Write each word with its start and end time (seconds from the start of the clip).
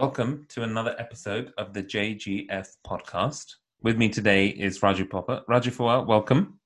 Welcome 0.00 0.46
to 0.48 0.62
another 0.62 0.96
episode 0.98 1.52
of 1.58 1.74
the 1.74 1.82
JGF 1.82 2.68
podcast. 2.86 3.56
With 3.82 3.98
me 3.98 4.08
today 4.08 4.46
is 4.46 4.80
Raju 4.80 5.10
Popper. 5.10 5.42
Raju 5.46 5.76
Fawar, 5.76 6.06
welcome. 6.06 6.58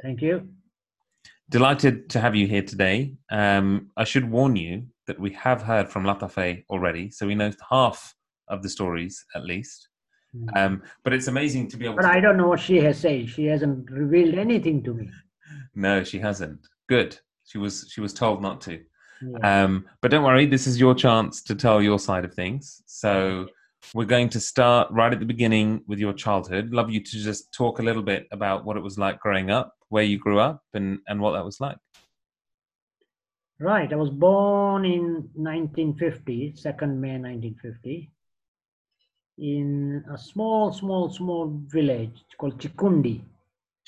Thank 0.00 0.22
you. 0.22 0.48
Delighted 1.50 2.08
to 2.08 2.20
have 2.20 2.34
you 2.34 2.46
here 2.46 2.62
today. 2.62 3.16
Um, 3.30 3.90
I 3.98 4.04
should 4.04 4.30
warn 4.30 4.56
you 4.56 4.86
that 5.06 5.20
we 5.20 5.32
have 5.32 5.60
heard 5.60 5.90
from 5.90 6.04
Latafe 6.04 6.64
already, 6.70 7.10
so 7.10 7.26
we 7.26 7.34
know 7.34 7.52
half 7.68 8.14
of 8.48 8.62
the 8.62 8.70
stories 8.70 9.22
at 9.34 9.44
least. 9.44 9.90
Mm. 10.34 10.56
Um, 10.56 10.82
but 11.02 11.12
it's 11.12 11.28
amazing 11.28 11.68
to 11.68 11.76
be 11.76 11.84
able 11.84 11.96
But 11.96 12.02
to. 12.02 12.12
I 12.12 12.20
don't 12.20 12.38
know 12.38 12.48
what 12.48 12.60
she 12.60 12.78
has 12.78 12.98
said. 12.98 13.28
She 13.28 13.44
hasn't 13.44 13.90
revealed 13.90 14.36
anything 14.38 14.82
to 14.84 14.94
me. 14.94 15.10
No, 15.74 16.02
she 16.02 16.18
hasn't. 16.18 16.66
Good. 16.88 17.18
She 17.44 17.58
was 17.58 17.90
she 17.92 18.00
was 18.00 18.14
told 18.14 18.40
not 18.40 18.62
to. 18.62 18.80
Yeah. 19.24 19.64
Um, 19.64 19.86
but 20.00 20.10
don't 20.10 20.24
worry, 20.24 20.46
this 20.46 20.66
is 20.66 20.78
your 20.78 20.94
chance 20.94 21.42
to 21.42 21.54
tell 21.54 21.82
your 21.82 21.98
side 21.98 22.24
of 22.24 22.34
things. 22.34 22.82
So 22.86 23.48
we're 23.94 24.04
going 24.04 24.28
to 24.30 24.40
start 24.40 24.88
right 24.90 25.12
at 25.12 25.20
the 25.20 25.26
beginning 25.26 25.82
with 25.86 25.98
your 25.98 26.12
childhood. 26.12 26.72
Love 26.72 26.90
you 26.90 27.00
to 27.00 27.10
just 27.10 27.52
talk 27.52 27.78
a 27.78 27.82
little 27.82 28.02
bit 28.02 28.26
about 28.32 28.64
what 28.64 28.76
it 28.76 28.82
was 28.82 28.98
like 28.98 29.20
growing 29.20 29.50
up, 29.50 29.74
where 29.88 30.04
you 30.04 30.18
grew 30.18 30.38
up, 30.38 30.62
and 30.74 30.98
and 31.08 31.20
what 31.20 31.32
that 31.32 31.44
was 31.44 31.60
like. 31.60 31.76
Right. 33.60 33.92
I 33.92 33.96
was 33.96 34.10
born 34.10 34.84
in 34.84 35.28
1950, 35.34 36.54
2nd 36.56 36.96
May 36.96 37.18
1950, 37.18 38.10
in 39.38 40.04
a 40.12 40.18
small, 40.18 40.72
small, 40.72 41.08
small 41.08 41.62
village 41.66 42.24
called 42.36 42.58
Chikundi 42.58 43.22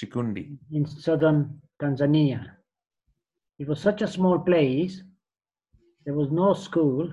Chikundi. 0.01 0.57
in 0.73 0.87
southern 0.87 1.61
Tanzania. 1.81 2.53
It 3.59 3.67
was 3.67 3.81
such 3.81 4.03
a 4.03 4.09
small 4.09 4.39
place. 4.39 5.03
There 6.07 6.15
was 6.15 6.31
no 6.31 6.55
school, 6.55 7.13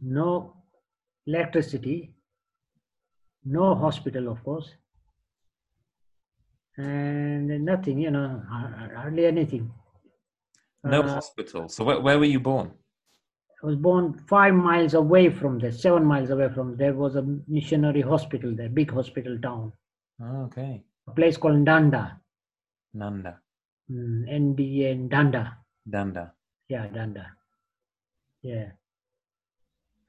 no 0.00 0.54
electricity, 1.26 2.14
no 3.44 3.74
hospital, 3.74 4.28
of 4.28 4.42
course, 4.44 4.72
and 6.76 7.48
nothing, 7.64 7.98
you 7.98 8.10
know, 8.12 8.40
hardly 8.48 9.26
anything. 9.26 9.70
No 10.84 11.02
Uh, 11.02 11.08
hospital. 11.14 11.68
So 11.68 11.84
where, 11.84 12.00
where 12.00 12.18
were 12.20 12.24
you 12.36 12.38
born? 12.40 12.70
I 13.62 13.66
was 13.66 13.74
born 13.74 14.14
five 14.28 14.54
miles 14.54 14.94
away 14.94 15.28
from 15.30 15.58
there, 15.58 15.72
seven 15.72 16.04
miles 16.04 16.30
away 16.30 16.48
from 16.54 16.76
there 16.76 16.94
was 16.94 17.16
a 17.16 17.22
missionary 17.48 18.00
hospital 18.00 18.54
there, 18.54 18.68
big 18.68 18.92
hospital 18.92 19.36
town, 19.40 19.72
Oh, 20.22 20.44
okay. 20.44 20.84
a 21.08 21.10
place 21.10 21.36
called 21.36 21.56
Ndanda, 21.64 22.20
Nanda. 22.94 23.40
mm, 23.90 24.28
NDA 24.30 25.08
Ndanda. 25.08 25.56
Danda. 25.90 26.30
Yeah, 26.68 26.86
Danda. 26.86 27.26
Yeah. 28.42 28.72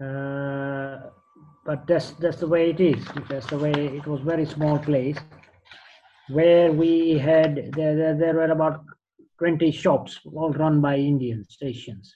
Uh, 0.02 1.10
but 1.66 1.86
that's 1.88 2.12
that's 2.14 2.38
the 2.40 2.48
way 2.48 2.70
it 2.72 2.80
is. 2.80 3.06
That's 3.30 3.48
the 3.48 3.58
way 3.60 3.72
it 3.72 4.06
was. 4.08 4.22
Very 4.22 4.46
small 4.46 4.80
place 4.80 5.18
where 6.30 6.72
we 6.72 7.18
had 7.18 7.72
there 7.74 7.96
there, 7.96 8.16
there 8.16 8.34
were 8.36 8.52
about 8.52 8.84
twenty 9.38 9.72
shops, 9.72 10.20
all 10.36 10.52
run 10.54 10.82
by 10.82 10.96
Indian 10.98 11.44
stations, 11.50 12.16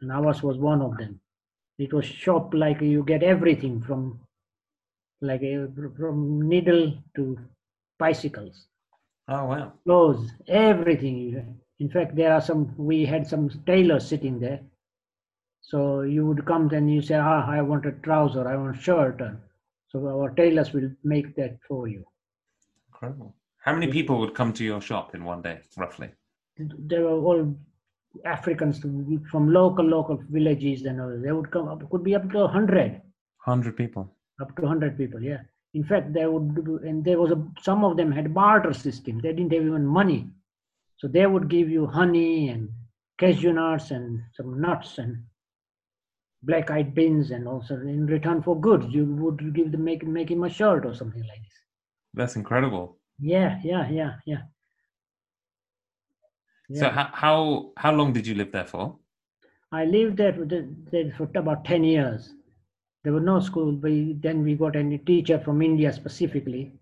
and 0.00 0.12
ours 0.12 0.42
was 0.42 0.58
one 0.58 0.82
of 0.82 0.96
them. 0.98 1.20
It 1.78 1.92
was 1.92 2.04
shop 2.04 2.54
like 2.54 2.80
you 2.80 3.04
get 3.04 3.22
everything 3.22 3.80
from 3.82 4.20
like 5.20 5.42
a, 5.42 5.66
from 5.96 6.48
needle 6.48 6.92
to 7.16 7.38
bicycles 7.98 8.66
Oh 9.28 9.44
wow. 9.46 9.72
clothes, 9.84 10.30
everything. 10.48 11.58
In 11.80 11.88
fact, 11.90 12.16
there 12.16 12.32
are 12.34 12.40
some, 12.40 12.74
we 12.76 13.04
had 13.06 13.26
some 13.26 13.48
tailors 13.66 14.06
sitting 14.08 14.40
there. 14.40 14.60
So 15.62 16.00
you 16.02 16.26
would 16.26 16.44
come 16.46 16.68
and 16.70 16.92
you 16.92 17.02
say, 17.02 17.14
ah, 17.16 17.46
I 17.48 17.62
want 17.62 17.86
a 17.86 17.92
trouser, 17.92 18.46
I 18.48 18.56
want 18.56 18.76
a 18.76 18.80
shirt. 18.80 19.20
So 19.88 20.06
our 20.08 20.30
tailors 20.30 20.72
will 20.72 20.90
make 21.04 21.34
that 21.36 21.58
for 21.68 21.86
you. 21.88 22.04
Incredible. 22.92 23.34
How 23.58 23.72
many 23.74 23.88
people 23.88 24.18
would 24.20 24.34
come 24.34 24.52
to 24.54 24.64
your 24.64 24.80
shop 24.80 25.14
in 25.14 25.24
one 25.24 25.42
day, 25.42 25.60
roughly? 25.76 26.08
They 26.58 26.98
were 26.98 27.18
all 27.20 27.54
Africans 28.24 28.80
from 28.80 29.52
local, 29.52 29.84
local 29.84 30.22
villages 30.30 30.84
and. 30.84 31.24
They 31.24 31.32
would 31.32 31.50
come 31.50 31.68
up, 31.68 31.88
could 31.90 32.02
be 32.04 32.14
up 32.14 32.30
to 32.32 32.46
hundred. 32.46 33.00
Hundred 33.38 33.76
people. 33.76 34.14
up 34.40 34.54
to 34.56 34.62
100 34.62 34.96
people, 34.96 35.22
yeah. 35.22 35.40
In 35.74 35.84
fact, 35.84 36.12
they 36.12 36.26
would, 36.26 36.54
do- 36.64 36.80
and 36.82 37.04
there 37.04 37.18
was 37.20 37.30
a, 37.30 37.42
some 37.62 37.84
of 37.84 37.96
them 37.96 38.10
had 38.10 38.34
barter 38.34 38.72
system. 38.72 39.20
They 39.20 39.32
didn't 39.32 39.52
have 39.52 39.64
even 39.64 39.86
money. 39.86 40.28
So 40.98 41.08
they 41.08 41.26
would 41.26 41.48
give 41.48 41.68
you 41.70 41.86
honey 41.86 42.48
and 42.48 42.68
cashew 43.18 43.52
nuts 43.52 43.90
and 43.90 44.20
some 44.36 44.60
nuts 44.60 44.98
and 44.98 45.18
black 46.42 46.70
eyed 46.70 46.94
beans 46.94 47.30
and 47.30 47.46
also 47.46 47.74
in 47.74 48.06
return 48.06 48.42
for 48.42 48.58
goods 48.60 48.86
you 48.88 49.04
would 49.04 49.54
give 49.54 49.70
them 49.72 49.84
make 49.84 50.06
make 50.06 50.30
him 50.30 50.44
a 50.44 50.48
shirt 50.50 50.86
or 50.86 50.94
something 50.94 51.22
like 51.22 51.42
this. 51.42 51.58
That's 52.14 52.36
incredible. 52.36 52.98
Yeah, 53.18 53.60
yeah, 53.62 53.88
yeah, 53.90 54.14
yeah. 54.26 54.42
So 56.72 56.86
Yeah. 56.86 56.90
how, 56.90 57.10
how 57.12 57.72
how 57.76 57.92
long 57.92 58.12
did 58.12 58.26
you 58.26 58.34
live 58.34 58.52
there 58.52 58.64
for? 58.66 58.96
I 59.72 59.84
lived 59.84 60.16
there 60.16 60.32
for, 60.32 60.44
there 60.46 61.12
for 61.16 61.28
about 61.34 61.64
10 61.64 61.84
years. 61.84 62.34
There 63.04 63.12
was 63.12 63.22
no 63.22 63.40
school. 63.40 63.72
We, 63.76 64.14
then 64.14 64.42
we 64.42 64.54
got 64.54 64.76
a 64.76 64.98
teacher 64.98 65.38
from 65.40 65.62
India 65.62 65.92
specifically. 65.92 66.72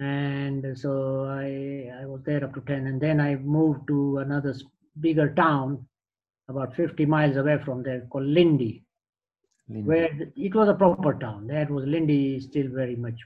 And 0.00 0.78
so 0.78 1.24
I, 1.24 1.90
I 2.02 2.06
was 2.06 2.22
there 2.24 2.44
up 2.44 2.54
to 2.54 2.60
10. 2.60 2.86
And 2.86 3.00
then 3.00 3.20
I 3.20 3.36
moved 3.36 3.86
to 3.88 4.18
another 4.18 4.54
bigger 5.00 5.34
town 5.34 5.86
about 6.48 6.74
50 6.74 7.06
miles 7.06 7.36
away 7.36 7.58
from 7.64 7.82
there 7.82 8.02
called 8.10 8.26
Lindi, 8.26 8.84
Lindi. 9.68 9.86
where 9.86 10.08
it 10.36 10.54
was 10.54 10.68
a 10.68 10.74
proper 10.74 11.14
town. 11.14 11.46
That 11.48 11.70
was 11.70 11.84
Lindi, 11.86 12.36
is 12.36 12.44
still 12.44 12.68
very 12.68 12.96
much 12.96 13.18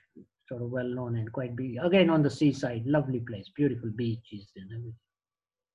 sort 0.48 0.62
of 0.62 0.70
well 0.70 0.88
known 0.88 1.16
and 1.16 1.30
quite 1.32 1.54
big. 1.54 1.76
Again, 1.82 2.10
on 2.10 2.22
the 2.22 2.30
seaside, 2.30 2.84
lovely 2.86 3.20
place, 3.20 3.50
beautiful 3.54 3.91
beaches 3.91 4.50
and 4.56 4.70
everything. 4.72 4.94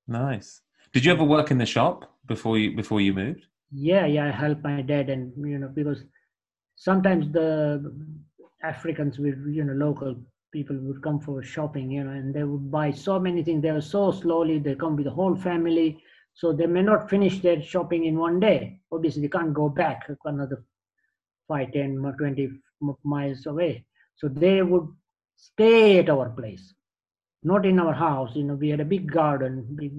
Nice. 0.08 0.60
Did 0.92 1.04
you 1.04 1.12
ever 1.12 1.24
work 1.24 1.50
in 1.50 1.58
the 1.58 1.66
shop 1.66 2.12
before 2.26 2.58
you 2.58 2.76
before 2.76 3.00
you 3.00 3.12
moved? 3.12 3.46
yeah 3.72 4.06
yeah 4.06 4.26
i 4.26 4.30
helped 4.30 4.62
my 4.62 4.80
dad 4.80 5.08
and 5.10 5.32
you 5.36 5.58
know 5.58 5.68
because 5.68 6.04
sometimes 6.76 7.30
the 7.32 7.92
africans 8.62 9.18
with 9.18 9.36
you 9.48 9.64
know 9.64 9.72
local 9.72 10.14
people 10.52 10.76
would 10.80 11.02
come 11.02 11.18
for 11.18 11.42
shopping 11.42 11.90
you 11.90 12.04
know 12.04 12.10
and 12.10 12.32
they 12.32 12.44
would 12.44 12.70
buy 12.70 12.90
so 12.90 13.18
many 13.18 13.42
things 13.42 13.62
they 13.62 13.72
were 13.72 13.80
so 13.80 14.10
slowly 14.10 14.58
they 14.58 14.74
come 14.74 14.96
with 14.96 15.04
the 15.04 15.10
whole 15.10 15.34
family 15.34 15.98
so 16.36 16.52
they 16.52 16.66
may 16.66 16.82
not 16.82 17.08
finish 17.08 17.40
their 17.40 17.62
shopping 17.62 18.04
in 18.04 18.18
one 18.18 18.38
day. 18.38 18.78
Obviously 18.92 19.22
they 19.22 19.28
can't 19.28 19.54
go 19.54 19.70
back 19.70 20.06
another 20.26 20.62
5 21.48 21.72
10 21.72 22.04
or 22.04 22.12
20 22.12 22.50
miles 23.04 23.46
away. 23.46 23.86
So 24.16 24.28
they 24.28 24.62
would 24.62 24.86
stay 25.36 25.98
at 25.98 26.10
our 26.10 26.28
place 26.28 26.74
not 27.42 27.64
in 27.64 27.78
our 27.78 27.94
house. 27.94 28.34
You 28.34 28.44
know 28.44 28.54
we 28.54 28.68
had 28.68 28.80
a 28.80 28.84
big 28.84 29.10
garden 29.10 29.66
big, 29.76 29.92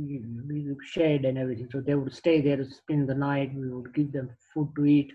big 0.48 0.78
shed 0.84 1.26
and 1.26 1.38
everything. 1.40 1.70
So 1.72 1.82
they 1.82 1.96
would 1.96 2.14
stay 2.14 2.40
there 2.42 2.64
spend 2.66 3.10
the 3.10 3.16
night. 3.16 3.56
We 3.56 3.70
would 3.70 3.94
give 3.96 4.12
them 4.12 4.30
food 4.54 4.70
to 4.76 4.86
eat. 4.86 5.14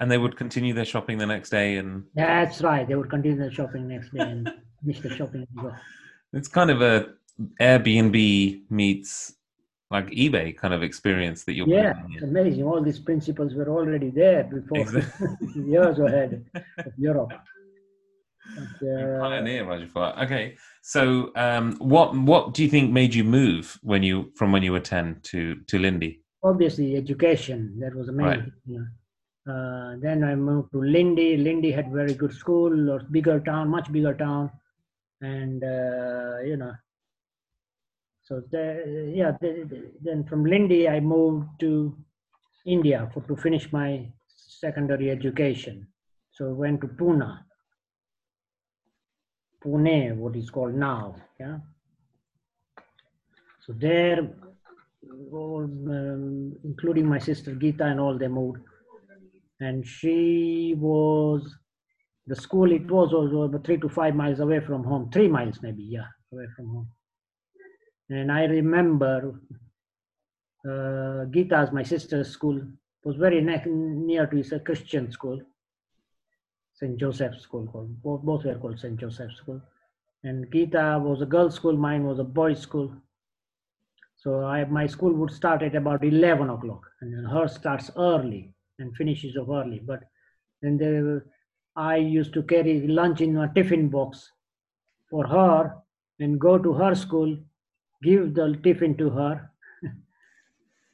And 0.00 0.10
they 0.10 0.18
would 0.18 0.36
continue 0.36 0.74
their 0.74 0.84
shopping 0.84 1.18
the 1.18 1.26
next 1.26 1.50
day 1.50 1.76
and 1.76 2.04
that's 2.14 2.62
right. 2.62 2.86
They 2.88 2.96
would 2.96 3.10
continue 3.10 3.38
their 3.38 3.52
shopping 3.52 3.86
next 3.86 4.12
day 4.12 4.20
and 4.20 4.52
finish 4.80 5.00
the 5.00 5.14
shopping 5.14 5.46
it's 6.32 6.48
kind 6.48 6.70
of 6.70 6.82
a 6.82 7.14
Airbnb 7.60 8.62
meets 8.70 9.35
like 9.90 10.06
eBay 10.10 10.56
kind 10.56 10.74
of 10.74 10.82
experience 10.82 11.44
that 11.44 11.54
you're 11.54 11.68
yeah 11.68 11.92
it's 12.14 12.22
amazing 12.24 12.64
all 12.64 12.82
these 12.82 12.98
principles 12.98 13.54
were 13.54 13.68
already 13.68 14.10
there 14.10 14.44
before 14.44 14.80
Exactly. 14.80 15.28
years 15.74 15.98
ahead 15.98 16.44
of 16.84 16.92
europe 16.98 17.32
but, 18.56 18.88
uh, 18.88 19.20
Pioneer, 19.20 19.64
Rajafar. 19.66 20.24
Okay, 20.24 20.56
so 20.82 21.30
um, 21.36 21.76
what 21.78 22.16
what 22.16 22.54
do 22.54 22.62
you 22.64 22.70
think 22.70 22.90
made 22.90 23.14
you 23.14 23.22
move 23.24 23.78
when 23.82 24.02
you 24.02 24.32
from 24.34 24.50
when 24.52 24.62
you 24.62 24.72
were 24.72 24.80
ten 24.80 25.20
to 25.24 25.56
to 25.66 25.78
Lindi? 25.78 26.20
obviously 26.42 26.96
education 26.96 27.78
that 27.80 27.94
was 27.94 28.06
the 28.06 28.12
main 28.12 28.26
Right. 28.26 28.40
thing, 28.40 28.52
you 28.66 28.78
know. 28.78 29.52
uh, 29.52 29.96
then 30.04 30.22
i 30.30 30.34
moved 30.34 30.70
to 30.72 30.78
lindi 30.94 31.36
lindi 31.46 31.70
had 31.78 31.90
very 31.92 32.14
good 32.22 32.32
school 32.42 32.90
or 32.92 32.98
bigger 33.16 33.38
town 33.40 33.68
much 33.68 33.90
bigger 33.96 34.14
town 34.14 34.50
and 35.20 35.64
uh, 35.64 36.36
you 36.50 36.56
know 36.56 36.72
so 38.26 38.32
the, 38.52 38.64
yeah 39.20 39.32
the, 39.42 39.50
the- 39.70 39.92
then 40.06 40.20
from 40.28 40.44
lindi 40.52 40.80
i 40.88 40.98
moved 41.14 41.48
to 41.64 41.70
india 42.76 42.98
for, 43.12 43.20
to 43.30 43.36
finish 43.46 43.66
my 43.72 43.90
secondary 44.62 45.08
education 45.10 45.76
so 46.36 46.42
I 46.50 46.54
went 46.64 46.80
to 46.82 46.88
pune 46.98 47.28
pune 49.62 49.96
what 50.16 50.34
is 50.36 50.50
called 50.50 50.74
now 50.74 51.14
yeah 51.40 51.58
so 53.64 53.72
there 53.84 54.20
all, 55.32 55.64
um, 55.64 56.56
including 56.64 57.06
my 57.06 57.18
sister 57.18 57.54
Gita 57.54 57.84
and 57.84 58.00
all, 58.00 58.18
they 58.18 58.28
moved. 58.28 58.60
And 59.60 59.86
she 59.86 60.74
was, 60.78 61.54
the 62.26 62.36
school 62.36 62.70
it 62.72 62.90
was, 62.90 63.12
about 63.12 63.64
three 63.64 63.78
to 63.78 63.88
five 63.88 64.14
miles 64.14 64.40
away 64.40 64.60
from 64.60 64.84
home, 64.84 65.10
three 65.10 65.28
miles 65.28 65.60
maybe, 65.62 65.82
yeah, 65.82 66.06
away 66.32 66.46
from 66.54 66.68
home. 66.68 66.88
And 68.08 68.30
I 68.30 68.44
remember 68.44 69.40
uh, 70.68 71.24
Gita's, 71.26 71.72
my 71.72 71.82
sister's 71.82 72.30
school, 72.30 72.60
was 73.04 73.16
very 73.16 73.40
ne- 73.40 73.64
near 73.66 74.26
to 74.26 74.36
it's 74.36 74.52
a 74.52 74.60
Christian 74.60 75.10
school, 75.12 75.40
St. 76.74 76.96
Joseph's 76.98 77.42
School. 77.42 77.66
Called, 77.66 78.02
both, 78.02 78.22
both 78.22 78.44
were 78.44 78.54
called 78.56 78.78
St. 78.78 78.98
Joseph's 78.98 79.36
School. 79.36 79.60
And 80.24 80.50
Gita 80.52 81.00
was 81.02 81.22
a 81.22 81.26
girls' 81.26 81.54
school, 81.54 81.76
mine 81.76 82.04
was 82.04 82.18
a 82.18 82.24
boys' 82.24 82.60
school. 82.60 82.92
So 84.16 84.44
I, 84.44 84.64
my 84.64 84.86
school 84.86 85.12
would 85.12 85.30
start 85.30 85.62
at 85.62 85.76
about 85.76 86.04
11 86.04 86.50
o'clock, 86.50 86.82
and 87.00 87.12
then 87.12 87.24
hers 87.24 87.54
starts 87.54 87.90
early 87.96 88.52
and 88.78 88.94
finishes 88.96 89.36
off 89.36 89.48
early. 89.48 89.80
But 89.84 90.00
then 90.62 91.22
I 91.76 91.96
used 91.96 92.32
to 92.34 92.42
carry 92.42 92.86
lunch 92.88 93.20
in 93.20 93.36
a 93.36 93.52
tiffin 93.54 93.88
box 93.88 94.32
for 95.10 95.26
her 95.26 95.76
and 96.18 96.40
go 96.40 96.58
to 96.58 96.72
her 96.72 96.94
school, 96.94 97.36
give 98.06 98.34
the 98.38 98.46
tiffin 98.62 98.96
to 99.02 99.10
her, 99.18 99.34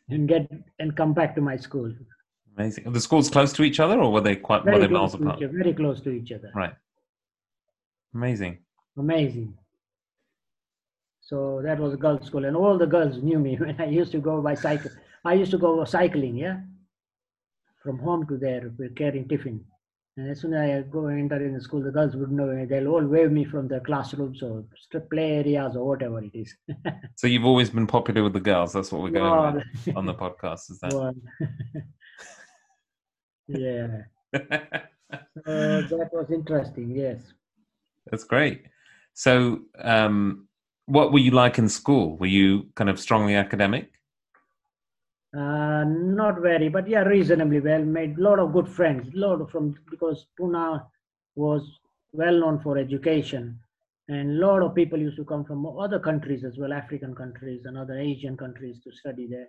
and 0.08 0.28
get 0.28 0.50
and 0.78 0.96
come 0.96 1.12
back 1.20 1.34
to 1.36 1.42
my 1.50 1.56
school. 1.56 1.90
Amazing. 2.56 2.86
Are 2.86 2.92
the 2.98 3.00
schools 3.08 3.30
close 3.30 3.52
to 3.58 3.62
each 3.68 3.80
other, 3.80 3.98
or 4.00 4.12
were 4.12 4.24
they 4.28 4.36
quite 4.36 4.64
were 4.64 4.78
they 4.78 4.88
miles 4.88 5.14
apart? 5.14 5.36
other, 5.36 5.48
very 5.48 5.74
close 5.74 6.00
to 6.06 6.10
each 6.10 6.32
other. 6.32 6.50
Right. 6.54 6.74
Amazing. 8.14 8.58
Amazing. 8.98 9.54
So 11.20 11.62
that 11.64 11.78
was 11.78 11.94
a 11.94 11.96
girls' 11.96 12.26
school, 12.26 12.44
and 12.44 12.56
all 12.56 12.76
the 12.76 12.90
girls 12.96 13.22
knew 13.22 13.38
me 13.38 13.56
when 13.62 13.80
I 13.80 13.86
used 14.00 14.12
to 14.12 14.18
go 14.30 14.40
by 14.42 14.54
cycle. 14.54 14.90
I 15.24 15.34
used 15.34 15.52
to 15.52 15.58
go 15.58 15.84
cycling, 15.84 16.36
yeah, 16.36 16.56
from 17.82 17.98
home 17.98 18.26
to 18.26 18.36
there, 18.36 18.72
with 18.78 18.96
carrying 18.96 19.28
tiffin. 19.28 19.64
And 20.16 20.30
as 20.30 20.40
soon 20.40 20.52
as 20.52 20.84
I 20.84 20.88
go 20.90 21.06
enter 21.06 21.42
in 21.42 21.54
the 21.54 21.60
school, 21.60 21.82
the 21.82 21.90
girls 21.90 22.14
wouldn't 22.14 22.36
know 22.36 22.46
me. 22.46 22.66
They'll 22.66 22.88
all 22.88 23.04
wave 23.04 23.32
me 23.32 23.44
from 23.44 23.66
their 23.66 23.80
classrooms 23.80 24.42
or 24.42 24.64
strip 24.76 25.08
play 25.08 25.38
areas 25.38 25.74
or 25.74 25.88
whatever 25.88 26.22
it 26.22 26.32
is. 26.34 26.54
So 27.16 27.26
you've 27.26 27.46
always 27.46 27.70
been 27.70 27.86
popular 27.86 28.22
with 28.22 28.34
the 28.34 28.40
girls. 28.40 28.72
That's 28.72 28.92
what 28.92 29.02
we're 29.02 29.10
going 29.10 29.30
Well, 29.30 29.62
with 29.86 29.96
on 29.96 30.06
the 30.06 30.14
podcast. 30.14 30.70
Is 30.70 30.80
that? 30.80 30.92
well, 30.92 31.14
yeah, 33.48 34.02
uh, 34.34 34.40
that 35.46 36.10
was 36.12 36.30
interesting. 36.30 36.90
Yes. 36.90 37.20
That's 38.10 38.24
great. 38.24 38.64
So, 39.14 39.60
um, 39.80 40.48
what 40.86 41.12
were 41.12 41.20
you 41.20 41.30
like 41.30 41.58
in 41.58 41.68
school? 41.68 42.16
Were 42.18 42.26
you 42.26 42.66
kind 42.74 42.90
of 42.90 42.98
strongly 42.98 43.36
academic? 43.36 43.92
Uh, 45.36 45.84
not 45.84 46.40
very, 46.40 46.68
but 46.68 46.86
yeah, 46.88 47.02
reasonably 47.02 47.60
well. 47.60 47.82
Made 47.82 48.18
a 48.18 48.22
lot 48.22 48.38
of 48.38 48.52
good 48.52 48.68
friends. 48.68 49.08
lot 49.14 49.40
of 49.40 49.50
from 49.50 49.74
because 49.90 50.26
Pune 50.38 50.84
was 51.36 51.62
well 52.12 52.38
known 52.38 52.60
for 52.60 52.76
education, 52.76 53.58
and 54.08 54.30
a 54.32 54.46
lot 54.46 54.62
of 54.62 54.74
people 54.74 54.98
used 54.98 55.16
to 55.16 55.24
come 55.24 55.44
from 55.44 55.66
other 55.66 55.98
countries 55.98 56.44
as 56.44 56.58
well, 56.58 56.72
African 56.72 57.14
countries 57.14 57.62
and 57.64 57.78
other 57.78 57.98
Asian 57.98 58.36
countries 58.36 58.78
to 58.84 58.92
study 58.92 59.26
there, 59.26 59.48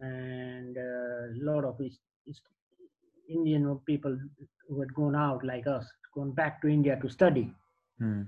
and 0.00 0.78
uh, 0.78 0.80
a 0.80 1.44
lot 1.44 1.64
of 1.64 1.78
East, 1.80 2.00
East 2.26 2.42
Indian 3.28 3.78
people 3.86 4.18
who 4.68 4.80
had 4.80 4.94
gone 4.94 5.14
out 5.14 5.44
like 5.44 5.66
us, 5.66 5.84
gone 6.14 6.32
back 6.32 6.62
to 6.62 6.68
India 6.68 6.98
to 7.02 7.08
study 7.08 7.52
Hmm. 7.98 8.22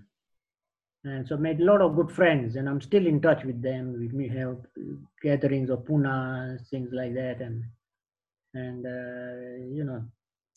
And 1.15 1.27
so 1.29 1.37
made 1.37 1.61
a 1.61 1.65
lot 1.71 1.81
of 1.81 1.97
good 1.99 2.11
friends 2.19 2.57
and 2.57 2.69
i'm 2.69 2.81
still 2.81 3.07
in 3.13 3.21
touch 3.27 3.45
with 3.45 3.61
them 3.63 3.85
we 4.21 4.27
have 4.29 4.57
gatherings 5.23 5.71
of 5.71 5.85
puna 5.87 6.59
things 6.71 6.91
like 6.93 7.15
that 7.15 7.41
and 7.41 7.57
and 8.55 8.87
uh, 8.87 9.67
you 9.79 9.85
know 9.89 10.01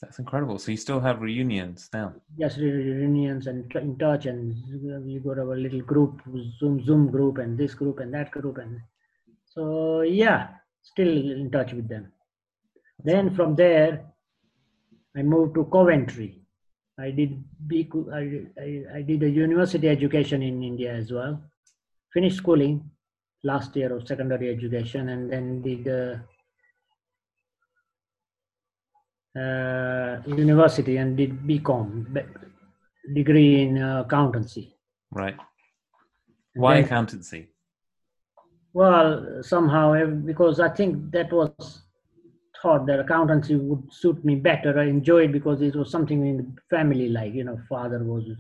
That's 0.02 0.20
incredible. 0.20 0.58
So 0.58 0.72
you 0.72 0.78
still 0.78 1.00
have 1.08 1.18
reunions 1.22 1.90
now. 1.94 2.08
yes 2.44 2.54
reunions 2.58 3.44
and 3.52 3.60
in 3.76 3.92
touch 3.98 4.26
and 4.32 4.56
we 5.06 5.20
got 5.20 5.38
our 5.44 5.56
little 5.66 5.82
group 5.92 6.14
zoom 6.60 6.76
zoom 6.88 7.04
group 7.16 7.38
and 7.44 7.52
this 7.62 7.74
group 7.82 8.00
and 8.00 8.12
that 8.18 8.32
group 8.32 8.58
and 8.64 8.80
so 9.54 10.02
yeah 10.24 10.48
still 10.82 11.14
in 11.42 11.52
touch 11.52 11.74
with 11.74 11.88
them 11.94 12.06
then 13.10 13.30
from 13.38 13.56
there 13.56 13.92
i 15.20 15.22
moved 15.22 15.54
to 15.56 15.66
coventry 15.76 16.41
i 17.08 17.10
did 17.12 17.32
B, 17.68 17.90
I, 18.14 18.24
I, 18.66 18.70
I 18.98 19.02
did 19.02 19.24
a 19.24 19.30
university 19.30 19.88
education 19.88 20.42
in 20.42 20.64
india 20.72 20.92
as 21.02 21.12
well 21.12 21.34
finished 22.14 22.38
schooling 22.38 22.76
last 23.44 23.76
year 23.76 23.96
of 23.96 24.08
secondary 24.08 24.50
education 24.56 25.10
and 25.10 25.32
then 25.32 25.62
did 25.62 25.88
uh, 25.88 26.18
uh, 29.40 30.22
university 30.28 30.98
and 30.98 31.18
did 31.18 31.40
BCom, 31.42 32.06
degree 33.14 33.62
in 33.64 33.82
uh, 33.82 34.02
accountancy. 34.02 34.76
Right. 35.12 35.38
And 36.54 36.62
Why 36.64 36.76
then- 36.76 36.86
accountancy? 36.86 37.48
Well, 38.74 39.42
somehow, 39.42 39.94
eh, 39.94 40.06
because 40.06 40.62
I 40.62 40.70
think 40.70 41.12
that 41.12 41.32
was 41.34 41.81
thought 42.62 42.86
that 42.86 43.00
accountancy 43.00 43.56
would 43.56 43.92
suit 43.92 44.24
me 44.24 44.36
better. 44.36 44.80
I 44.80 44.86
enjoyed 44.86 45.32
because 45.32 45.62
it 45.62 45.76
was 45.76 45.90
something 45.90 46.26
in 46.26 46.38
the 46.38 46.62
family, 46.70 47.10
like, 47.10 47.34
you 47.34 47.44
know, 47.44 47.60
father 47.68 48.04
was 48.04 48.28
a 48.30 48.36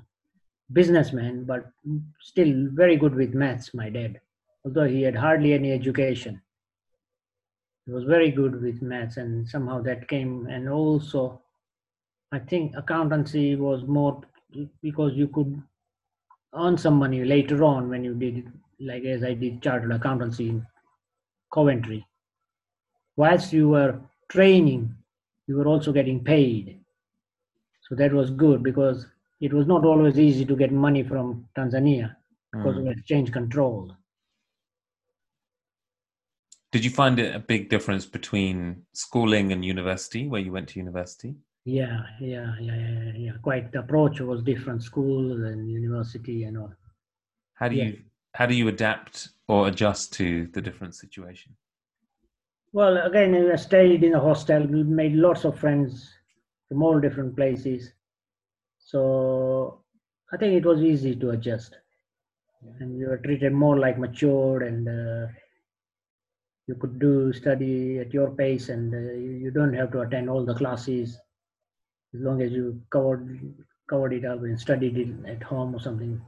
businessman, 0.73 1.44
but 1.44 1.71
still 2.19 2.68
very 2.71 2.95
good 2.95 3.15
with 3.15 3.33
maths, 3.33 3.73
my 3.73 3.89
dad, 3.89 4.19
although 4.63 4.88
he 4.88 5.01
had 5.01 5.15
hardly 5.15 5.53
any 5.53 5.71
education. 5.71 6.41
He 7.85 7.91
was 7.91 8.03
very 8.03 8.31
good 8.31 8.62
with 8.62 8.81
maths, 8.81 9.18
and 9.18 9.47
somehow 9.47 9.81
that 9.81 10.07
came. 10.07 10.45
And 10.47 10.69
also, 10.69 11.41
I 12.31 12.39
think 12.39 12.75
accountancy 12.77 13.56
was 13.56 13.83
more 13.85 14.21
because 14.81 15.13
you 15.13 15.27
could 15.27 15.62
earn 16.53 16.77
some 16.77 16.95
money 16.95 17.24
later 17.25 17.63
on 17.63 17.89
when 17.89 18.03
you 18.03 18.13
did, 18.13 18.51
like 18.79 19.03
as 19.03 19.24
I 19.24 19.33
did 19.33 19.62
chartered 19.62 19.91
accountancy 19.91 20.50
in 20.50 20.65
Coventry. 21.53 22.06
Whilst 23.17 23.51
you 23.51 23.69
were 23.69 24.00
training, 24.31 24.95
you 25.47 25.55
were 25.57 25.67
also 25.67 25.91
getting 25.91 26.23
paid. 26.23 26.79
So 27.81 27.95
that 27.95 28.13
was 28.13 28.31
good 28.31 28.63
because 28.63 29.07
it 29.41 29.53
was 29.53 29.67
not 29.67 29.85
always 29.85 30.17
easy 30.17 30.45
to 30.45 30.55
get 30.55 30.71
money 30.71 31.03
from 31.03 31.47
Tanzania 31.55 32.15
because 32.51 32.77
Hmm. 32.77 32.87
of 32.87 32.87
exchange 32.87 33.31
control. 33.31 33.95
Did 36.71 36.83
you 36.85 36.91
find 36.91 37.19
it 37.19 37.35
a 37.35 37.39
big 37.39 37.69
difference 37.69 38.05
between 38.05 38.85
schooling 38.93 39.51
and 39.51 39.63
university, 39.63 40.27
where 40.27 40.41
you 40.41 40.51
went 40.51 40.69
to 40.69 40.79
university? 40.79 41.35
Yeah, 41.65 42.03
yeah, 42.19 42.55
yeah, 42.59 42.75
yeah, 42.75 43.13
yeah. 43.15 43.31
Quite 43.41 43.71
the 43.71 43.79
approach 43.79 44.19
was 44.21 44.43
different, 44.43 44.83
school 44.83 45.43
and 45.45 45.69
university 45.69 46.43
and 46.43 46.57
all. 46.57 46.73
How 47.53 47.69
do 47.69 47.75
Yeah. 47.75 47.85
you 47.85 48.03
how 48.33 48.45
do 48.45 48.55
you 48.55 48.67
adapt 48.67 49.29
or 49.47 49.67
adjust 49.67 50.13
to 50.13 50.47
the 50.47 50.61
different 50.61 50.95
situation? 50.95 51.55
Well, 52.73 52.97
again, 52.97 53.33
I 53.51 53.56
stayed 53.56 54.03
in 54.03 54.13
a 54.13 54.19
hostel, 54.19 54.65
we 54.65 54.83
made 54.83 55.13
lots 55.13 55.45
of 55.45 55.57
friends 55.57 56.13
from 56.67 56.84
all 56.84 57.00
different 57.00 57.36
places. 57.36 57.91
So 58.79 59.84
I 60.31 60.38
think 60.38 60.53
it 60.55 60.65
was 60.65 60.81
easy 60.81 61.15
to 61.17 61.31
adjust. 61.31 61.77
And 62.79 62.98
you 62.98 63.07
were 63.07 63.17
treated 63.17 63.53
more 63.53 63.77
like 63.79 63.98
matured 64.00 64.63
and 64.63 64.88
uh, 64.88 65.31
you 66.67 66.74
could 66.75 66.98
do 67.00 67.31
study 67.34 68.00
at 68.00 68.13
your 68.13 68.31
pace 68.31 68.69
and 68.69 68.93
uh, 68.93 69.13
you 69.43 69.51
don't 69.51 69.74
have 69.74 69.91
to 69.91 70.01
attend 70.01 70.29
all 70.29 70.43
the 70.45 70.55
classes 70.55 71.19
as 72.13 72.22
long 72.22 72.41
as 72.41 72.51
you 72.51 72.81
covered 72.89 73.39
covered 73.89 74.13
it 74.13 74.25
up 74.25 74.39
and 74.43 74.60
studied 74.60 74.98
it 74.98 75.10
at 75.27 75.43
home 75.43 75.75
or 75.75 75.79
something. 75.79 76.22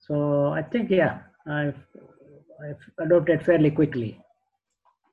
So 0.00 0.48
I 0.48 0.62
think, 0.62 0.90
yeah, 0.90 1.20
I've 1.46 1.78
adopted 2.98 3.44
fairly 3.44 3.70
quickly. 3.70 4.20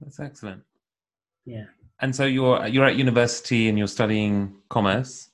That's 0.02 0.20
excellent. 0.20 0.64
Yeah. 1.46 1.66
And 2.02 2.16
so 2.16 2.26
you're 2.26 2.68
you're 2.68 2.86
at 2.86 2.96
university 2.96 3.70
and 3.70 3.78
you're 3.78 3.88
studying 3.88 4.56
commerce. 4.70 5.30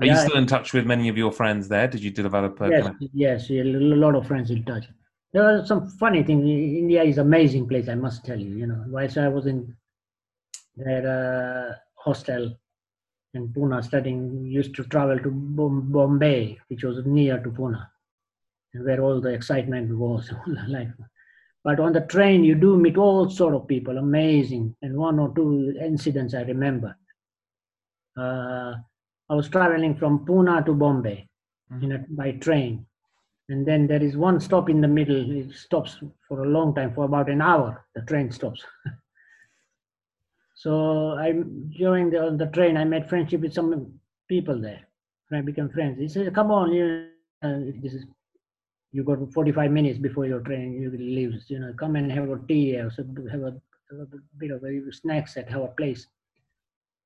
Are 0.00 0.06
you 0.06 0.16
still 0.16 0.36
in 0.36 0.46
touch 0.46 0.72
with 0.72 0.86
many 0.86 1.08
of 1.08 1.16
your 1.16 1.32
friends 1.32 1.68
there? 1.68 1.88
Did 1.88 2.02
you 2.02 2.10
develop 2.10 2.60
a 2.60 2.94
Yes, 3.12 3.50
yes, 3.50 3.64
a 3.64 3.64
lot 3.64 4.14
of 4.14 4.28
friends 4.28 4.50
in 4.50 4.64
touch. 4.64 4.84
There 5.32 5.42
are 5.42 5.66
some 5.66 5.88
funny 5.88 6.22
things. 6.22 6.44
India 6.44 7.02
is 7.02 7.18
amazing 7.18 7.68
place, 7.68 7.88
I 7.88 7.96
must 7.96 8.24
tell 8.24 8.38
you. 8.38 8.56
You 8.56 8.66
know, 8.68 8.84
whilst 8.86 9.18
I 9.18 9.28
was 9.28 9.46
in 9.46 9.76
their 10.76 11.04
uh, 11.04 11.74
hostel 11.96 12.56
in 13.34 13.48
Pune 13.48 13.84
studying, 13.84 14.46
used 14.46 14.74
to 14.76 14.84
travel 14.84 15.18
to 15.18 15.30
Bombay, 15.30 16.58
which 16.68 16.84
was 16.84 17.04
near 17.04 17.38
to 17.40 17.50
Pune, 17.50 17.84
where 18.74 19.00
all 19.00 19.20
the 19.20 19.30
excitement 19.30 19.96
was. 19.96 20.32
like, 20.68 20.88
but 21.64 21.80
on 21.80 21.92
the 21.92 22.02
train, 22.02 22.44
you 22.44 22.54
do 22.54 22.76
meet 22.76 22.96
all 22.96 23.28
sort 23.28 23.54
of 23.54 23.66
people, 23.66 23.98
amazing. 23.98 24.74
And 24.82 24.96
one 24.96 25.18
or 25.18 25.34
two 25.34 25.74
incidents 25.80 26.34
I 26.34 26.42
remember. 26.42 26.96
Uh, 28.16 28.74
I 29.30 29.34
was 29.34 29.48
traveling 29.48 29.94
from 29.96 30.24
Pune 30.24 30.64
to 30.64 30.72
Bombay 30.72 31.28
in 31.82 31.92
a, 31.92 31.98
by 32.10 32.32
train. 32.32 32.86
And 33.50 33.66
then 33.66 33.86
there 33.86 34.02
is 34.02 34.16
one 34.16 34.40
stop 34.40 34.68
in 34.68 34.80
the 34.80 34.88
middle. 34.88 35.30
It 35.30 35.54
stops 35.54 35.98
for 36.26 36.44
a 36.44 36.48
long 36.48 36.74
time, 36.74 36.94
for 36.94 37.04
about 37.04 37.30
an 37.30 37.40
hour. 37.40 37.84
The 37.94 38.02
train 38.02 38.30
stops. 38.30 38.62
so 40.54 41.12
I, 41.18 41.32
during 41.76 42.10
the, 42.10 42.36
the 42.38 42.46
train, 42.46 42.76
I 42.76 42.84
made 42.84 43.08
friendship 43.08 43.40
with 43.40 43.54
some 43.54 43.92
people 44.28 44.60
there. 44.60 44.86
And 45.30 45.38
I 45.38 45.42
became 45.42 45.70
friends. 45.70 45.98
He 45.98 46.08
said, 46.08 46.34
"Come 46.34 46.50
on, 46.50 46.72
you, 46.72 47.08
uh, 47.42 47.58
this 47.82 47.94
is 47.94 48.04
you 48.92 49.04
got 49.04 49.18
45 49.32 49.70
minutes 49.70 49.98
before 49.98 50.26
your 50.26 50.40
train 50.40 50.80
you 50.80 50.90
leaves. 50.90 51.48
You 51.48 51.58
know, 51.60 51.72
come 51.78 51.96
and 51.96 52.10
have 52.10 52.30
a 52.30 52.38
tea 52.48 52.76
or 52.76 52.90
have 53.30 53.42
a 53.42 53.60
a 53.92 54.06
bit 54.38 54.50
of 54.50 54.62
a 54.64 54.92
snacks 54.92 55.36
at 55.36 55.52
our 55.54 55.68
place. 55.68 56.06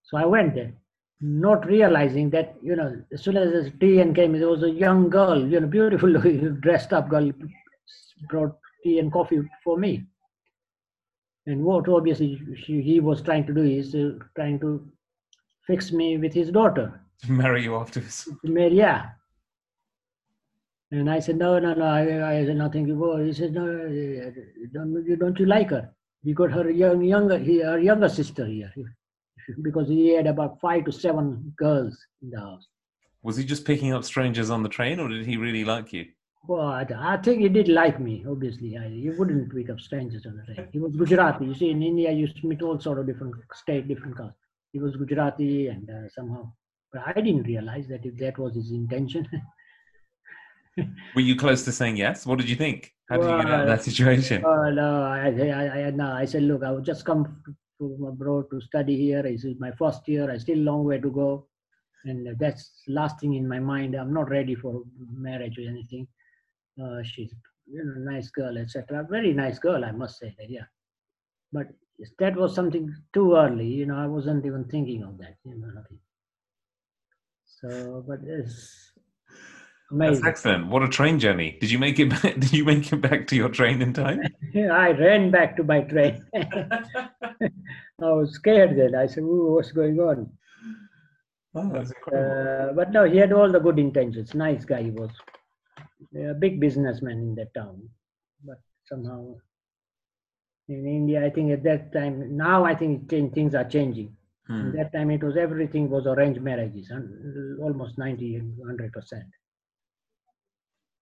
So 0.02 0.16
I 0.16 0.24
went 0.24 0.54
there, 0.54 0.72
not 1.20 1.66
realizing 1.66 2.30
that, 2.30 2.56
you 2.62 2.76
know, 2.76 3.02
as 3.12 3.22
soon 3.22 3.36
as 3.36 3.52
the 3.52 3.70
tea 3.78 4.00
and 4.00 4.14
came, 4.14 4.32
there 4.38 4.48
was 4.48 4.62
a 4.62 4.70
young 4.70 5.08
girl, 5.08 5.46
you 5.46 5.60
know, 5.60 5.66
beautiful 5.66 6.12
dressed 6.60 6.92
up 6.92 7.08
girl, 7.08 7.30
brought 8.28 8.56
tea 8.82 8.98
and 8.98 9.12
coffee 9.12 9.40
for 9.62 9.78
me. 9.78 10.04
And 11.46 11.64
what 11.64 11.88
obviously 11.88 12.40
she, 12.56 12.82
he 12.82 13.00
was 13.00 13.22
trying 13.22 13.46
to 13.46 13.54
do 13.54 13.62
is 13.62 13.94
uh, 13.94 14.12
trying 14.36 14.60
to 14.60 14.86
fix 15.66 15.92
me 15.92 16.18
with 16.18 16.32
his 16.32 16.50
daughter. 16.50 17.00
To 17.24 17.32
marry 17.32 17.62
you 17.62 17.76
after 17.76 18.00
this. 18.00 18.28
Marry, 18.44 18.76
yeah. 18.76 19.06
And 20.92 21.08
I 21.08 21.20
said, 21.20 21.38
no, 21.38 21.58
no, 21.58 21.72
no, 21.72 21.86
I, 21.86 22.40
I 22.40 22.44
said 22.44 22.56
nothing 22.56 22.84
before. 22.84 23.22
He 23.22 23.32
said, 23.32 23.54
no, 23.54 23.66
don't, 24.74 25.04
you, 25.06 25.16
don't 25.16 25.38
you 25.38 25.46
like 25.46 25.70
her? 25.70 25.90
We 26.22 26.34
got 26.34 26.52
her 26.52 26.68
young, 26.68 27.02
younger, 27.02 27.38
her 27.38 27.78
younger 27.78 28.10
sister 28.10 28.44
here 28.44 28.70
because 29.62 29.88
he 29.88 30.14
had 30.14 30.26
about 30.26 30.60
five 30.60 30.84
to 30.84 30.92
seven 30.92 31.54
girls 31.56 31.98
in 32.20 32.28
the 32.30 32.38
house. 32.38 32.66
Was 33.22 33.38
he 33.38 33.44
just 33.44 33.64
picking 33.64 33.94
up 33.94 34.04
strangers 34.04 34.50
on 34.50 34.62
the 34.62 34.68
train 34.68 35.00
or 35.00 35.08
did 35.08 35.24
he 35.24 35.38
really 35.38 35.64
like 35.64 35.94
you? 35.94 36.08
Well, 36.46 36.60
I, 36.66 36.86
I 36.94 37.16
think 37.16 37.40
he 37.40 37.48
did 37.48 37.68
like 37.68 37.98
me, 37.98 38.26
obviously. 38.28 38.76
I, 38.76 38.88
you 38.88 39.14
wouldn't 39.16 39.54
pick 39.54 39.70
up 39.70 39.80
strangers 39.80 40.26
on 40.26 40.36
the 40.36 40.54
train. 40.54 40.68
He 40.72 40.78
was 40.78 40.94
Gujarati. 40.94 41.46
You 41.46 41.54
see, 41.54 41.70
in 41.70 41.82
India, 41.82 42.12
you 42.12 42.28
meet 42.42 42.60
all 42.60 42.78
sort 42.78 42.98
of 42.98 43.06
different 43.06 43.34
state, 43.54 43.88
different 43.88 44.18
castes. 44.18 44.36
He 44.72 44.78
was 44.78 44.94
Gujarati 44.96 45.68
and 45.68 45.88
uh, 45.88 46.08
somehow, 46.14 46.52
but 46.92 47.02
I 47.06 47.14
didn't 47.14 47.44
realize 47.44 47.88
that 47.88 48.04
if 48.04 48.18
that 48.18 48.38
was 48.38 48.56
his 48.56 48.72
intention. 48.72 49.26
Were 51.14 51.20
you 51.20 51.36
close 51.36 51.64
to 51.64 51.72
saying 51.72 51.96
yes? 51.96 52.26
What 52.26 52.38
did 52.38 52.48
you 52.48 52.56
think? 52.56 52.92
How 53.08 53.16
did 53.16 53.26
well, 53.26 53.36
you 53.36 53.42
get 53.42 53.52
out 53.52 53.60
of 53.60 53.66
that 53.66 53.82
situation? 53.82 54.42
Uh, 54.52 54.70
no, 54.70 55.02
I, 55.02 55.28
I, 55.28 55.86
I, 55.86 55.90
no, 55.90 56.12
I 56.12 56.24
said, 56.24 56.44
look, 56.44 56.62
I 56.62 56.70
would 56.70 56.84
just 56.84 57.04
come 57.04 57.42
to 57.78 58.06
abroad 58.08 58.46
to 58.50 58.60
study 58.60 58.96
here. 58.96 59.22
This 59.22 59.44
is 59.44 59.58
my 59.58 59.72
first 59.72 60.06
year. 60.08 60.30
I 60.30 60.38
still 60.38 60.58
long 60.58 60.84
way 60.84 60.98
to 60.98 61.10
go, 61.10 61.46
and 62.04 62.38
that's 62.38 62.82
last 62.88 63.20
thing 63.20 63.34
in 63.34 63.46
my 63.46 63.58
mind. 63.58 63.94
I'm 63.94 64.14
not 64.14 64.30
ready 64.30 64.54
for 64.54 64.82
marriage 65.10 65.58
or 65.58 65.68
anything. 65.68 66.06
Uh, 66.82 67.02
she's 67.02 67.34
you 67.66 67.84
know 67.84 68.12
nice 68.12 68.30
girl, 68.30 68.56
etc. 68.56 69.06
Very 69.10 69.32
nice 69.32 69.58
girl, 69.58 69.84
I 69.84 69.92
must 69.92 70.18
say 70.18 70.34
that. 70.38 70.48
Yeah, 70.48 70.68
but 71.52 71.66
that 72.18 72.36
was 72.36 72.54
something 72.54 72.94
too 73.12 73.34
early. 73.34 73.66
You 73.66 73.86
know, 73.86 73.98
I 73.98 74.06
wasn't 74.06 74.46
even 74.46 74.64
thinking 74.64 75.02
of 75.02 75.18
that. 75.18 75.36
You 75.44 75.58
know, 75.58 75.68
nothing. 75.68 75.98
So, 77.44 78.04
but 78.06 78.20
it's 78.24 78.91
Amazing. 79.92 80.14
That's 80.14 80.26
excellent. 80.26 80.68
What 80.68 80.82
a 80.82 80.88
train 80.88 81.18
journey! 81.18 81.58
Did 81.60 81.70
you 81.70 81.78
make 81.78 81.98
it? 81.98 82.08
Back, 82.22 82.40
did 82.40 82.52
you 82.52 82.64
make 82.64 82.90
it 82.90 82.96
back 83.02 83.26
to 83.26 83.36
your 83.36 83.50
train 83.50 83.82
in 83.82 83.92
time? 83.92 84.20
I 84.54 84.92
ran 84.92 85.30
back 85.30 85.54
to 85.58 85.64
my 85.64 85.80
train. 85.82 86.24
I 86.34 87.50
was 87.98 88.32
scared 88.32 88.78
then. 88.78 88.94
I 88.94 89.06
said, 89.06 89.24
"What's 89.24 89.70
going 89.72 90.00
on?" 90.00 90.30
Oh, 91.54 91.68
that's 91.70 91.90
incredible. 91.90 92.70
Uh, 92.70 92.72
but 92.72 92.90
no, 92.90 93.04
he 93.04 93.18
had 93.18 93.34
all 93.34 93.52
the 93.52 93.60
good 93.60 93.78
intentions. 93.78 94.34
Nice 94.34 94.64
guy 94.64 94.84
he 94.84 94.90
was. 94.90 95.10
A 96.16 96.32
big 96.32 96.58
businessman 96.58 97.18
in 97.18 97.34
that 97.34 97.52
town, 97.52 97.86
but 98.42 98.60
somehow 98.86 99.34
in 100.68 100.86
India, 100.86 101.22
I 101.22 101.28
think 101.28 101.52
at 101.52 101.64
that 101.64 101.92
time. 101.92 102.34
Now 102.34 102.64
I 102.64 102.74
think 102.74 103.10
things 103.10 103.54
are 103.54 103.68
changing. 103.68 104.16
Hmm. 104.46 104.68
At 104.68 104.72
that 104.72 104.92
time, 104.94 105.10
it 105.10 105.22
was 105.22 105.36
everything 105.36 105.90
was 105.90 106.06
arranged 106.06 106.40
marriages, 106.40 106.90
almost 107.60 107.98
90, 107.98 108.40
100 108.56 108.90
percent. 108.90 109.24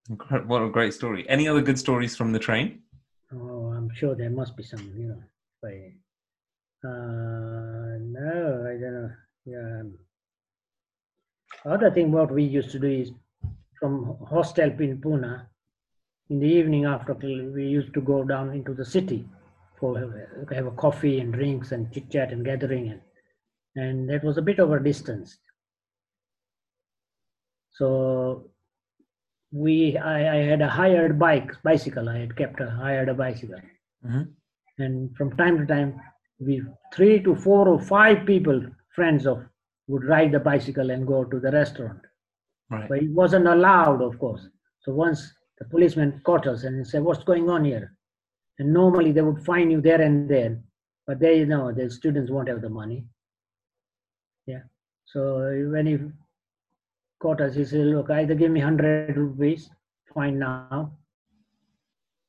What 0.09 0.63
a 0.63 0.69
great 0.69 0.95
story. 0.95 1.29
Any 1.29 1.47
other 1.49 1.63
good 1.63 1.79
stories 1.79 2.17
from 2.17 2.33
the 2.33 2.39
train? 2.39 2.83
Oh, 3.33 3.73
I'm 3.77 3.91
sure 3.95 4.15
there 4.15 4.31
must 4.31 4.57
be 4.57 4.63
some, 4.63 4.93
you 4.97 5.09
know. 5.09 5.23
But, 5.63 6.89
uh, 6.89 7.99
no, 8.01 8.65
I 8.67 8.73
don't 8.81 8.95
know. 8.95 9.11
Yeah. 9.45 9.83
Other 11.65 11.91
thing 11.91 12.11
what 12.11 12.33
we 12.33 12.43
used 12.43 12.71
to 12.71 12.79
do 12.79 12.89
is 12.89 13.13
from 13.79 14.17
hostel 14.29 14.71
in 14.71 15.01
Pune, 15.01 15.47
in 16.31 16.41
the 16.41 16.47
evening 16.47 16.87
after 16.87 17.15
we 17.15 17.65
used 17.65 17.93
to 17.95 18.01
go 18.01 18.25
down 18.25 18.55
into 18.55 18.75
the 18.75 18.85
city 18.85 19.29
for 19.79 19.99
have 20.53 20.67
a 20.67 20.71
coffee 20.73 21.21
and 21.21 21.33
drinks 21.33 21.73
and 21.73 21.93
chit 21.93 22.11
chat 22.11 22.33
and 22.33 22.45
gathering 22.45 22.91
and 22.91 23.01
and 23.77 24.11
that 24.11 24.25
was 24.25 24.37
a 24.37 24.43
bit 24.43 24.59
of 24.59 24.73
a 24.73 24.81
distance. 24.81 25.39
So 27.71 28.51
we 29.53 29.97
I, 29.97 30.37
I, 30.37 30.37
had 30.45 30.63
a 30.63 30.69
hired 30.69 31.19
bike 31.19 31.51
bicycle. 31.63 32.09
I 32.09 32.19
had 32.19 32.37
kept 32.37 32.61
a 32.61 32.71
hired 32.71 33.09
a 33.09 33.15
bicycle. 33.15 33.61
Mm-hmm. 34.07 34.23
and 34.83 35.15
from 35.15 35.37
time 35.37 35.59
to 35.59 35.67
time 35.67 36.01
we 36.39 36.63
three 36.95 37.23
to 37.23 37.35
four 37.35 37.69
or 37.69 37.79
five 37.79 38.25
people 38.25 38.65
friends 38.95 39.27
of 39.27 39.45
would 39.89 40.05
ride 40.05 40.33
the 40.33 40.41
bicycle 40.41 40.91
and 40.91 41.07
go 41.07 41.25
to 41.25 41.39
the 41.39 41.51
restaurant. 41.51 42.01
Right. 42.71 42.89
but 42.89 42.99
it 43.03 43.11
wasn't 43.11 43.49
allowed 43.49 44.01
of 44.01 44.19
course. 44.19 44.47
So 44.83 44.93
once 44.93 45.35
the 45.59 45.65
policeman 45.67 46.23
caught 46.25 46.47
us 46.47 46.65
and 46.65 46.87
said 46.87 47.03
what's 47.03 47.25
going 47.25 47.51
on 47.51 47.65
here? 47.65 47.95
And 48.59 48.73
normally 48.73 49.13
they 49.13 49.23
would 49.23 49.45
fine 49.45 49.71
you 49.71 49.81
there 49.81 50.01
and 50.01 50.29
then 50.29 50.63
but 51.07 51.19
they 51.19 51.45
know 51.45 51.73
the 51.73 51.91
students 51.91 52.31
won't 52.31 52.49
have 52.49 52.63
the 52.63 52.69
money. 52.71 53.05
Yeah. 54.47 54.63
So 55.07 55.21
when 55.73 55.87
he 55.87 55.99
quotas. 57.21 57.55
He 57.55 57.65
said, 57.65 57.87
look, 57.87 58.11
either 58.11 58.35
give 58.35 58.51
me 58.51 58.61
100 58.61 59.17
rupees, 59.17 59.71
fine 60.13 60.39
now, 60.39 60.93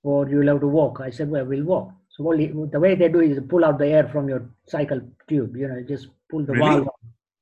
or 0.03 0.29
you'll 0.29 0.47
have 0.47 0.59
to 0.61 0.67
walk. 0.67 0.99
I 1.01 1.09
said, 1.09 1.31
well, 1.31 1.45
we'll 1.45 1.63
walk. 1.63 1.91
So 2.09 2.27
only, 2.27 2.47
the 2.47 2.79
way 2.79 2.93
they 2.95 3.07
do 3.07 3.21
is 3.21 3.39
pull 3.49 3.65
out 3.65 3.79
the 3.79 3.87
air 3.87 4.07
from 4.09 4.27
your 4.29 4.49
cycle 4.67 5.01
tube, 5.27 5.55
you 5.55 5.67
know, 5.67 5.81
just 5.87 6.07
pull 6.29 6.45
the 6.45 6.53
really? 6.53 6.81
valve. 6.81 6.87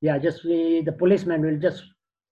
Yeah, 0.00 0.16
just 0.18 0.42
the, 0.42 0.82
the 0.84 0.92
policeman 0.92 1.42
will 1.42 1.58
just 1.58 1.82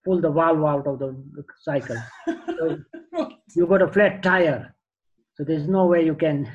pull 0.05 0.21
the 0.21 0.31
valve 0.31 0.65
out 0.65 0.87
of 0.87 1.01
the 1.01 1.15
cycle. 1.61 1.97
so 2.27 2.79
you 3.55 3.67
got 3.67 3.83
a 3.83 3.89
flat 3.89 4.23
tire. 4.23 4.75
So 5.35 5.45
there's 5.45 5.69
no 5.69 5.87
way 5.87 6.05
you 6.05 6.15
can 6.15 6.51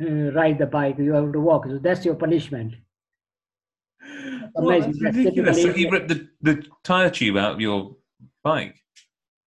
ride 0.34 0.58
the 0.58 0.66
bike. 0.66 0.98
You 0.98 1.12
have 1.12 1.32
to 1.32 1.40
walk. 1.40 1.66
So 1.66 1.78
that's 1.78 2.04
your 2.04 2.14
punishment 2.14 2.74
amazing. 4.56 4.94
Well, 5.00 5.12
ridiculous. 5.12 5.62
So 5.62 5.72
he 5.72 5.88
ripped 5.88 6.08
the, 6.08 6.28
the 6.42 6.64
tire 6.84 7.10
tube 7.10 7.36
out 7.36 7.52
of 7.54 7.60
your 7.60 7.96
bike. 8.42 8.76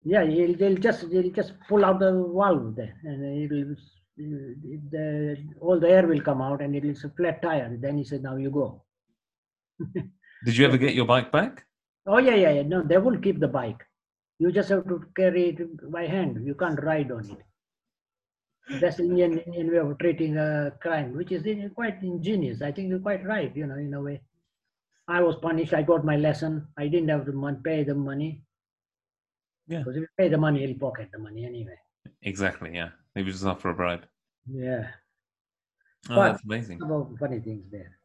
Yeah, 0.04 0.24
he'll, 0.24 0.56
they'll 0.56 0.76
just 0.76 1.06
he'll 1.10 1.30
just 1.30 1.52
pull 1.68 1.84
out 1.84 1.98
the 2.00 2.12
valve 2.34 2.76
there, 2.76 2.94
and 3.04 3.42
it'll 3.44 3.74
the 4.90 5.36
all 5.60 5.78
the 5.78 5.88
air 5.88 6.06
will 6.06 6.20
come 6.20 6.40
out, 6.42 6.60
and 6.62 6.74
it'll 6.74 6.90
it's 6.90 7.04
a 7.04 7.10
flat 7.10 7.42
tire. 7.42 7.76
Then 7.80 7.98
he 7.98 8.04
said, 8.04 8.22
"Now 8.22 8.36
you 8.36 8.50
go." 8.50 8.84
Did 10.44 10.56
you 10.56 10.66
ever 10.66 10.76
get 10.76 10.94
your 10.94 11.04
bike 11.04 11.32
back? 11.32 11.64
Oh 12.06 12.18
yeah, 12.18 12.34
yeah, 12.34 12.52
yeah. 12.52 12.62
No, 12.62 12.82
they 12.82 12.98
will 12.98 13.18
keep 13.18 13.38
the 13.40 13.48
bike. 13.48 13.84
You 14.38 14.52
just 14.52 14.68
have 14.68 14.86
to 14.88 15.04
carry 15.16 15.50
it 15.50 15.92
by 15.92 16.06
hand. 16.06 16.46
You 16.46 16.54
can't 16.54 16.82
ride 16.82 17.10
on 17.10 17.28
it. 17.30 18.80
That's 18.80 19.00
Indian 19.00 19.38
Indian 19.38 19.70
way 19.70 19.78
of 19.78 19.98
treating 19.98 20.36
a 20.36 20.72
crime, 20.80 21.16
which 21.16 21.32
is 21.32 21.44
quite 21.74 22.02
ingenious. 22.02 22.62
I 22.62 22.72
think 22.72 22.88
you're 22.88 22.98
quite 23.00 23.24
right. 23.24 23.54
You 23.54 23.66
know, 23.66 23.76
in 23.76 23.94
a 23.94 24.00
way. 24.00 24.20
I 25.08 25.22
was 25.22 25.36
punished. 25.36 25.72
I 25.72 25.82
got 25.82 26.04
my 26.04 26.16
lesson. 26.16 26.68
I 26.76 26.86
didn't 26.86 27.08
have 27.08 27.24
to 27.24 27.60
pay 27.64 27.82
the 27.82 27.94
money. 27.94 28.44
Yeah. 29.66 29.78
Because 29.78 29.96
if 29.96 30.02
you 30.02 30.08
pay 30.18 30.28
the 30.28 30.36
money, 30.36 30.66
he'll 30.66 30.78
pocket 30.78 31.08
the 31.12 31.18
money 31.18 31.46
anyway. 31.46 31.76
Exactly. 32.22 32.74
Yeah. 32.74 32.90
Maybe 33.14 33.32
just 33.32 33.44
offer 33.44 33.70
a 33.70 33.74
bribe. 33.74 34.04
Yeah. 34.46 34.88
Oh, 36.10 36.14
but 36.14 36.32
that's 36.32 36.44
amazing. 36.44 36.82
About 36.82 37.16
funny 37.18 37.40
things 37.40 37.64
there. 37.70 37.98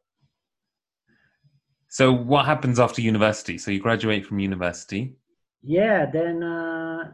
So, 1.89 2.12
what 2.12 2.45
happens 2.45 2.79
after 2.79 3.01
university? 3.01 3.57
So, 3.57 3.69
you 3.69 3.79
graduate 3.79 4.25
from 4.25 4.39
university. 4.39 5.17
Yeah. 5.62 6.10
Then 6.10 6.41
uh, 6.41 7.12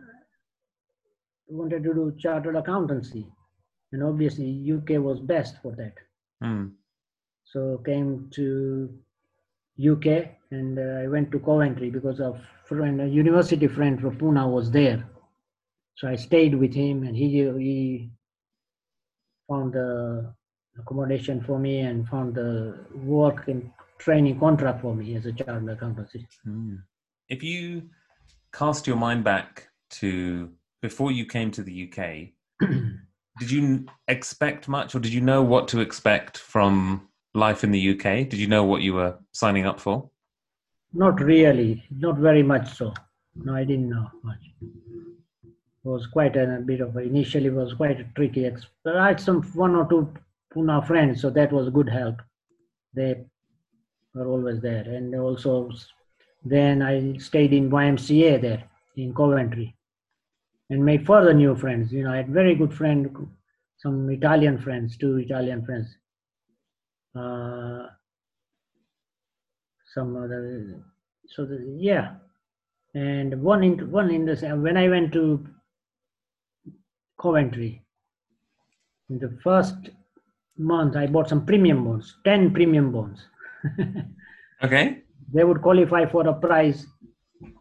wanted 1.48 1.84
to 1.84 1.94
do 1.94 2.16
chartered 2.18 2.56
accountancy, 2.56 3.28
and 3.92 4.04
obviously 4.04 4.72
UK 4.72 5.02
was 5.02 5.20
best 5.20 5.56
for 5.62 5.76
that. 5.76 5.96
Mm. 6.44 6.74
So, 7.44 7.82
came 7.86 8.30
to 8.36 8.98
UK, 9.80 10.30
and 10.52 10.78
uh, 10.78 11.04
I 11.04 11.08
went 11.08 11.32
to 11.32 11.40
Coventry 11.40 11.90
because 11.90 12.20
of 12.20 12.40
friend, 12.66 13.02
a 13.02 13.08
university 13.08 13.68
friend 13.68 14.00
from 14.00 14.18
Pune 14.18 14.52
was 14.52 14.72
there. 14.72 15.08
So 15.96 16.08
I 16.08 16.16
stayed 16.16 16.56
with 16.56 16.74
him, 16.74 17.04
and 17.04 17.16
he 17.16 17.30
he 17.30 18.10
found 19.48 19.74
the 19.74 20.34
accommodation 20.78 21.42
for 21.42 21.60
me 21.60 21.80
and 21.80 22.08
found 22.08 22.36
the 22.36 22.86
work 22.94 23.48
and 23.48 23.72
training 23.98 24.40
contract 24.40 24.82
for 24.82 24.96
me 24.96 25.16
as 25.16 25.26
a 25.26 25.34
chartered 25.34 25.70
accountant. 25.70 26.10
Mm. 26.48 26.82
If 27.28 27.44
you 27.44 27.90
cast 28.54 28.88
your 28.88 28.96
mind 28.96 29.24
back 29.24 29.68
to 29.92 30.52
before 30.82 31.12
you 31.12 31.26
came 31.26 31.52
to 31.52 31.64
the 31.64 31.92
UK, 31.92 32.30
did 33.40 33.52
you 33.52 33.86
expect 34.08 34.68
much, 34.68 34.96
or 34.96 35.00
did 35.00 35.14
you 35.14 35.22
know 35.22 35.44
what 35.44 35.68
to 35.70 35.82
expect 35.82 36.38
from 36.38 37.09
life 37.34 37.64
in 37.64 37.72
the 37.72 37.92
UK? 37.92 38.28
Did 38.30 38.36
you 38.36 38.48
know 38.48 38.64
what 38.64 38.82
you 38.82 38.94
were 38.94 39.18
signing 39.32 39.66
up 39.66 39.80
for? 39.80 40.10
Not 40.94 41.22
really, 41.22 41.84
not 41.92 42.18
very 42.18 42.44
much 42.44 42.76
so. 42.76 42.94
No, 43.36 43.56
I 43.56 43.64
didn't 43.64 43.90
know 43.90 44.08
much. 44.24 44.40
It 45.44 45.52
was 45.84 46.08
quite 46.08 46.36
a, 46.36 46.58
a 46.58 46.60
bit 46.60 46.82
of 46.82 46.96
a, 46.96 47.00
initially 47.00 47.50
was 47.50 47.74
quite 47.74 48.00
a 48.00 48.06
tricky. 48.16 48.48
I 48.86 49.08
had 49.08 49.20
some 49.20 49.44
one 49.54 49.76
or 49.76 49.88
two 49.88 50.12
Pune 50.54 50.86
friends, 50.88 51.22
so 51.22 51.30
that 51.30 51.52
was 51.52 51.70
good 51.70 51.90
help. 51.90 52.22
They 52.94 53.24
were 54.16 54.28
always 54.28 54.62
there, 54.62 54.82
and 54.82 55.14
also 55.16 55.70
then 56.44 56.82
I 56.82 57.18
stayed 57.18 57.54
in 57.54 57.70
YMCA 57.70 58.42
there 58.42 58.64
in 58.98 59.14
Coventry, 59.14 59.76
and 60.70 60.84
made 60.84 61.06
further 61.06 61.34
new 61.34 61.56
friends. 61.56 61.94
You 61.94 62.04
know, 62.04 62.12
I 62.12 62.18
had 62.18 62.30
very 62.30 62.56
good 62.56 62.74
friend, 62.74 63.16
some 63.78 64.10
Italian 64.10 64.58
friends, 64.58 64.98
two 64.98 65.18
Italian 65.18 65.64
friends. 65.64 65.96
Uh, 67.16 67.88
some 69.94 70.16
other, 70.16 70.80
so 71.28 71.46
the, 71.46 71.76
yeah, 71.78 72.16
and 72.94 73.42
one 73.42 73.64
in 73.64 73.92
one 73.92 74.12
in 74.12 74.26
this 74.26 74.42
when 74.42 74.78
I 74.78 74.88
went 74.88 75.12
to 75.14 75.46
Coventry, 77.20 77.84
in 79.10 79.18
the 79.20 79.38
first 79.44 79.90
month 80.58 80.96
I 80.96 81.08
bought 81.08 81.30
some 81.30 81.46
premium 81.46 81.84
bonds, 81.84 82.16
ten 82.24 82.54
premium 82.54 82.92
bonds. 82.92 83.22
Okay. 84.62 85.04
they 85.34 85.46
would 85.46 85.62
qualify 85.62 86.06
for 86.06 86.28
a 86.28 86.34
prize 86.34 86.86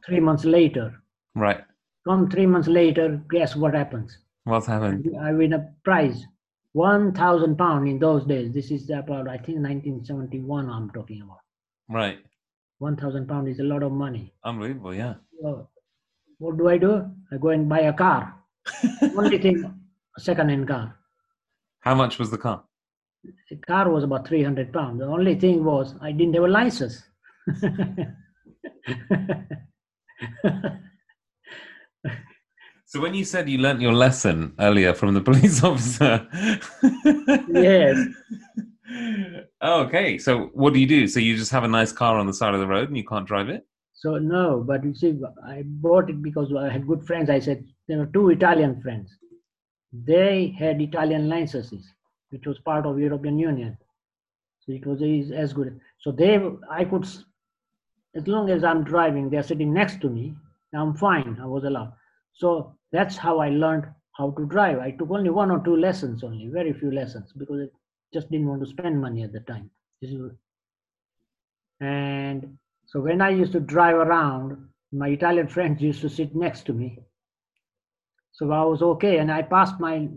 three 0.04 0.18
months 0.18 0.44
later. 0.44 1.00
Right. 1.36 1.60
Come 2.04 2.28
three 2.28 2.46
months 2.46 2.66
later, 2.66 3.22
guess 3.30 3.54
what 3.54 3.74
happens? 3.74 4.18
What's 4.44 4.66
happened? 4.66 5.08
I 5.20 5.32
win 5.32 5.52
a 5.52 5.72
prize, 5.84 6.24
one 6.78 7.12
thousand 7.12 7.56
pound 7.56 7.88
in 7.88 7.98
those 7.98 8.24
days. 8.24 8.52
This 8.52 8.70
is 8.70 8.88
about 8.90 9.28
I 9.28 9.36
think 9.36 9.58
1971. 9.58 10.70
I'm 10.70 10.90
talking 10.90 11.22
about. 11.22 11.40
Right. 11.88 12.18
One 12.78 12.96
thousand 12.96 13.26
pound 13.26 13.48
is 13.48 13.58
a 13.58 13.64
lot 13.64 13.82
of 13.82 13.92
money. 13.92 14.32
Unbelievable. 14.44 14.94
Yeah. 14.94 15.14
So 15.42 15.68
what 16.38 16.56
do 16.56 16.68
I 16.68 16.78
do? 16.78 17.10
I 17.32 17.36
go 17.36 17.48
and 17.48 17.68
buy 17.68 17.80
a 17.80 17.92
car. 17.92 18.34
Only 19.16 19.38
thing, 19.38 19.64
a 20.16 20.20
second-hand 20.20 20.68
car. 20.68 20.94
How 21.80 21.94
much 21.94 22.18
was 22.18 22.30
the 22.30 22.38
car? 22.38 22.62
The 23.50 23.56
car 23.56 23.90
was 23.90 24.04
about 24.04 24.28
300 24.28 24.72
pounds. 24.72 25.00
The 25.00 25.06
only 25.06 25.34
thing 25.34 25.64
was 25.64 25.94
I 26.00 26.12
didn't 26.12 26.34
have 26.34 26.44
a 26.44 26.48
license. 26.48 27.02
So 32.90 33.00
when 33.02 33.12
you 33.12 33.22
said 33.26 33.50
you 33.50 33.58
learnt 33.58 33.82
your 33.82 33.92
lesson 33.92 34.54
earlier 34.58 34.94
from 34.94 35.12
the 35.12 35.20
police 35.28 35.62
officer. 35.62 36.26
Yes. 37.52 37.96
Okay. 39.62 40.16
So 40.16 40.46
what 40.54 40.72
do 40.72 40.80
you 40.80 40.86
do? 40.86 41.06
So 41.06 41.20
you 41.20 41.36
just 41.36 41.50
have 41.50 41.62
a 41.64 41.68
nice 41.68 41.92
car 41.92 42.16
on 42.16 42.26
the 42.26 42.32
side 42.32 42.54
of 42.54 42.60
the 42.60 42.66
road 42.66 42.88
and 42.88 42.96
you 42.96 43.04
can't 43.04 43.26
drive 43.26 43.48
it? 43.50 43.66
so 43.92 44.16
no, 44.16 44.64
but 44.66 44.82
you 44.84 44.94
see, 44.94 45.20
I 45.46 45.62
bought 45.66 46.08
it 46.08 46.22
because 46.22 46.50
I 46.58 46.70
had 46.70 46.86
good 46.86 47.04
friends. 47.06 47.28
I 47.28 47.38
said 47.40 47.64
there 47.86 47.98
were 47.98 48.06
two 48.06 48.30
Italian 48.30 48.80
friends. 48.80 49.10
They 49.92 50.54
had 50.58 50.80
Italian 50.80 51.28
licenses, 51.28 51.84
which 52.30 52.46
was 52.46 52.58
part 52.60 52.86
of 52.86 52.98
European 52.98 53.38
Union. 53.38 53.76
So 54.60 54.72
it 54.72 54.86
was 54.86 55.02
as- 55.02 55.32
as 55.32 55.52
good. 55.52 55.78
So 56.00 56.12
they, 56.12 56.32
I 56.70 56.84
could, 56.84 57.06
as 58.14 58.26
long 58.26 58.48
as 58.48 58.64
I'm 58.64 58.84
driving, 58.84 59.28
they're 59.28 59.42
sitting 59.52 59.74
next 59.74 60.00
to 60.02 60.08
me. 60.08 60.34
I'm 60.72 60.94
fine. 60.94 61.36
I 61.42 61.46
was 61.46 61.64
allowed. 61.64 61.92
So 62.38 62.76
that's 62.92 63.16
how 63.16 63.40
I 63.40 63.50
learned 63.50 63.86
how 64.16 64.30
to 64.32 64.46
drive. 64.46 64.78
I 64.78 64.92
took 64.92 65.10
only 65.10 65.30
one 65.30 65.50
or 65.50 65.62
two 65.64 65.76
lessons, 65.76 66.22
only 66.22 66.48
very 66.48 66.72
few 66.72 66.92
lessons, 66.92 67.32
because 67.36 67.62
I 67.62 67.68
just 68.14 68.30
didn't 68.30 68.48
want 68.48 68.62
to 68.62 68.68
spend 68.68 69.00
money 69.00 69.24
at 69.24 69.32
the 69.32 69.40
time. 69.40 69.70
And 71.80 72.58
so 72.86 73.00
when 73.00 73.20
I 73.20 73.30
used 73.30 73.52
to 73.52 73.60
drive 73.60 73.96
around, 73.96 74.68
my 74.92 75.08
Italian 75.08 75.48
friends 75.56 75.82
used 75.82 76.00
to 76.02 76.08
sit 76.08 76.34
next 76.34 76.62
to 76.66 76.72
me. 76.72 77.00
So 78.32 78.50
I 78.52 78.64
was 78.64 78.82
okay, 78.82 79.18
and 79.18 79.32
I 79.32 79.42
passed 79.42 79.80
my 79.80 80.08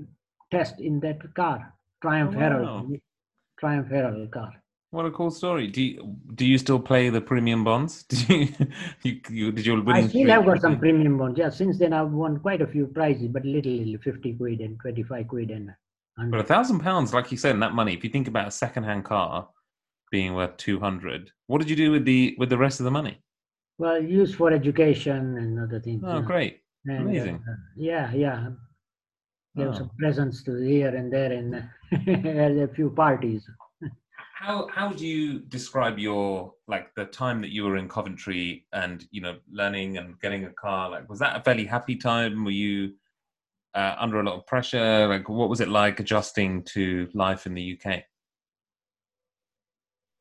test 0.51 0.79
in 0.79 0.99
that 0.99 1.33
car, 1.33 1.73
Triumph 2.01 2.35
Oh, 2.35 2.39
Herald, 2.39 2.67
wow. 2.67 2.97
Triumph 3.59 3.89
Herald 3.89 4.31
car. 4.31 4.60
What 4.91 5.05
a 5.05 5.11
cool 5.11 5.31
story. 5.31 5.67
Do 5.67 5.81
you, 5.81 6.17
do 6.35 6.45
you 6.45 6.57
still 6.57 6.79
play 6.79 7.09
the 7.09 7.21
premium 7.21 7.63
bonds? 7.63 8.03
Did 8.09 8.29
you, 8.29 8.47
you, 9.03 9.21
you 9.29 9.51
did 9.53 9.65
your 9.65 9.81
I 9.89 10.05
still 10.07 10.29
have 10.29 10.45
got 10.45 10.59
some 10.59 10.77
premium 10.79 11.17
bonds. 11.17 11.39
Yeah, 11.39 11.49
since 11.49 11.79
then 11.79 11.93
I've 11.93 12.11
won 12.11 12.39
quite 12.39 12.61
a 12.61 12.67
few 12.67 12.87
prizes, 12.87 13.29
but 13.29 13.45
little, 13.45 13.71
little 13.71 14.01
50 14.01 14.33
quid 14.33 14.59
and 14.59 14.77
25 14.81 15.27
quid 15.29 15.49
and 15.49 15.69
But 16.29 16.41
a 16.41 16.43
thousand 16.43 16.79
pounds, 16.81 17.13
like 17.13 17.31
you 17.31 17.37
said, 17.37 17.51
in 17.55 17.61
that 17.61 17.73
money, 17.73 17.93
if 17.93 18.03
you 18.03 18.09
think 18.09 18.27
about 18.27 18.49
a 18.49 18.51
second-hand 18.51 19.05
car 19.05 19.47
being 20.11 20.33
worth 20.35 20.57
two 20.57 20.77
hundred, 20.77 21.31
what 21.47 21.59
did 21.59 21.69
you 21.69 21.75
do 21.77 21.89
with 21.91 22.03
the 22.03 22.35
with 22.37 22.49
the 22.49 22.57
rest 22.57 22.81
of 22.81 22.83
the 22.83 22.91
money? 22.91 23.21
Well, 23.77 24.03
used 24.03 24.35
for 24.35 24.51
education 24.51 25.37
and 25.37 25.57
other 25.57 25.79
things. 25.79 26.03
Oh, 26.05 26.17
you 26.17 26.21
great! 26.23 26.59
And, 26.85 26.97
uh, 26.97 27.09
amazing. 27.09 27.43
yeah, 27.77 28.11
yeah. 28.13 28.49
Gave 29.55 29.67
Oh. 29.69 29.73
some 29.73 29.91
presents 29.97 30.43
to 30.43 30.55
here 30.57 30.93
and 30.93 31.11
there 31.13 31.31
and 31.31 31.55
a 32.59 32.67
few 32.75 32.89
parties. 32.89 33.49
How 34.41 34.67
how 34.73 34.89
would 34.89 34.99
you 34.99 35.39
describe 35.39 35.99
your 35.99 36.55
like 36.67 36.95
the 36.95 37.05
time 37.05 37.41
that 37.41 37.51
you 37.51 37.63
were 37.63 37.77
in 37.77 37.87
Coventry 37.87 38.65
and 38.73 39.07
you 39.11 39.21
know 39.21 39.37
learning 39.51 39.99
and 39.99 40.19
getting 40.19 40.45
a 40.45 40.49
car? 40.49 40.89
Like, 40.89 41.07
was 41.07 41.19
that 41.19 41.35
a 41.35 41.43
fairly 41.43 41.65
happy 41.65 41.95
time? 41.95 42.43
Were 42.43 42.49
you 42.49 42.93
uh, 43.75 43.95
under 43.99 44.19
a 44.19 44.23
lot 44.23 44.33
of 44.33 44.47
pressure? 44.47 45.07
Like, 45.07 45.29
what 45.29 45.47
was 45.47 45.61
it 45.61 45.67
like 45.67 45.99
adjusting 45.99 46.63
to 46.73 47.07
life 47.13 47.45
in 47.45 47.53
the 47.53 47.77
UK? 47.77 48.03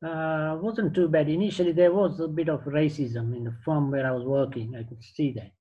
Uh, 0.07 0.59
wasn't 0.61 0.95
too 0.95 1.09
bad. 1.09 1.31
Initially, 1.31 1.73
there 1.73 1.95
was 1.95 2.21
a 2.21 2.29
bit 2.29 2.51
of 2.51 2.61
racism 2.65 3.35
in 3.35 3.45
the 3.45 3.55
firm 3.65 3.91
where 3.91 4.07
I 4.07 4.11
was 4.11 4.25
working. 4.25 4.77
I 4.77 4.83
could 4.83 5.03
see 5.03 5.33
that. 5.33 5.53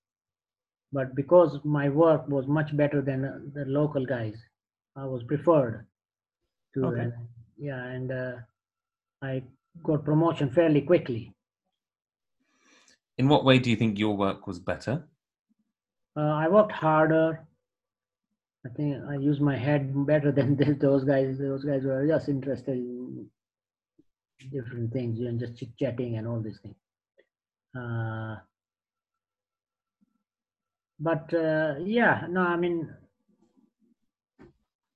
But 0.92 1.16
because 1.16 1.60
my 1.64 1.88
work 1.88 2.28
was 2.28 2.46
much 2.46 2.76
better 2.76 3.02
than 3.02 3.24
uh, 3.24 3.40
the 3.54 3.64
local 3.72 4.06
guys, 4.06 4.36
I 4.98 5.06
was 5.06 5.24
preferred 5.24 5.86
to. 6.74 6.86
Okay. 6.88 7.06
uh, 7.06 7.10
yeah, 7.58 7.84
and 7.84 8.12
uh, 8.12 8.34
I 9.22 9.44
got 9.84 10.06
promotion 10.06 10.50
fairly 10.52 10.82
quickly. 10.82 11.34
In 13.18 13.28
what 13.28 13.44
way 13.44 13.60
do 13.60 13.70
you 13.70 13.76
think 13.76 14.00
your 14.00 14.16
work 14.16 14.48
was 14.48 14.60
better? 14.60 15.04
Uh, 16.16 16.22
I 16.22 16.48
worked 16.48 16.72
harder. 16.72 17.46
I 18.66 18.70
think 18.70 19.04
I 19.10 19.16
used 19.16 19.42
my 19.42 19.58
head 19.58 20.06
better 20.06 20.32
than 20.32 20.58
th- 20.62 20.80
those 20.80 21.04
guys. 21.04 21.38
Those 21.38 21.64
guys 21.64 21.84
were 21.84 22.08
just 22.08 22.30
interested 22.30 22.78
in 22.78 23.30
different 24.52 24.92
things, 24.94 25.20
know, 25.20 25.38
just 25.38 25.58
chit 25.58 25.76
chatting 25.78 26.18
and 26.18 26.28
all 26.28 26.40
these 26.42 26.60
things. 26.60 26.76
Uh, 27.76 28.38
but 31.00 31.34
uh, 31.34 31.76
yeah, 31.84 32.26
no, 32.30 32.42
I 32.42 32.56
mean, 32.56 32.94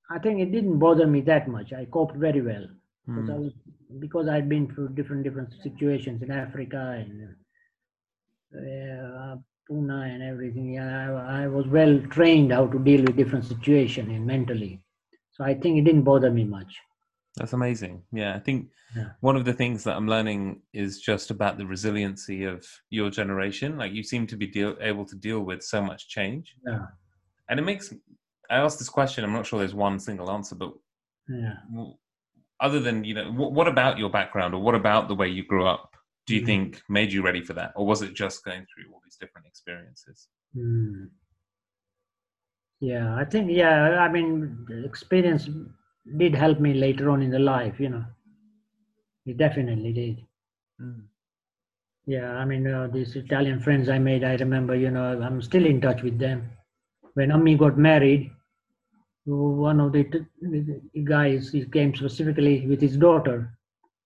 I 0.09 0.19
think 0.19 0.39
it 0.39 0.51
didn't 0.51 0.79
bother 0.79 1.07
me 1.07 1.21
that 1.21 1.47
much. 1.47 1.73
I 1.73 1.85
coped 1.85 2.15
very 2.15 2.41
well 2.41 2.67
because 3.13 3.29
I 3.29 3.35
was 3.35 3.53
because 3.99 4.27
I'd 4.27 4.49
been 4.49 4.67
through 4.73 4.89
different 4.89 5.23
different 5.23 5.53
situations 5.61 6.21
in 6.21 6.31
Africa 6.31 6.81
and 6.99 7.35
uh, 8.55 9.35
Pune 9.69 10.13
and 10.13 10.23
everything. 10.23 10.73
Yeah, 10.73 11.11
I, 11.11 11.43
I 11.43 11.47
was 11.47 11.67
well 11.67 11.99
trained 12.09 12.51
how 12.51 12.67
to 12.67 12.79
deal 12.79 13.01
with 13.01 13.15
different 13.15 13.45
situations 13.45 14.09
and 14.09 14.25
mentally. 14.25 14.83
So 15.31 15.43
I 15.43 15.53
think 15.55 15.77
it 15.79 15.85
didn't 15.85 16.03
bother 16.03 16.29
me 16.31 16.43
much. 16.43 16.77
That's 17.37 17.53
amazing. 17.53 18.03
Yeah, 18.11 18.35
I 18.35 18.39
think 18.39 18.69
Yeah. 18.95 19.09
one 19.21 19.35
of 19.35 19.45
the 19.45 19.53
things 19.53 19.83
that 19.85 19.95
I'm 19.97 20.07
learning 20.07 20.61
is 20.71 21.01
just 21.01 21.31
about 21.31 21.57
the 21.57 21.65
resiliency 21.65 22.43
of 22.43 22.63
your 22.91 23.09
generation. 23.09 23.75
Like 23.77 23.91
you 23.91 24.03
seem 24.03 24.27
to 24.27 24.37
be 24.37 24.45
deal, 24.45 24.75
able 24.81 25.05
to 25.05 25.15
deal 25.15 25.39
with 25.39 25.63
so 25.63 25.81
much 25.81 26.01
change, 26.09 26.55
Yeah, 26.67 26.85
and 27.49 27.59
it 27.59 27.63
makes. 27.63 27.85
I 28.49 28.57
asked 28.57 28.77
this 28.77 28.89
question. 28.89 29.23
I'm 29.23 29.33
not 29.33 29.47
sure 29.47 29.57
there's 29.59 29.73
one 29.73 29.99
single 29.99 30.29
answer, 30.29 30.55
but 30.55 30.73
yeah. 31.27 31.55
Other 32.63 32.79
than 32.79 33.03
you 33.03 33.13
know, 33.13 33.31
what, 33.31 33.51
what 33.53 33.67
about 33.67 33.99
your 33.99 34.09
background 34.09 34.55
or 34.55 34.61
what 34.61 34.75
about 34.75 35.07
the 35.07 35.15
way 35.15 35.27
you 35.27 35.43
grew 35.45 35.67
up? 35.67 35.95
Do 36.25 36.35
you 36.35 36.41
Mhm. 36.41 36.45
think 36.45 36.81
made 36.89 37.13
you 37.13 37.21
ready 37.21 37.41
for 37.41 37.53
that, 37.53 37.73
or 37.75 37.85
was 37.85 38.01
it 38.01 38.13
just 38.15 38.43
going 38.45 38.65
through 38.65 38.91
all 38.93 39.01
these 39.03 39.17
different 39.17 39.47
experiences? 39.47 40.29
Hmm. 40.55 41.05
Yeah, 42.79 43.15
I 43.15 43.25
think 43.25 43.51
yeah. 43.51 43.99
I 43.99 44.09
mean, 44.09 44.65
experience 44.85 45.49
did 46.17 46.35
help 46.35 46.59
me 46.59 46.73
later 46.73 47.09
on 47.09 47.21
in 47.21 47.31
the 47.31 47.39
life. 47.39 47.79
You 47.79 47.89
know, 47.89 48.05
it 49.25 49.37
definitely 49.37 49.93
did. 49.93 50.25
Yeah, 52.05 52.33
I 52.35 52.45
mean, 52.45 52.67
uh, 52.67 52.87
these 52.87 53.15
Italian 53.15 53.59
friends 53.59 53.89
I 53.89 53.97
made, 53.99 54.23
I 54.23 54.35
remember, 54.35 54.75
you 54.75 54.91
know, 54.91 55.21
I'm 55.21 55.41
still 55.41 55.65
in 55.65 55.79
touch 55.81 56.01
with 56.03 56.19
them. 56.19 56.49
When 57.13 57.29
Ammi 57.29 57.57
got 57.57 57.77
married, 57.77 58.31
one 59.25 59.79
of 59.79 59.91
the, 59.93 60.03
t- 60.03 61.03
guys, 61.03 61.51
he 61.51 61.65
came 61.65 61.93
specifically 61.95 62.65
with 62.67 62.81
his 62.81 62.97
daughter 62.97 63.49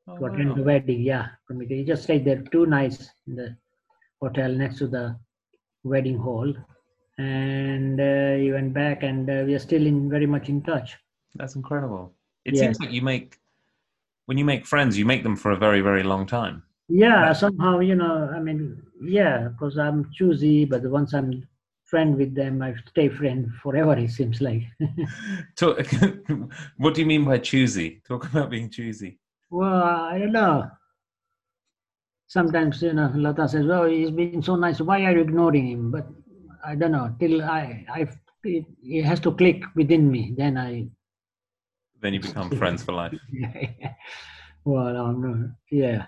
Oh, 0.08 0.18
to 0.18 0.26
attend 0.26 0.50
wow. 0.50 0.56
the 0.56 0.64
wedding. 0.64 1.02
Yeah, 1.02 1.28
from 1.46 1.60
he 1.62 1.84
just 1.84 2.04
stayed 2.04 2.24
there 2.26 2.42
two 2.52 2.66
nights 2.66 3.10
in 3.28 3.36
the 3.36 3.56
hotel 4.22 4.52
next 4.52 4.78
to 4.78 4.88
the 4.88 5.18
wedding 5.84 6.18
hall. 6.18 6.54
And 7.18 8.00
uh, 8.00 8.36
he 8.36 8.52
went 8.52 8.74
back, 8.74 9.04
and 9.04 9.30
uh, 9.30 9.44
we 9.46 9.54
are 9.56 9.60
still 9.60 9.86
in 9.86 10.10
very 10.10 10.26
much 10.26 10.50
in 10.50 10.62
touch. 10.62 10.96
That's 11.36 11.56
incredible. 11.56 12.14
It 12.46 12.56
Yeah. 12.56 12.62
seems 12.62 12.80
like 12.80 12.92
you 12.92 13.02
make 13.02 13.38
when 14.28 14.38
you 14.38 14.46
make 14.46 14.66
friends, 14.66 14.98
you 14.98 15.06
make 15.06 15.24
them 15.24 15.36
for 15.36 15.52
a 15.52 15.58
very, 15.58 15.82
very 15.82 16.04
long 16.04 16.26
time. 16.26 16.64
Yeah, 16.90 17.26
Yeah. 17.26 17.34
somehow, 17.34 17.80
you 17.80 17.96
know, 17.96 18.30
I 18.34 18.40
mean, 18.40 18.82
yeah, 19.02 19.50
because 19.50 19.78
I'm 19.78 20.10
choosy, 20.14 20.66
but 20.66 20.84
once 20.84 21.14
I'm 21.14 21.48
friend 21.88 22.18
with 22.18 22.36
them. 22.36 22.62
I 22.62 22.76
stay 22.90 23.10
friend 23.10 23.50
forever. 23.64 23.98
It 23.98 24.12
seems 24.12 24.42
like. 24.42 24.64
Talk, 25.56 25.88
what 26.78 26.94
do 26.94 27.02
you 27.02 27.08
mean 27.08 27.26
by 27.26 27.40
choosy? 27.40 28.02
Talk 28.08 28.26
about 28.26 28.50
being 28.50 28.70
choosy. 28.70 29.20
well, 29.50 29.84
I 29.84 30.20
don't 30.20 30.34
know. 30.34 30.70
Sometimes 32.28 32.82
you 32.82 32.94
know, 32.94 33.12
Lata 33.16 33.48
says, 33.48 33.66
"Oh, 33.70 33.86
he's 33.86 34.12
been 34.12 34.44
so 34.44 34.58
nice. 34.58 34.82
Why 34.82 35.04
are 35.04 35.14
you 35.14 35.22
ignoring 35.22 35.68
him?" 35.68 35.92
But 35.92 36.08
I 36.66 36.76
don't 36.76 36.92
know. 36.92 37.16
Till 37.20 37.42
I, 37.42 37.86
I, 37.90 38.02
it, 38.44 38.66
it 38.84 39.04
has 39.06 39.22
to 39.22 39.32
click 39.32 39.64
within 39.76 40.12
me. 40.12 40.34
Then 40.38 40.58
I. 40.58 40.88
Then 42.02 42.14
you 42.14 42.20
become 42.20 42.50
friends 42.62 42.84
for 42.84 42.92
life. 42.92 43.14
well, 44.66 44.96
I'm 44.98 45.22
not, 45.22 45.50
yeah. 45.72 46.08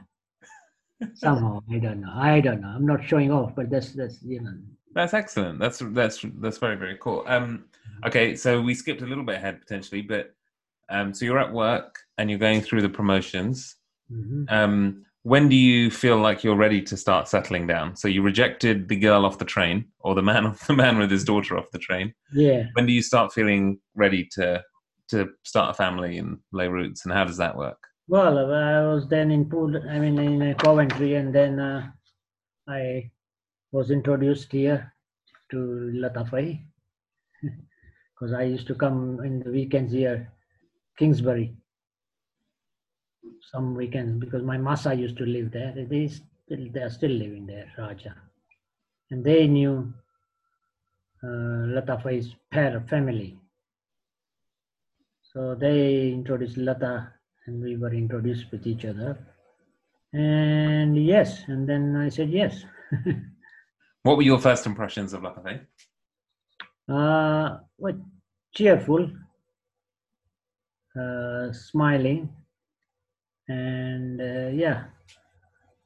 Somehow 1.13 1.63
I 1.71 1.77
don't 1.79 2.01
know. 2.01 2.11
I 2.13 2.41
don't 2.41 2.59
know. 2.59 2.67
I'm 2.67 2.85
not 2.85 3.05
showing 3.05 3.31
off, 3.31 3.55
but 3.55 3.69
that's 3.69 3.93
that's 3.93 4.21
you 4.21 4.41
know. 4.41 4.57
That's 4.93 5.13
excellent. 5.13 5.59
That's 5.59 5.79
that's 5.79 6.25
that's 6.39 6.57
very 6.57 6.75
very 6.75 6.97
cool. 6.99 7.23
Um, 7.27 7.65
okay, 8.05 8.35
so 8.35 8.61
we 8.61 8.73
skipped 8.73 9.01
a 9.01 9.05
little 9.05 9.23
bit 9.23 9.35
ahead 9.35 9.61
potentially, 9.61 10.01
but 10.01 10.33
um, 10.89 11.13
so 11.13 11.25
you're 11.25 11.39
at 11.39 11.53
work 11.53 11.99
and 12.17 12.29
you're 12.29 12.39
going 12.39 12.61
through 12.61 12.81
the 12.81 12.89
promotions. 12.89 13.75
Mhm. 14.11 14.51
Um, 14.51 15.05
when 15.23 15.49
do 15.49 15.55
you 15.55 15.91
feel 15.91 16.17
like 16.17 16.43
you're 16.43 16.55
ready 16.55 16.81
to 16.81 16.97
start 16.97 17.27
settling 17.27 17.67
down? 17.67 17.95
So 17.95 18.07
you 18.07 18.21
rejected 18.21 18.87
the 18.87 18.95
girl 18.95 19.25
off 19.25 19.37
the 19.37 19.45
train, 19.45 19.85
or 19.99 20.15
the 20.15 20.23
man 20.23 20.55
the 20.67 20.73
man 20.73 20.97
with 20.97 21.11
his 21.11 21.23
daughter 21.23 21.57
off 21.57 21.71
the 21.71 21.79
train. 21.79 22.13
Yeah. 22.33 22.63
When 22.73 22.85
do 22.85 22.93
you 22.93 23.01
start 23.01 23.33
feeling 23.33 23.79
ready 23.95 24.27
to 24.33 24.63
to 25.09 25.29
start 25.43 25.71
a 25.71 25.73
family 25.73 26.17
and 26.17 26.39
lay 26.51 26.67
roots? 26.67 27.05
And 27.05 27.13
how 27.13 27.25
does 27.25 27.37
that 27.37 27.55
work? 27.55 27.77
Well, 28.07 28.39
I 28.39 28.81
was 28.91 29.07
then 29.07 29.29
in 29.29 29.47
Pool, 29.47 29.75
I 29.87 29.99
mean 29.99 30.17
in 30.17 30.41
uh, 30.41 30.53
Coventry, 30.55 31.13
and 31.13 31.33
then 31.33 31.59
uh, 31.59 31.91
I 32.67 33.11
was 33.71 33.91
introduced 33.91 34.51
here 34.51 34.93
to 35.51 35.91
Latafai 35.93 36.61
because 37.41 38.33
I 38.37 38.43
used 38.43 38.67
to 38.67 38.75
come 38.75 39.19
in 39.23 39.39
the 39.41 39.51
weekends 39.51 39.93
here, 39.93 40.31
Kingsbury, 40.97 41.55
some 43.51 43.75
weekends 43.75 44.19
because 44.19 44.43
my 44.43 44.57
masa 44.57 44.97
used 44.97 45.17
to 45.17 45.25
live 45.25 45.51
there. 45.51 45.73
They 45.75 46.07
still 46.07 46.67
they 46.73 46.81
are 46.81 46.89
still 46.89 47.11
living 47.11 47.45
there, 47.45 47.71
Raja, 47.77 48.15
and 49.11 49.23
they 49.23 49.47
knew 49.47 49.93
uh, 51.23 51.27
Latafai's 51.75 52.35
pair 52.51 52.83
family. 52.89 53.37
So 55.33 55.53
they 55.53 56.09
introduced 56.09 56.57
Lata 56.57 57.13
and 57.45 57.61
we 57.61 57.77
were 57.77 57.93
introduced 57.93 58.51
with 58.51 58.65
each 58.65 58.85
other. 58.85 59.17
And 60.11 60.97
yes, 60.97 61.43
and 61.47 61.69
then 61.69 61.95
I 61.95 62.09
said 62.09 62.31
yes. 62.31 62.63
What 64.03 64.17
were 64.17 64.23
your 64.23 64.39
first 64.39 64.65
impressions 64.65 65.13
of 65.13 65.21
Latafe? 65.21 65.61
uh, 66.89 67.57
what 67.77 67.95
cheerful, 68.53 69.09
uh, 70.99 71.51
smiling, 71.53 72.29
and 73.47 74.21
uh, 74.21 74.49
yeah. 74.49 74.85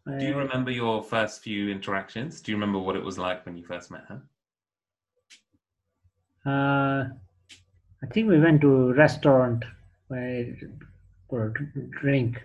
Do 0.05 0.25
you 0.25 0.35
remember 0.35 0.69
your 0.69 1.01
first 1.01 1.41
few 1.41 1.69
interactions? 1.69 2.41
Do 2.41 2.51
you 2.51 2.57
remember 2.57 2.79
what 2.79 2.97
it 2.97 3.03
was 3.03 3.17
like 3.17 3.45
when 3.45 3.55
you 3.55 3.65
first 3.65 3.89
met 3.89 4.03
her? 4.09 4.21
Uh, 6.45 7.07
I 8.03 8.07
think 8.11 8.27
we 8.27 8.37
went 8.37 8.59
to 8.61 8.89
a 8.89 8.93
restaurant 8.93 9.63
where, 10.09 10.57
for 11.29 11.47
a 11.47 11.99
drink 12.01 12.43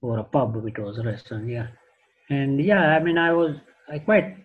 or 0.00 0.18
a 0.18 0.24
pub, 0.24 0.64
it 0.64 0.78
was 0.78 0.98
a 0.98 1.02
restaurant, 1.02 1.48
yeah. 1.48 1.66
And 2.30 2.64
yeah, 2.64 2.96
I 2.96 3.00
mean, 3.02 3.18
I 3.18 3.32
was, 3.32 3.56
I 3.90 3.98
quite 3.98 4.36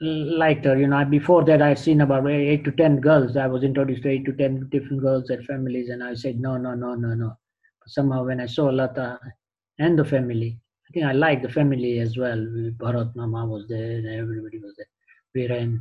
liked 0.00 0.64
her, 0.64 0.76
you 0.78 0.86
know. 0.86 1.04
Before 1.04 1.44
that, 1.44 1.62
I've 1.62 1.78
seen 1.78 2.00
about 2.00 2.28
eight 2.28 2.64
to 2.64 2.72
10 2.72 3.00
girls. 3.00 3.36
I 3.36 3.46
was 3.46 3.62
introduced 3.64 4.02
to 4.02 4.10
eight 4.10 4.24
to 4.26 4.32
10 4.32 4.68
different 4.70 5.02
girls 5.02 5.30
and 5.30 5.44
families, 5.46 5.88
and 5.88 6.02
I 6.02 6.14
said, 6.14 6.40
no, 6.40 6.56
no, 6.56 6.74
no, 6.74 6.94
no, 6.94 7.14
no. 7.14 7.28
But 7.80 7.88
somehow, 7.90 8.24
when 8.24 8.40
I 8.40 8.46
saw 8.46 8.64
Lata 8.66 9.18
and 9.78 9.98
the 9.98 10.04
family, 10.04 10.58
I 10.88 10.92
think 10.92 11.06
I 11.06 11.12
liked 11.12 11.42
the 11.42 11.48
family 11.48 11.98
as 12.00 12.16
well. 12.18 12.36
Bharat 12.76 13.14
Mama 13.16 13.46
was 13.46 13.66
there, 13.68 13.92
and 13.98 14.06
everybody 14.08 14.58
was 14.58 14.74
there. 14.76 14.86
Viren. 15.36 15.80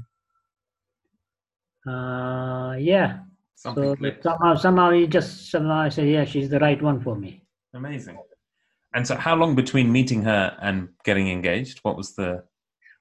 Uh, 1.86 2.76
yeah. 2.78 3.20
Something 3.56 3.84
So 3.84 3.96
clicked. 3.96 4.24
somehow, 4.24 4.56
somehow, 4.56 4.92
he 4.92 5.08
just 5.08 5.52
somehow 5.52 5.82
I 5.82 5.90
said, 5.90 6.08
yeah, 6.08 6.26
she's 6.26 6.50
the 6.50 6.60
right 6.60 6.82
one 6.82 7.02
for 7.02 7.16
me. 7.16 7.44
Amazing. 7.74 8.18
And 8.96 9.06
so, 9.08 9.16
how 9.16 9.36
long 9.36 9.56
between 9.56 9.92
meeting 9.92 10.22
her 10.24 10.56
and 10.62 10.90
getting 11.04 11.28
engaged? 11.30 11.80
What 11.80 11.98
was 11.98 12.16
the 12.16 12.44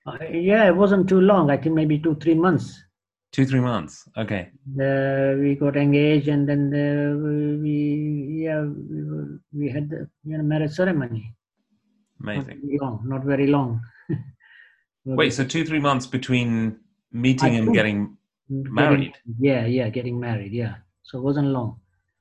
Uh, 0.07 0.19
yeah, 0.33 0.67
it 0.67 0.77
wasn't 0.77 1.09
too 1.09 1.21
long. 1.21 1.51
I 1.51 1.57
think 1.57 1.75
maybe 1.75 1.99
two, 1.99 2.15
three 2.17 2.35
months. 2.35 2.83
two, 3.31 3.47
three 3.47 3.61
months? 3.61 4.09
Okay. 4.19 4.51
Uh, 4.87 5.37
we 5.41 5.55
got 5.55 5.77
engaged, 5.77 6.29
and 6.29 6.47
then 6.49 6.63
uh, 6.75 7.17
we, 7.63 8.43
yeah, 8.45 8.63
we, 8.63 9.05
were- 9.05 9.41
we 9.53 9.71
had 9.71 9.89
the 9.89 10.09
you 10.25 10.37
know, 10.39 10.45
marriage 10.45 10.73
ceremony. 10.73 11.35
Not 12.21 12.35
Amazing. 12.37 12.61
very 12.65 12.79
long. 12.81 13.03
Not 13.07 13.25
very 13.25 13.47
long. 13.47 13.81
Wait, 15.05 15.33
so 15.33 15.45
two, 15.45 15.65
three 15.65 15.81
months 15.81 16.07
between 16.07 16.79
meeting 17.13 17.55
I 17.55 17.59
and 17.59 17.73
getting 17.75 18.17
Getting- 18.49 18.75
married? 18.75 19.15
yeah, 19.39 19.67
yeah, 19.67 19.89
getting 19.89 20.19
married. 20.19 20.53
Yeah, 20.53 20.75
so 21.03 21.19
it 21.19 21.23
wasn't 21.23 21.49
long. 21.49 21.79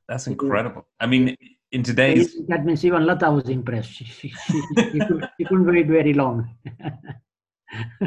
that's 0.08 0.28
incredible. 0.28 0.86
I 1.00 1.06
mean, 1.08 1.36
in 1.72 1.84
today's 1.84 2.36
that 2.48 2.64
means 2.66 2.84
even 2.86 3.06
Lata 3.06 3.30
was 3.32 3.50
impressed. 3.50 3.92
She, 3.98 4.06
she, 4.06 4.28
she, 4.30 4.62
she, 4.92 5.00
couldn't, 5.00 5.26
she 5.38 5.44
couldn't 5.46 5.66
wait 5.66 5.88
very 5.88 6.14
long. 6.14 6.38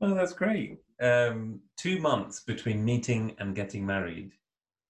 oh, 0.00 0.14
that's 0.14 0.32
great. 0.32 0.78
Um, 1.00 1.60
two 1.76 1.98
months 2.00 2.40
between 2.40 2.84
meeting 2.84 3.34
and 3.38 3.54
getting 3.54 3.86
married. 3.86 4.32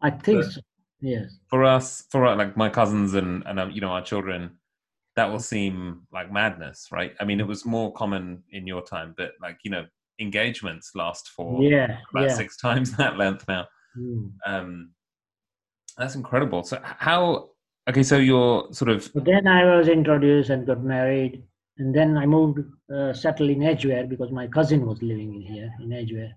I 0.02 0.10
think 0.10 0.44
so. 0.44 0.60
Yes. 1.00 1.38
For 1.48 1.64
us, 1.64 2.04
for 2.10 2.26
uh, 2.26 2.36
like 2.36 2.56
my 2.56 2.68
cousins 2.68 3.14
and 3.14 3.42
and 3.46 3.58
um, 3.58 3.70
you 3.70 3.80
know 3.80 3.88
our 3.88 4.02
children, 4.02 4.58
that 5.16 5.30
will 5.30 5.38
seem 5.40 6.02
like 6.12 6.30
madness, 6.32 6.88
right? 6.92 7.14
I 7.20 7.24
mean, 7.24 7.40
it 7.40 7.46
was 7.46 7.64
more 7.64 7.92
common 7.92 8.42
in 8.50 8.66
your 8.66 8.82
time, 8.82 9.14
but 9.16 9.32
like 9.40 9.58
you 9.62 9.70
know, 9.70 9.86
engagements 10.20 10.92
last 10.94 11.28
for 11.30 11.62
Yeah. 11.62 11.98
about 12.10 12.28
Yeah. 12.28 12.34
six 12.34 12.56
times 12.66 12.96
that 12.96 13.16
length 13.16 13.46
now. 13.48 13.66
Mm. 13.98 14.32
Um, 14.46 14.90
that's 15.96 16.14
incredible. 16.14 16.62
So 16.64 16.78
how? 16.82 17.50
Okay, 17.88 18.02
so 18.02 18.16
you're 18.18 18.68
sort 18.72 18.90
of 18.90 19.04
So 19.04 19.20
then 19.20 19.46
I 19.46 19.76
was 19.76 19.88
introduced 19.88 20.50
and 20.50 20.66
got 20.66 20.82
married, 20.82 21.42
and 21.80 21.94
then 21.94 22.16
I 22.18 22.26
moved, 22.26 22.60
uh, 22.94 23.12
settled 23.14 23.50
in 23.50 23.62
Edgware 23.64 24.06
because 24.06 24.30
my 24.32 24.48
cousin 24.48 24.86
was 24.86 25.02
living 25.02 25.34
in 25.34 25.42
here 25.42 25.72
in 25.82 25.92
Edgware. 25.92 26.34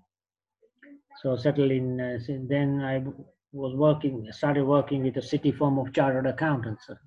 So 1.22 1.36
settled 1.38 1.72
in. 1.72 2.00
Uh, 2.02 2.20
then 2.50 2.82
I 2.82 3.04
was 3.54 3.76
working, 3.76 4.28
started 4.32 4.66
working 4.66 5.04
with 5.04 5.18
a 5.18 5.22
city 5.22 5.52
firm 5.52 5.80
of 5.80 5.94
chartered 5.94 6.28
accountants, 6.28 6.90
a 6.90 6.98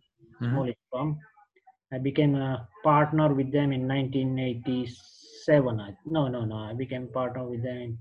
Mhm. 0.42 0.50
smallish 0.50 0.76
firm. 0.92 1.18
I 1.92 1.98
became 1.98 2.34
a 2.36 2.68
partner 2.84 3.34
with 3.34 3.52
them 3.52 3.72
in 3.72 3.86
1987. 3.86 5.80
I, 5.80 5.96
no, 6.06 6.28
no, 6.28 6.44
no. 6.44 6.56
I 6.56 6.74
became 6.74 7.08
partner 7.08 7.44
with 7.44 7.62
them 7.62 7.82
in 7.82 7.98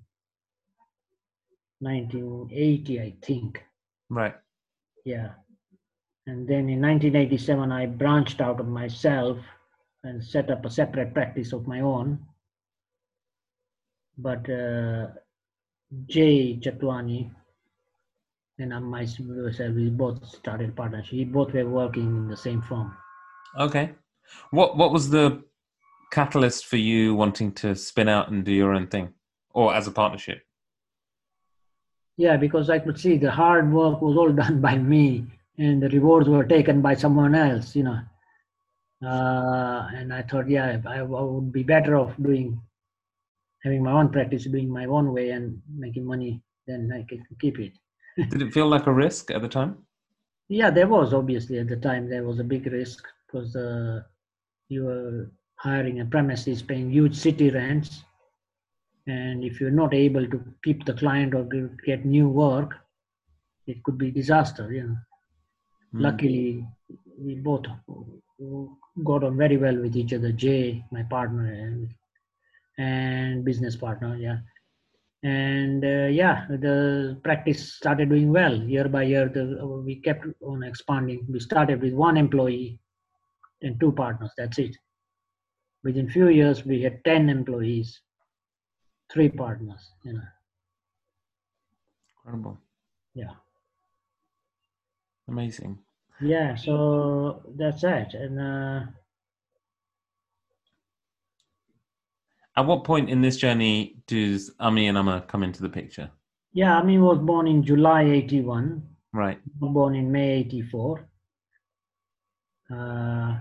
1980, 1.82 3.02
I 3.02 3.14
think. 3.22 3.64
right. 4.10 4.36
Yeah. 5.06 5.34
And 6.28 6.48
then 6.48 6.70
in 6.70 6.82
1987, 6.82 7.72
I 7.72 7.86
branched 7.88 8.42
out 8.42 8.60
of 8.60 8.68
myself 8.68 9.38
and 10.06 10.24
set 10.24 10.50
up 10.50 10.64
a 10.66 10.70
separate 10.70 11.14
practice 11.14 11.52
of 11.52 11.68
my 11.68 11.82
own. 11.82 12.20
But 14.18 14.50
uh, 14.50 15.08
Jay 16.08 16.58
Chatwani 16.58 17.32
and 18.60 18.74
I 18.74 18.80
myself, 18.80 19.74
we 19.76 19.90
both 19.90 20.26
started 20.26 20.76
partnership. 20.76 21.14
We 21.14 21.26
both 21.26 21.54
were 21.54 21.68
working 21.68 22.04
in 22.04 22.28
the 22.30 22.38
same 22.38 22.62
firm. 22.62 22.96
Okay. 23.60 23.92
What 24.52 24.78
What 24.78 24.92
was 24.92 25.10
the 25.10 25.44
catalyst 26.12 26.66
for 26.66 26.78
you 26.78 27.16
wanting 27.16 27.52
to 27.52 27.76
spin 27.76 28.08
out 28.08 28.30
and 28.30 28.46
do 28.46 28.52
your 28.52 28.74
own 28.74 28.88
thing, 28.88 29.14
or 29.54 29.74
as 29.74 29.88
a 29.88 29.92
partnership? 29.92 30.44
Yeah, 32.18 32.38
because 32.38 32.70
I 32.70 32.80
could 32.80 32.98
see 32.98 33.18
the 33.18 33.32
hard 33.32 33.72
work 33.74 34.02
was 34.02 34.16
all 34.16 34.32
done 34.44 34.62
by 34.62 34.78
me, 34.78 35.26
and 35.58 35.82
the 35.82 35.90
rewards 35.90 36.30
were 36.30 36.46
taken 36.46 36.82
by 36.82 36.96
someone 36.96 37.36
else. 37.36 37.76
You 37.76 37.84
know, 37.84 38.00
uh, 39.04 39.88
and 39.94 40.14
I 40.14 40.22
thought, 40.24 40.50
yeah, 40.50 40.80
I, 40.86 41.00
I 41.00 41.02
would 41.02 41.52
be 41.52 41.64
better 41.64 41.96
off 41.98 42.14
doing, 42.22 42.60
having 43.64 43.84
my 43.84 43.92
own 43.92 44.10
practice, 44.10 44.46
doing 44.46 44.70
my 44.70 44.86
own 44.86 45.12
way, 45.14 45.32
and 45.32 45.62
making 45.76 46.06
money. 46.06 46.42
Then 46.68 46.92
I 46.94 47.04
could 47.08 47.22
keep 47.40 47.60
it. 47.60 47.74
Did 48.30 48.42
it 48.42 48.54
feel 48.54 48.68
like 48.68 48.88
a 48.88 48.94
risk 48.94 49.32
at 49.32 49.42
the 49.42 49.48
time? 49.48 49.78
Yeah, 50.48 50.70
there 50.70 50.88
was 50.88 51.14
obviously 51.14 51.60
at 51.60 51.68
the 51.68 51.76
time 51.76 52.10
there 52.10 52.24
was 52.24 52.40
a 52.40 52.44
big 52.44 52.66
risk 52.68 53.04
because 53.26 53.56
uh, 53.56 54.02
you 54.70 54.86
were 54.86 55.32
hiring 55.58 56.00
a 56.02 56.06
premises, 56.06 56.62
paying 56.62 56.90
huge 56.92 57.16
city 57.16 57.50
rents, 57.50 58.04
and 59.08 59.44
if 59.44 59.60
you're 59.60 59.72
not 59.72 59.94
able 59.94 60.28
to 60.28 60.44
keep 60.64 60.86
the 60.86 60.94
client 60.94 61.34
or 61.36 61.44
get- 61.44 61.84
get 61.84 62.06
new 62.06 62.30
work, 62.30 62.76
it 63.68 63.84
could 63.84 63.98
be 63.98 64.12
disaster. 64.12 64.72
You 64.72 64.84
know. 64.88 64.98
Mm. 65.94 66.02
Luckily, 66.02 66.68
we 67.18 67.36
both 67.36 67.66
got 69.04 69.24
on 69.24 69.38
very 69.38 69.58
well 69.58 69.76
with 69.76 69.96
each 69.96 70.14
other. 70.14 70.32
Jay, 70.32 70.84
my 70.92 71.04
partner, 71.04 71.46
and 71.46 71.90
and 72.78 73.46
business 73.46 73.76
partner. 73.76 74.16
Yeah, 74.18 74.38
and 75.24 75.84
uh, 75.84 76.08
yeah, 76.08 76.46
the 76.50 77.20
practice 77.24 77.74
started 77.74 78.10
doing 78.10 78.32
well 78.32 78.56
year 78.56 78.88
by 78.88 79.04
year. 79.04 79.30
The, 79.30 79.66
we 79.86 79.96
kept 79.98 80.26
on 80.42 80.64
expanding. 80.64 81.26
We 81.30 81.40
started 81.40 81.82
with 81.82 81.94
one 81.94 82.18
employee 82.18 82.80
and 83.62 83.80
two 83.80 83.92
partners. 83.92 84.32
That's 84.38 84.60
it. 84.60 84.78
Within 85.84 86.10
few 86.10 86.30
years, 86.30 86.66
we 86.66 86.82
had 86.82 87.04
ten 87.04 87.30
employees, 87.30 88.02
three 89.12 89.30
partners. 89.30 89.92
You 90.04 90.14
know. 90.14 90.22
Incredible. 92.26 92.60
Yeah. 93.14 93.34
Amazing. 95.28 95.80
Yeah. 96.22 96.56
So 96.56 97.44
that's 97.58 97.84
it. 97.84 98.14
And. 98.14 98.40
Uh, 98.40 98.86
At 102.58 102.66
what 102.66 102.86
point 102.86 103.10
in 103.10 103.22
this 103.22 103.36
journey 103.36 103.98
does 104.08 104.52
Ami 104.62 104.88
and 104.88 104.98
Amma 104.98 105.26
come 105.28 105.44
into 105.44 105.62
the 105.62 105.68
picture? 105.68 106.10
Yeah, 106.54 106.78
Ami 106.78 107.00
was 107.00 107.18
born 107.18 107.48
in 107.48 107.64
July 107.64 108.04
81. 108.04 108.82
Right. 109.12 109.40
Born 109.60 109.94
in 109.96 110.10
May 110.10 110.40
84. 110.40 111.10
Uh, 112.74 113.40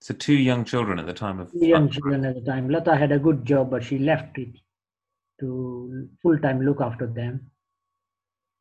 so 0.00 0.14
two 0.14 0.34
young 0.34 0.64
children 0.64 0.98
at 0.98 1.04
the 1.04 1.12
time 1.12 1.38
of 1.38 1.50
young 1.52 1.90
children 1.90 2.24
at 2.24 2.34
the 2.36 2.40
time. 2.40 2.70
Lata 2.70 2.96
had 2.96 3.12
a 3.12 3.18
good 3.18 3.44
job, 3.44 3.70
but 3.70 3.84
she 3.84 3.98
left 3.98 4.38
it 4.38 4.56
to 5.40 6.08
full 6.22 6.38
time 6.38 6.62
look 6.62 6.80
after 6.80 7.06
them 7.06 7.50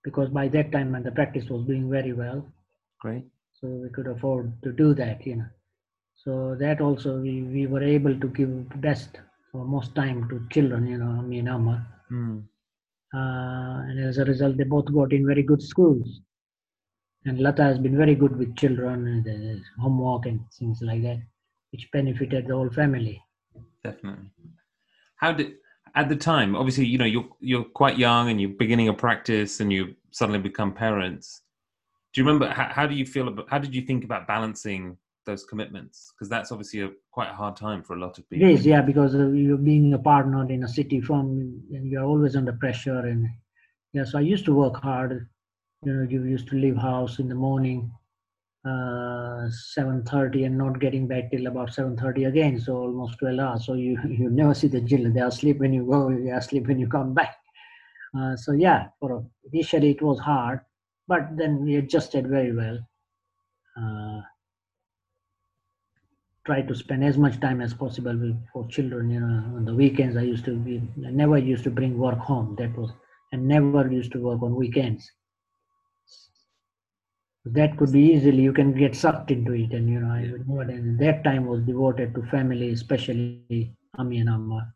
because 0.08 0.30
by 0.30 0.48
that 0.48 0.72
time 0.72 0.96
and 0.96 1.06
the 1.06 1.12
practice 1.12 1.50
was 1.50 1.66
doing 1.66 1.90
very 1.90 2.14
well. 2.14 2.40
Great. 3.02 3.26
So 3.60 3.68
we 3.68 3.90
could 3.90 4.08
afford 4.08 4.46
to 4.64 4.72
do 4.72 4.94
that, 4.94 5.26
you 5.28 5.36
know. 5.40 5.50
So 6.24 6.56
that 6.62 6.80
also 6.80 7.20
we, 7.20 7.34
we 7.56 7.68
were 7.68 7.84
able 7.84 8.18
to 8.18 8.28
give 8.40 8.52
best 8.88 9.20
or 9.54 9.66
most 9.66 9.94
time 9.96 10.30
to 10.30 10.36
children, 10.50 10.88
you 10.88 10.98
know, 10.98 11.22
me 11.32 11.40
and 11.40 11.50
Amma. 11.50 11.86
Mm. 12.10 12.44
Uh, 13.14 13.76
and 13.90 14.00
as 14.00 14.18
a 14.18 14.24
result, 14.24 14.56
they 14.56 14.64
both 14.64 14.90
got 14.94 15.12
in 15.12 15.28
very 15.28 15.44
good 15.44 15.62
schools. 15.62 16.22
And 17.26 17.42
Lata 17.42 17.64
has 17.64 17.78
been 17.78 17.98
very 17.98 18.16
good 18.16 18.38
with 18.38 18.56
children 18.56 19.08
and 19.08 19.62
homework 19.78 20.26
and 20.26 20.40
things 20.58 20.80
like 20.82 21.02
that, 21.04 21.20
which 21.72 21.90
benefited 21.92 22.48
the 22.48 22.56
whole 22.56 22.70
family. 22.70 23.22
Definitely. 23.84 24.32
How 25.18 25.34
did 25.34 25.56
at 25.96 26.10
the 26.10 26.16
time? 26.16 26.56
Obviously, 26.56 26.86
you 26.86 26.98
know 26.98 27.06
you're 27.06 27.28
you're 27.40 27.64
quite 27.64 27.98
young 27.98 28.30
and 28.30 28.40
you're 28.40 28.52
beginning 28.52 28.88
a 28.88 28.94
practice, 28.94 29.60
and 29.60 29.72
you 29.72 29.96
suddenly 30.12 30.40
become 30.40 30.74
parents. 30.74 31.42
Do 32.14 32.22
you 32.22 32.26
remember 32.26 32.54
how, 32.54 32.70
how 32.70 32.88
do 32.88 32.96
you 32.96 33.06
feel 33.06 33.28
about 33.28 33.50
how 33.50 33.60
did 33.60 33.76
you 33.76 33.82
think 33.82 34.04
about 34.04 34.28
balancing 34.28 34.98
those 35.28 35.46
commitments 35.46 36.12
because 36.14 36.30
that's 36.30 36.52
obviously 36.52 36.82
a 36.82 36.90
quite 37.12 37.30
a 37.30 37.34
hard 37.34 37.56
time 37.56 37.84
for 37.84 37.96
a 37.96 38.00
lot 38.00 38.18
of 38.18 38.28
people 38.30 38.48
it 38.48 38.54
is 38.54 38.66
yeah 38.66 38.82
because 38.82 39.14
you're 39.14 39.58
being 39.58 39.94
a 39.94 40.00
partner 40.00 40.50
in 40.50 40.64
a 40.64 40.68
city 40.68 41.00
firm 41.00 41.62
and 41.72 41.92
you're 41.92 42.06
always 42.06 42.36
under 42.36 42.54
pressure 42.54 43.00
and 43.00 43.28
yeah 43.94 44.06
so 44.06 44.18
i 44.18 44.22
used 44.22 44.46
to 44.46 44.56
work 44.56 44.78
hard 44.78 45.28
you 45.84 45.94
know 45.94 46.10
you 46.10 46.24
used 46.24 46.48
to 46.48 46.56
leave 46.56 46.78
house 46.78 47.20
in 47.20 47.28
the 47.28 47.36
morning 47.36 47.92
uh 48.68 49.50
7.30 49.76 50.46
and 50.46 50.58
not 50.58 50.80
getting 50.80 51.08
back 51.08 51.32
till 51.32 51.48
about 51.48 51.70
7.30 51.70 52.28
again 52.28 52.60
so 52.60 52.76
almost 52.76 53.18
12 53.20 53.40
hours 53.40 53.66
so 53.66 53.74
you 53.74 53.98
you 54.20 54.30
never 54.30 54.54
see 54.54 54.68
the 54.68 54.82
children 54.82 55.14
they 55.14 55.22
are 55.22 55.28
asleep 55.36 55.60
when 55.60 55.74
you 55.74 55.86
go 55.86 56.00
they 56.24 56.32
are 56.32 56.40
asleep 56.40 56.68
when 56.68 56.80
you 56.80 56.88
come 56.88 57.14
back 57.14 57.36
uh, 58.18 58.36
so 58.36 58.52
yeah 58.52 58.88
for 59.00 59.26
initially 59.52 59.92
it 59.92 60.02
was 60.02 60.20
hard 60.20 60.60
but 61.08 61.38
then 61.38 61.62
we 61.64 61.76
adjusted 61.76 62.28
very 62.28 62.54
well 62.54 62.78
uh, 63.80 64.22
try 66.48 66.62
to 66.62 66.74
spend 66.74 67.04
as 67.04 67.18
much 67.18 67.40
time 67.42 67.62
as 67.62 67.74
possible 67.74 68.18
with, 68.18 68.36
for 68.54 68.66
children. 68.68 69.10
You 69.10 69.20
know, 69.20 69.58
on 69.58 69.66
the 69.66 69.76
weekends 69.76 70.16
I 70.16 70.22
used 70.22 70.46
to 70.46 70.56
be, 70.56 70.82
I 71.06 71.12
never 71.12 71.38
used 71.38 71.66
to 71.66 71.70
bring 71.70 71.98
work 71.98 72.20
home. 72.20 72.56
That 72.58 72.76
was, 72.78 72.92
and 73.34 73.48
never 73.48 73.92
used 73.92 74.14
to 74.14 74.20
work 74.20 74.42
on 74.42 74.56
weekends. 74.56 75.12
That 77.54 77.78
could 77.78 77.92
be 77.92 78.02
easily 78.02 78.44
you 78.44 78.54
can 78.54 78.74
get 78.74 78.96
sucked 78.96 79.32
into 79.32 79.54
it, 79.54 79.72
and 79.74 79.90
you 79.90 80.00
know, 80.00 80.10
I 80.10 80.34
would 80.46 80.70
and 80.70 81.00
that 81.00 81.24
time 81.24 81.46
was 81.46 81.62
devoted 81.64 82.16
to 82.16 82.24
family, 82.24 82.72
especially 82.72 83.74
Ami 83.98 84.20
and 84.20 84.30
Amma. 84.30 84.74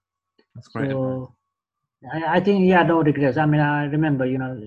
That's 0.55 0.67
great. 0.67 0.91
So, 0.91 1.35
I, 2.13 2.37
I 2.37 2.39
think 2.39 2.67
yeah, 2.67 2.83
no 2.83 3.01
regrets. 3.01 3.37
I 3.37 3.45
mean, 3.45 3.61
I 3.61 3.85
remember, 3.85 4.25
you 4.25 4.37
know, 4.37 4.59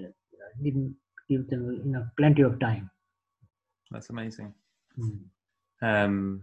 didn't 0.62 0.96
give 1.28 1.48
them 1.48 1.82
you 1.84 1.92
know 1.92 2.06
plenty 2.16 2.42
of 2.42 2.58
time. 2.58 2.90
That's 3.90 4.10
amazing. 4.10 4.54
Mm. 4.98 5.18
Um, 5.82 6.42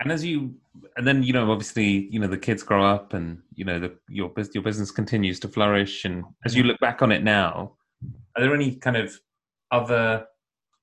and 0.00 0.12
as 0.12 0.24
you 0.24 0.54
and 0.96 1.06
then 1.06 1.22
you 1.22 1.32
know 1.32 1.50
obviously 1.50 2.08
you 2.10 2.18
know 2.18 2.26
the 2.26 2.38
kids 2.38 2.62
grow 2.62 2.84
up 2.84 3.14
and 3.14 3.40
you 3.54 3.64
know 3.64 3.78
the, 3.78 3.94
your 4.08 4.32
your 4.52 4.62
business 4.62 4.90
continues 4.90 5.40
to 5.40 5.48
flourish 5.48 6.04
and 6.04 6.24
as 6.44 6.54
you 6.54 6.62
look 6.62 6.78
back 6.80 7.02
on 7.02 7.12
it 7.12 7.22
now 7.22 7.72
are 8.36 8.42
there 8.42 8.54
any 8.54 8.74
kind 8.76 8.96
of 8.96 9.18
other 9.70 10.26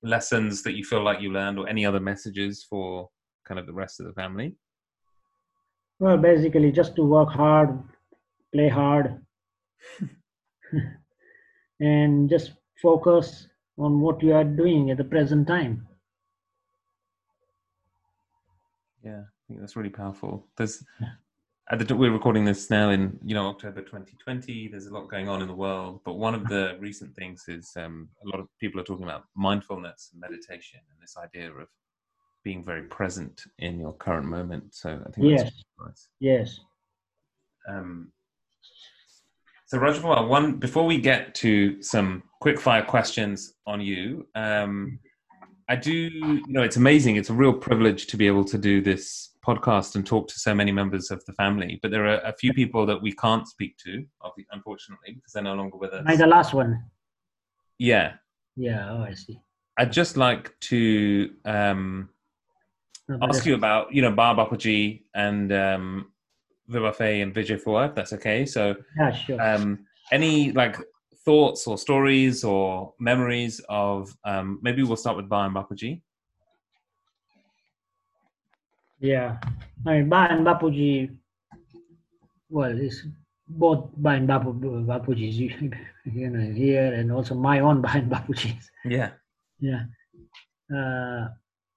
lessons 0.02 0.62
that 0.62 0.74
you 0.74 0.84
feel 0.84 1.02
like 1.02 1.20
you 1.20 1.32
learned 1.32 1.58
or 1.58 1.68
any 1.68 1.84
other 1.84 2.00
messages 2.00 2.64
for 2.68 3.08
kind 3.46 3.58
of 3.58 3.66
the 3.66 3.72
rest 3.72 4.00
of 4.00 4.06
the 4.06 4.12
family? 4.12 4.54
Well 5.98 6.16
basically 6.16 6.70
just 6.72 6.94
to 6.96 7.02
work 7.02 7.30
hard 7.30 7.82
play 8.52 8.68
hard 8.68 9.20
and 11.80 12.30
just 12.30 12.52
focus 12.80 13.48
on 13.76 14.00
what 14.00 14.22
you 14.22 14.32
are 14.32 14.44
doing 14.44 14.90
at 14.90 14.96
the 14.96 15.04
present 15.04 15.46
time. 15.46 15.86
Yeah 19.04 19.22
i 19.22 19.42
think 19.48 19.60
that's 19.60 19.76
really 19.76 19.90
powerful. 19.90 20.46
There's 20.56 20.84
the, 21.76 21.94
we're 21.94 22.10
recording 22.10 22.44
this 22.44 22.70
now 22.70 22.90
in 22.90 23.18
you 23.24 23.34
know 23.34 23.48
october 23.48 23.80
2020 23.80 24.68
there's 24.68 24.86
a 24.86 24.92
lot 24.92 25.08
going 25.08 25.28
on 25.28 25.42
in 25.42 25.48
the 25.48 25.54
world 25.54 26.00
but 26.04 26.14
one 26.14 26.34
of 26.34 26.48
the 26.48 26.76
recent 26.80 27.14
things 27.14 27.44
is 27.48 27.70
um, 27.76 28.08
a 28.24 28.28
lot 28.28 28.40
of 28.40 28.48
people 28.58 28.80
are 28.80 28.84
talking 28.84 29.04
about 29.04 29.24
mindfulness 29.36 30.10
and 30.12 30.20
meditation 30.20 30.80
and 30.90 31.02
this 31.02 31.16
idea 31.16 31.52
of 31.52 31.68
being 32.44 32.64
very 32.64 32.84
present 32.84 33.42
in 33.58 33.78
your 33.78 33.92
current 33.92 34.26
moment 34.26 34.74
so 34.74 34.98
i 35.06 35.10
think 35.10 35.28
yes 35.28 35.50
nice. 35.84 36.08
yes 36.20 36.60
um, 37.68 38.12
so 39.66 39.78
Rajapal, 39.78 40.28
one 40.28 40.54
before 40.54 40.86
we 40.86 40.98
get 40.98 41.34
to 41.36 41.82
some 41.82 42.22
quick 42.40 42.58
fire 42.58 42.82
questions 42.82 43.52
on 43.66 43.82
you, 43.82 44.26
um, 44.34 44.98
I 45.68 45.76
do, 45.76 45.92
you 45.92 46.42
know, 46.48 46.62
it's 46.62 46.78
amazing. 46.78 47.16
It's 47.16 47.28
a 47.28 47.34
real 47.34 47.52
privilege 47.52 48.06
to 48.06 48.16
be 48.16 48.26
able 48.26 48.44
to 48.46 48.56
do 48.56 48.80
this 48.80 49.28
podcast 49.48 49.94
and 49.94 50.06
talk 50.06 50.28
to 50.28 50.38
so 50.38 50.54
many 50.54 50.72
members 50.72 51.10
of 51.10 51.24
the 51.24 51.32
family. 51.32 51.78
But 51.82 51.90
there 51.90 52.06
are 52.06 52.18
a 52.18 52.34
few 52.34 52.52
people 52.52 52.84
that 52.86 53.00
we 53.00 53.12
can't 53.12 53.46
speak 53.48 53.76
to, 53.84 54.04
unfortunately, 54.52 55.12
because 55.14 55.32
they're 55.32 55.42
no 55.42 55.54
longer 55.54 55.78
with 55.78 55.92
us. 55.92 56.04
the 56.16 56.26
last 56.26 56.52
one. 56.52 56.84
Yeah. 57.78 58.14
Yeah. 58.56 58.90
Oh, 58.90 59.02
I 59.02 59.14
see. 59.14 59.40
I'd 59.78 59.92
just 59.92 60.16
like 60.16 60.58
to 60.60 61.30
um, 61.44 62.10
no, 63.08 63.18
ask 63.22 63.46
you 63.46 63.54
about, 63.54 63.94
you 63.94 64.02
know, 64.02 64.10
Bar 64.10 64.34
and 65.14 65.52
um, 65.52 66.12
Vivafe 66.70 67.22
and 67.22 67.32
Vijay 67.34 67.62
Fua, 67.62 67.88
if 67.88 67.94
that's 67.94 68.12
okay. 68.12 68.44
So, 68.44 68.74
yeah, 68.98 69.12
sure. 69.12 69.40
Um, 69.40 69.86
any 70.10 70.52
like 70.52 70.76
thoughts 71.24 71.66
or 71.66 71.78
stories 71.78 72.42
or 72.42 72.94
memories 72.98 73.60
of 73.68 74.14
um, 74.24 74.58
maybe 74.62 74.82
we'll 74.82 74.96
start 74.96 75.16
with 75.16 75.28
Ba 75.28 75.48
and. 75.48 76.02
Yeah, 79.00 79.38
I 79.86 79.98
mean 79.98 80.08
Ba 80.08 80.28
and 80.30 80.46
Bapuji. 80.46 81.16
Well, 82.50 82.76
it's 82.78 83.02
both 83.48 83.90
Ba 83.96 84.10
and 84.10 84.28
Bapu, 84.28 84.52
Bapuji's, 84.86 85.38
you 86.04 86.30
know, 86.30 86.52
here 86.52 86.92
and 86.92 87.12
also 87.12 87.34
my 87.34 87.60
own 87.60 87.80
Ba 87.82 87.90
and 87.94 88.10
Bapuji's. 88.10 88.70
Yeah, 88.84 89.10
yeah. 89.60 89.84
Uh, 90.74 91.28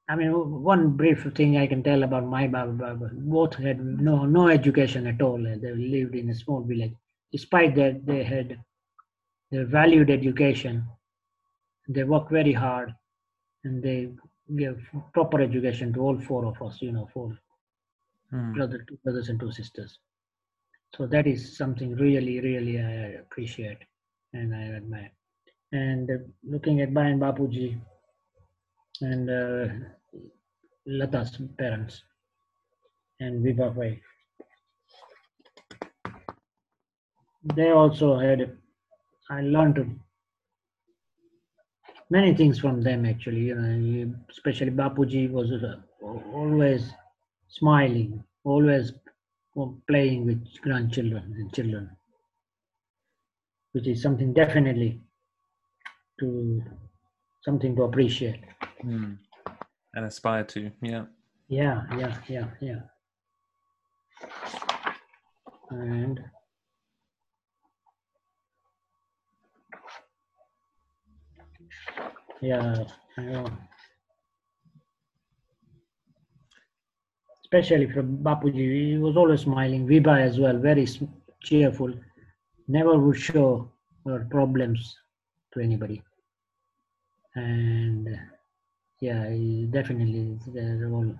I 0.09 0.15
mean, 0.15 0.31
one 0.63 0.97
brief 0.97 1.25
thing 1.35 1.57
I 1.57 1.67
can 1.67 1.83
tell 1.83 2.03
about 2.03 2.25
my 2.25 2.47
Baba, 2.47 2.73
Baba 2.73 3.09
both 3.13 3.55
had 3.55 3.79
no 3.79 4.25
no 4.25 4.49
education 4.49 5.07
at 5.07 5.21
all. 5.21 5.37
They 5.37 5.73
lived 5.73 6.15
in 6.15 6.29
a 6.29 6.35
small 6.35 6.61
village. 6.61 6.93
Despite 7.31 7.75
that, 7.75 8.05
they 8.05 8.23
had 8.23 8.59
they 9.51 9.63
valued 9.63 10.09
education. 10.09 10.85
They 11.87 12.03
work 12.03 12.29
very 12.29 12.53
hard, 12.53 12.93
and 13.63 13.81
they 13.83 14.09
give 14.57 14.79
proper 15.13 15.41
education 15.41 15.93
to 15.93 15.99
all 16.01 16.19
four 16.19 16.45
of 16.45 16.61
us. 16.61 16.81
You 16.81 16.91
know, 16.91 17.09
four 17.13 17.37
hmm. 18.29 18.53
brother, 18.53 18.85
two 18.87 18.97
brothers 19.03 19.29
and 19.29 19.39
two 19.39 19.51
sisters. 19.51 19.99
So 20.95 21.07
that 21.07 21.25
is 21.25 21.57
something 21.57 21.95
really, 21.95 22.41
really 22.41 22.79
I 22.79 23.19
appreciate 23.23 23.77
and 24.33 24.53
I 24.53 24.75
admire. 24.75 25.11
And 25.71 26.09
uh, 26.09 26.13
looking 26.43 26.81
at 26.81 26.93
Bayan 26.93 27.19
Bapuji 27.19 27.79
and 28.99 29.29
uh, 29.29 29.73
Lata's 30.85 31.39
parents 31.57 32.03
and 33.21 33.45
Vibha 33.45 33.99
they 37.55 37.69
also 37.71 38.19
had 38.19 38.57
I 39.29 39.41
learned 39.41 39.99
many 42.11 42.35
things 42.35 42.59
from 42.59 42.81
them 42.81 43.05
actually. 43.05 43.45
You 43.49 43.55
know, 43.55 44.13
especially 44.29 44.71
Bapuji 44.71 45.31
was 45.31 45.51
uh, 45.51 45.77
always 46.33 46.91
smiling, 47.47 48.23
always 48.43 48.93
playing 49.87 50.25
with 50.25 50.45
grandchildren 50.61 51.35
and 51.37 51.53
children, 51.53 51.89
which 53.71 53.87
is 53.87 54.01
something 54.01 54.33
definitely 54.33 55.01
to 56.19 56.61
something 57.41 57.75
to 57.75 57.83
appreciate. 57.83 58.43
Mm. 58.85 59.17
And 59.93 60.05
aspire 60.05 60.43
to, 60.43 60.71
yeah. 60.81 61.05
Yeah, 61.49 61.83
yeah, 61.97 62.17
yeah, 62.29 62.47
yeah. 62.61 62.81
And 65.69 66.19
yeah, 72.41 72.83
I 73.17 73.21
know. 73.21 73.47
Especially 77.43 77.89
from 77.91 78.17
Bapuji, 78.17 78.91
he 78.91 78.97
was 78.97 79.17
always 79.17 79.41
smiling. 79.41 79.87
Viba 79.87 80.21
as 80.21 80.39
well, 80.39 80.57
very 80.57 80.87
cheerful. 81.41 81.93
Never 82.67 82.97
would 82.97 83.19
show 83.19 83.71
her 84.05 84.27
problems 84.31 84.95
to 85.53 85.59
anybody. 85.59 86.01
And 87.35 88.07
yeah, 88.99 89.23
definitely 89.69 90.37
they're 90.47 90.89
all. 90.91 91.13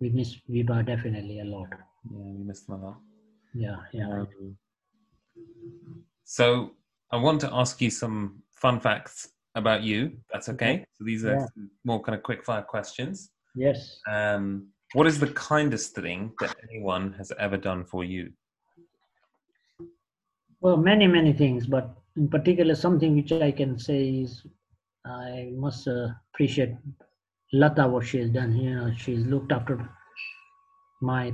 We 0.00 0.10
miss 0.10 0.36
Viba 0.48 0.86
definitely 0.86 1.40
a 1.40 1.44
lot. 1.44 1.68
Yeah, 2.10 2.18
we 2.18 2.44
miss 2.44 2.60
them 2.62 2.80
a 2.80 2.86
lot. 2.86 3.00
Yeah, 3.54 3.76
yeah. 3.92 4.08
Um, 4.10 4.56
so 6.24 6.72
I 7.10 7.16
want 7.16 7.40
to 7.40 7.50
ask 7.52 7.80
you 7.80 7.90
some 7.90 8.42
fun 8.52 8.80
facts 8.80 9.28
about 9.58 9.82
you. 9.82 10.16
That's 10.32 10.48
okay. 10.48 10.84
So 10.94 11.04
these 11.04 11.24
are 11.24 11.34
Yeah. 11.34 11.46
more 11.84 12.00
kind 12.02 12.16
of 12.16 12.22
quick 12.22 12.44
fire 12.44 12.62
questions. 12.62 13.30
Yes. 13.54 14.00
Um, 14.08 14.68
what 14.94 15.06
is 15.06 15.18
the 15.20 15.28
kindest 15.32 15.94
thing 15.94 16.32
that 16.40 16.56
anyone 16.68 17.12
has 17.14 17.32
ever 17.38 17.56
done 17.56 17.84
for 17.84 18.04
you? 18.04 18.32
Well, 20.60 20.76
many, 20.76 21.06
many 21.06 21.32
things, 21.32 21.66
but 21.66 21.94
in 22.16 22.28
particular, 22.28 22.74
something 22.74 23.14
which 23.14 23.32
I 23.32 23.52
can 23.52 23.78
say 23.78 24.22
is 24.22 24.44
I 25.04 25.52
must 25.54 25.86
uh, 25.86 26.08
appreciate 26.34 26.74
Lata 27.52 27.86
what 27.86 28.06
she 28.06 28.18
has 28.18 28.30
done. 28.30 28.56
You 28.56 28.74
know, 28.74 28.92
she's 28.96 29.24
looked 29.26 29.52
after 29.52 29.88
my 31.00 31.32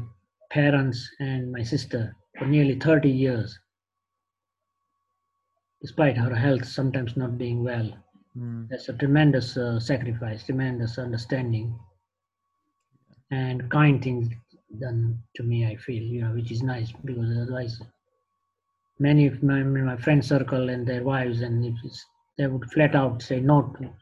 parents 0.51 1.09
and 1.21 1.51
my 1.51 1.63
sister 1.63 2.15
for 2.39 2.47
nearly 2.47 2.79
30 2.79 3.09
years, 3.09 3.59
despite 5.81 6.17
her 6.17 6.35
health 6.35 6.67
sometimes 6.67 7.17
not 7.17 7.39
being 7.39 7.65
well. 7.65 7.91
That's 8.71 8.89
a 8.89 8.95
tremendous 8.95 9.57
uh, 9.57 9.81
sacrifice, 9.81 10.45
tremendous 10.45 10.99
understanding, 10.99 11.79
and 13.31 13.71
kind 13.71 14.03
things 14.03 14.29
done 14.81 15.23
to 15.37 15.43
me. 15.45 15.67
I 15.67 15.77
feel, 15.77 16.03
you 16.03 16.23
know, 16.23 16.35
which 16.35 16.51
is 16.53 16.63
nice 16.63 16.93
because 17.05 17.31
otherwise, 17.37 17.81
many 18.99 19.27
of 19.29 19.43
my 19.43 19.63
my 19.63 19.97
friend 19.97 20.25
circle 20.25 20.69
and 20.71 20.87
their 20.87 21.05
wives 21.05 21.43
and 21.43 21.65
is, 21.85 22.05
they 22.39 22.47
would 22.49 22.71
flat 22.73 22.95
out 22.97 23.23
say 23.23 23.41
no, 23.41 23.63
to- 23.79 23.95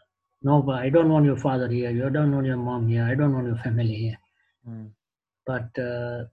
no, 0.43 0.63
but 0.63 0.77
I 0.77 0.91
don't 0.91 1.11
want 1.11 1.27
your 1.27 1.37
father 1.37 1.69
here. 1.69 1.91
You 1.91 2.11
don't 2.11 2.33
want 2.35 2.47
your 2.47 2.57
mom 2.57 2.89
here. 2.89 3.05
I 3.05 3.15
don't 3.15 3.35
want 3.35 3.47
your 3.47 3.57
family 3.59 3.95
here. 3.95 4.19
Mm. 4.69 4.91
But 5.47 5.79
uh, 5.79 6.25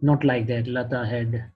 not 0.00 0.24
like 0.24 0.46
that. 0.48 0.66
Lata 0.66 1.06
had, 1.06 1.52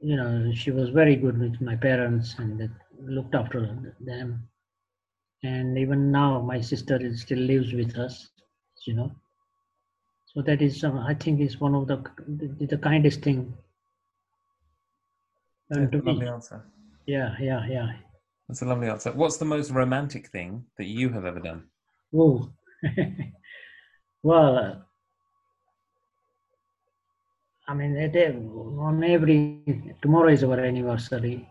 you 0.00 0.16
know, 0.16 0.52
she 0.54 0.70
was 0.70 0.90
very 0.90 1.16
good 1.16 1.38
with 1.38 1.60
my 1.60 1.76
parents 1.76 2.36
and 2.38 2.58
that 2.60 2.70
looked 3.00 3.34
after 3.34 3.94
them. 4.00 4.48
And 5.42 5.78
even 5.78 6.10
now, 6.10 6.40
my 6.40 6.60
sister 6.60 6.96
is, 7.00 7.22
still 7.22 7.38
lives 7.38 7.72
with 7.72 7.96
us, 7.96 8.28
you 8.86 8.94
know. 8.94 9.12
So 10.34 10.42
that 10.42 10.60
is, 10.62 10.82
uh, 10.84 10.92
I 11.06 11.14
think, 11.14 11.40
is 11.40 11.60
one 11.60 11.74
of 11.74 11.86
the 11.86 11.96
the, 12.26 12.66
the 12.66 12.78
kindest 12.78 13.22
thing. 13.22 13.54
That's 15.70 15.90
to 15.92 15.98
a 15.98 16.02
lovely 16.02 16.26
me. 16.26 16.28
answer. 16.28 16.64
Yeah, 17.06 17.34
yeah, 17.40 17.66
yeah. 17.68 17.92
That's 18.48 18.62
a 18.62 18.66
lovely 18.66 18.88
answer. 18.88 19.12
What's 19.12 19.36
the 19.36 19.44
most 19.44 19.70
romantic 19.70 20.28
thing 20.28 20.64
that 20.76 20.86
you 20.86 21.10
have 21.10 21.24
ever 21.24 21.40
done? 21.40 21.64
Oh, 22.14 22.50
well, 24.22 24.56
uh, 24.56 24.74
I 27.68 27.74
mean, 27.74 27.96
uh, 27.96 28.82
on 28.82 29.04
every 29.04 29.62
tomorrow 30.00 30.30
is 30.32 30.42
our 30.42 30.58
anniversary, 30.58 31.46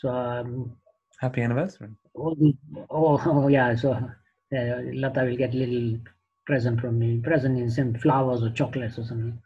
so 0.00 0.08
um, 0.08 0.76
Happy 1.20 1.42
anniversary. 1.42 1.90
all 2.14 2.34
the 2.34 2.54
oh, 2.88 3.20
oh 3.26 3.48
yeah, 3.48 3.74
so 3.74 3.92
uh, 3.92 4.76
Lata 4.94 5.24
will 5.24 5.36
get 5.36 5.52
little 5.52 5.98
present 6.46 6.80
from 6.80 6.98
me, 6.98 7.18
present 7.18 7.58
in 7.58 7.70
some 7.70 7.94
flowers 7.94 8.42
or 8.42 8.50
chocolates 8.50 8.98
or 8.98 9.04
something. 9.04 9.38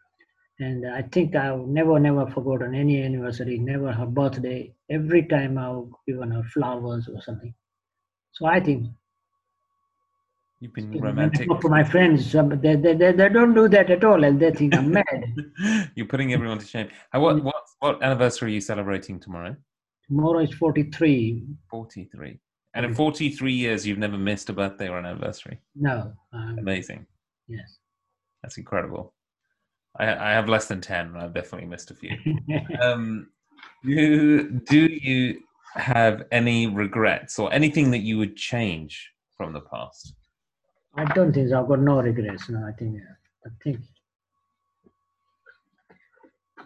And 0.59 0.87
I 0.89 1.01
think 1.01 1.35
I've 1.35 1.67
never, 1.67 1.99
never 1.99 2.25
forgotten 2.31 2.73
any 2.73 3.03
anniversary, 3.03 3.57
never 3.57 3.91
her 3.91 4.05
birthday. 4.05 4.73
Every 4.89 5.23
time 5.23 5.57
I've 5.57 5.89
given 6.07 6.31
her 6.31 6.43
flowers 6.43 7.09
or 7.13 7.21
something. 7.21 7.53
So 8.31 8.45
I 8.45 8.61
think 8.61 8.87
You've 10.61 10.73
been 10.73 10.89
romantic. 10.91 11.49
to 11.49 11.69
my 11.69 11.83
friends, 11.83 12.31
they, 12.31 12.75
they, 12.75 12.93
they, 12.93 13.11
they 13.11 13.29
don't 13.29 13.53
do 13.53 13.67
that 13.67 13.91
at 13.91 14.05
all, 14.05 14.23
and 14.23 14.39
they 14.39 14.51
think 14.51 14.73
I'm 14.73 14.91
mad. 14.91 15.35
You're 15.95 16.07
putting 16.07 16.31
everyone 16.31 16.59
to 16.59 16.65
shame. 16.65 16.87
What, 17.13 17.43
what, 17.43 17.55
what 17.79 18.01
anniversary 18.01 18.51
are 18.51 18.53
you 18.53 18.61
celebrating 18.61 19.19
tomorrow? 19.19 19.57
Tomorrow 20.07 20.39
is 20.39 20.53
43. 20.53 21.43
43. 21.69 22.39
And 22.75 22.85
in 22.85 22.93
43 22.93 23.53
years, 23.53 23.87
you've 23.87 23.97
never 23.97 24.17
missed 24.17 24.49
a 24.49 24.53
birthday 24.53 24.89
or 24.89 24.97
an 24.99 25.05
anniversary. 25.05 25.59
No, 25.75 26.11
um, 26.33 26.57
Amazing. 26.59 27.05
yes. 27.47 27.77
That's 28.43 28.57
incredible. 28.57 29.13
I, 29.97 30.07
I 30.13 30.31
have 30.33 30.49
less 30.49 30.67
than 30.67 30.81
10. 30.81 31.07
and 31.07 31.17
I've 31.17 31.33
definitely 31.33 31.67
missed 31.67 31.91
a 31.91 31.95
few. 31.95 32.11
Um, 32.81 33.29
do, 33.83 34.49
do 34.67 34.79
you 34.87 35.39
have 35.75 36.23
any 36.31 36.67
regrets 36.67 37.39
or 37.39 37.51
anything 37.53 37.91
that 37.91 37.99
you 37.99 38.17
would 38.17 38.35
change 38.35 39.11
from 39.37 39.53
the 39.53 39.61
past? 39.61 40.13
I 40.97 41.05
don't 41.13 41.33
think 41.33 41.49
so. 41.49 41.59
I've 41.61 41.67
got 41.67 41.79
no 41.79 42.01
regrets. 42.01 42.49
No, 42.49 42.65
I 42.67 42.71
think, 42.73 42.97
I 43.45 43.49
think, 43.63 43.79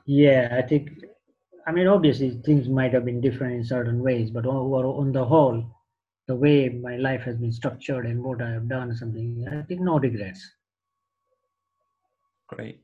yeah, 0.05 0.55
I 0.57 0.61
think, 0.67 0.89
I 1.69 1.71
mean, 1.71 1.85
obviously 1.85 2.31
things 2.31 2.67
might 2.67 2.93
have 2.93 3.05
been 3.05 3.21
different 3.21 3.53
in 3.53 3.63
certain 3.63 4.01
ways, 4.01 4.31
but 4.31 4.47
over, 4.47 4.87
on 4.87 5.11
the 5.11 5.23
whole, 5.23 5.63
the 6.27 6.35
way 6.35 6.67
my 6.67 6.97
life 6.97 7.21
has 7.21 7.37
been 7.37 7.51
structured 7.51 8.07
and 8.07 8.23
what 8.23 8.41
I 8.41 8.49
have 8.49 8.67
done, 8.67 8.95
something, 8.95 9.45
I 9.47 9.61
think 9.61 9.81
no 9.81 9.99
regrets. 9.99 10.43
Great. 12.47 12.81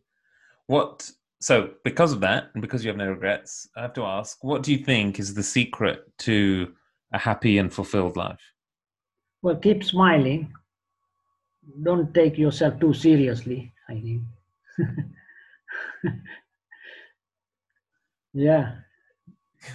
What 0.67 1.09
so 1.41 1.71
because 1.83 2.11
of 2.11 2.19
that 2.19 2.51
and 2.53 2.61
because 2.61 2.85
you 2.85 2.89
have 2.89 2.97
no 2.97 3.09
regrets, 3.09 3.67
I 3.75 3.81
have 3.81 3.93
to 3.93 4.03
ask, 4.03 4.43
what 4.43 4.61
do 4.61 4.71
you 4.71 4.77
think 4.77 5.17
is 5.17 5.33
the 5.33 5.41
secret 5.41 6.05
to 6.19 6.71
a 7.11 7.17
happy 7.17 7.57
and 7.57 7.73
fulfilled 7.73 8.15
life? 8.15 8.53
Well, 9.41 9.55
keep 9.55 9.83
smiling. 9.83 10.53
Don't 11.81 12.13
take 12.13 12.37
yourself 12.37 12.79
too 12.79 12.93
seriously, 12.93 13.73
I 13.89 13.93
think. 13.93 14.21
yeah. 18.35 18.75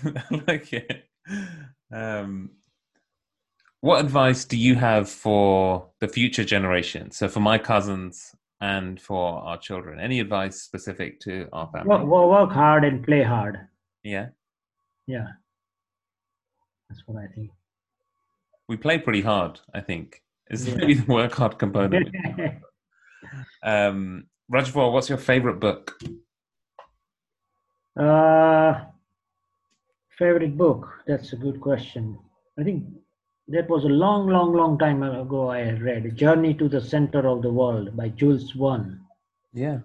I 0.05 0.43
like 0.47 0.73
it. 0.73 1.05
Um, 1.93 2.51
what 3.81 4.05
advice 4.05 4.45
do 4.45 4.57
you 4.57 4.75
have 4.77 5.09
for 5.09 5.89
the 6.01 6.07
future 6.09 6.45
generation? 6.45 7.11
So 7.11 7.29
for 7.29 7.41
my 7.41 7.57
cousins 7.59 8.35
and 8.61 9.01
for 9.01 9.39
our 9.43 9.57
children, 9.59 9.99
any 9.99 10.21
advice 10.21 10.61
specific 10.63 11.19
to 11.21 11.49
our 11.53 11.69
family? 11.73 12.05
Work, 12.05 12.29
work 12.31 12.51
hard 12.53 12.85
and 12.85 13.03
play 13.03 13.23
hard. 13.23 13.59
yeah, 14.05 14.29
Yeah. 15.07 15.29
That's 16.89 17.03
what 17.07 17.23
I 17.23 17.27
think. 17.35 17.51
we 18.69 18.77
play 18.77 18.99
pretty 18.99 19.23
hard. 19.23 19.61
I 19.75 19.81
think 19.81 20.23
is 20.51 20.69
Yeah. 20.69 20.75
maybe 20.75 20.95
the 20.95 21.13
work 21.13 21.33
hard 21.33 21.59
component. 21.59 22.15
um, 23.63 24.27
Rajvar, 24.53 24.93
what's 24.93 25.09
your 25.09 25.19
favorite 25.19 25.59
book? 25.61 25.99
Uh, 28.01 28.85
favorite 30.19 30.57
book? 30.57 30.89
That's 31.07 31.33
a 31.33 31.37
good 31.37 31.61
question. 31.61 32.19
I 32.59 32.63
think 32.65 32.85
that 33.49 33.69
was 33.69 33.85
a 33.85 33.89
long, 33.89 34.29
long, 34.29 34.53
long 34.53 34.79
time 34.79 35.03
ago 35.03 35.49
I 35.49 35.71
read 35.73 36.17
Journey 36.17 36.55
to 36.55 36.69
the 36.69 36.81
Center 36.81 37.27
of 37.27 37.43
the 37.43 37.51
World 37.51 37.97
by 37.97 38.09
Jules 38.11 38.53
Verne. 38.53 39.01
Yeah, 39.53 39.81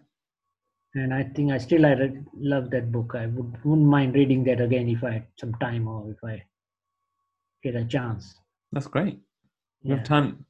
And 0.94 1.14
I 1.14 1.24
think 1.24 1.52
I 1.52 1.58
still 1.58 1.86
I 1.86 1.94
read, 1.94 2.26
love 2.36 2.70
that 2.70 2.92
book. 2.92 3.14
I 3.16 3.26
would, 3.26 3.58
wouldn't 3.64 3.88
mind 3.88 4.14
reading 4.14 4.44
that 4.44 4.62
again 4.62 4.88
if 4.88 5.04
I 5.04 5.12
had 5.12 5.28
some 5.38 5.54
time 5.56 5.88
or 5.88 6.12
if 6.12 6.24
I 6.24 6.44
get 7.64 7.76
a 7.76 7.84
chance. 7.86 8.36
that's 8.72 8.88
great. 8.88 9.20
You 9.82 9.92
yeah. 9.92 9.96
have 9.96 10.06
time. 10.06 10.46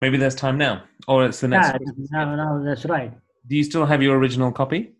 Maybe 0.00 0.16
there's 0.16 0.34
time 0.34 0.58
now, 0.58 0.82
or 1.06 1.26
it's 1.26 1.40
the 1.40 1.48
next. 1.48 1.78
Yeah, 2.12 2.24
no, 2.24 2.34
no, 2.34 2.64
that's 2.64 2.84
right. 2.86 3.12
Do 3.46 3.56
you 3.56 3.62
still 3.62 3.86
have 3.86 4.02
your 4.02 4.18
original 4.18 4.50
copy? 4.50 4.94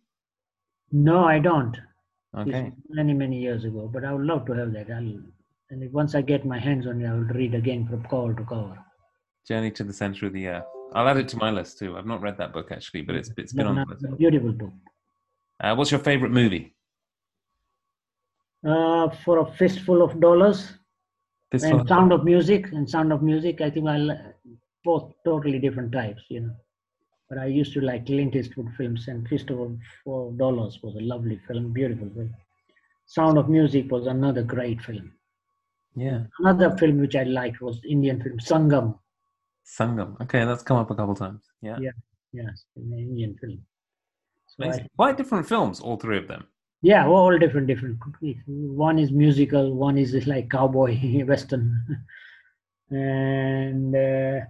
No, 0.92 1.24
I 1.24 1.38
don't. 1.38 1.74
It's 1.76 2.48
Okay. 2.48 2.72
many, 2.88 3.12
many 3.14 3.38
years 3.40 3.64
ago, 3.64 3.88
but 3.92 4.04
I 4.04 4.12
would 4.12 4.24
love 4.26 4.46
to 4.46 4.52
have 4.52 4.72
that. 4.72 4.90
I'll, 4.90 5.20
and 5.70 5.82
if 5.82 5.90
once 5.92 6.14
I 6.14 6.22
get 6.22 6.44
my 6.46 6.58
hands 6.58 6.86
on 6.86 7.00
it, 7.02 7.06
I 7.08 7.12
will 7.12 7.24
read 7.24 7.54
again 7.54 7.86
from 7.86 8.02
cover 8.04 8.34
to 8.34 8.44
cover. 8.44 8.78
Journey 9.46 9.70
to 9.72 9.84
the 9.84 9.92
Center 9.92 10.26
of 10.26 10.32
the 10.32 10.46
Earth. 10.48 10.64
I'll 10.94 11.08
add 11.08 11.16
it 11.16 11.28
to 11.28 11.36
my 11.38 11.50
list 11.50 11.78
too. 11.78 11.96
I've 11.96 12.06
not 12.06 12.20
read 12.20 12.36
that 12.38 12.52
book 12.52 12.70
actually, 12.70 13.02
but 13.02 13.16
it's 13.16 13.30
it's 13.38 13.52
been 13.52 13.66
on 13.66 13.76
the 13.76 13.86
list. 13.86 14.18
beautiful 14.18 14.52
book. 14.52 14.72
Uh, 15.60 15.74
what's 15.74 15.90
your 15.90 16.00
favorite 16.00 16.30
movie? 16.32 16.74
Uh, 18.66 19.08
for 19.24 19.38
a 19.38 19.46
fistful 19.56 20.02
of 20.02 20.20
dollars 20.20 20.72
This 21.50 21.64
and 21.64 21.78
one. 21.78 21.88
Sound 21.88 22.12
of 22.12 22.24
Music 22.24 22.70
and 22.72 22.88
Sound 22.88 23.12
of 23.12 23.22
Music. 23.22 23.60
I 23.60 23.70
think 23.70 23.88
I 23.88 23.96
li- 23.98 24.20
both 24.84 25.12
totally 25.24 25.58
different 25.58 25.92
types, 25.92 26.22
you 26.28 26.40
know. 26.40 26.54
But 27.32 27.40
I 27.40 27.46
used 27.46 27.72
to 27.72 27.80
like 27.80 28.04
Clint 28.04 28.36
Eastwood 28.36 28.68
films, 28.76 29.08
and 29.08 29.26
for 30.04 30.32
Dollars 30.32 30.80
was 30.82 30.96
a 30.96 31.00
lovely 31.00 31.40
film, 31.48 31.72
beautiful 31.72 32.10
film. 32.10 32.34
Sound 33.06 33.38
of 33.38 33.48
Music 33.48 33.90
was 33.90 34.06
another 34.06 34.42
great 34.42 34.82
film. 34.82 35.12
Yeah, 35.96 36.24
Another 36.40 36.76
film 36.76 36.98
which 37.00 37.16
I 37.16 37.22
liked 37.22 37.62
was 37.62 37.80
Indian 37.88 38.22
film 38.22 38.38
Sangam. 38.38 38.98
Sangam. 39.64 40.20
Okay, 40.20 40.44
that's 40.44 40.62
come 40.62 40.76
up 40.76 40.90
a 40.90 40.94
couple 40.94 41.14
times. 41.14 41.42
Yeah, 41.62 41.78
Yeah. 41.80 41.92
Yes, 42.34 42.64
an 42.76 42.92
Indian 42.92 43.34
film. 43.40 43.64
So 44.48 44.64
I, 44.64 44.66
Amazing. 44.66 44.88
quite 44.96 45.16
different 45.16 45.48
films, 45.48 45.80
all 45.80 45.96
three 45.96 46.18
of 46.18 46.28
them. 46.28 46.44
yeah, 46.82 47.06
all 47.08 47.38
different, 47.38 47.66
different. 47.66 47.98
One 48.46 48.98
is 48.98 49.10
musical, 49.10 49.74
one 49.74 49.96
is 49.96 50.26
like 50.26 50.50
cowboy 50.50 51.24
western, 51.24 52.04
and 52.90 53.96
uh, 53.96 54.40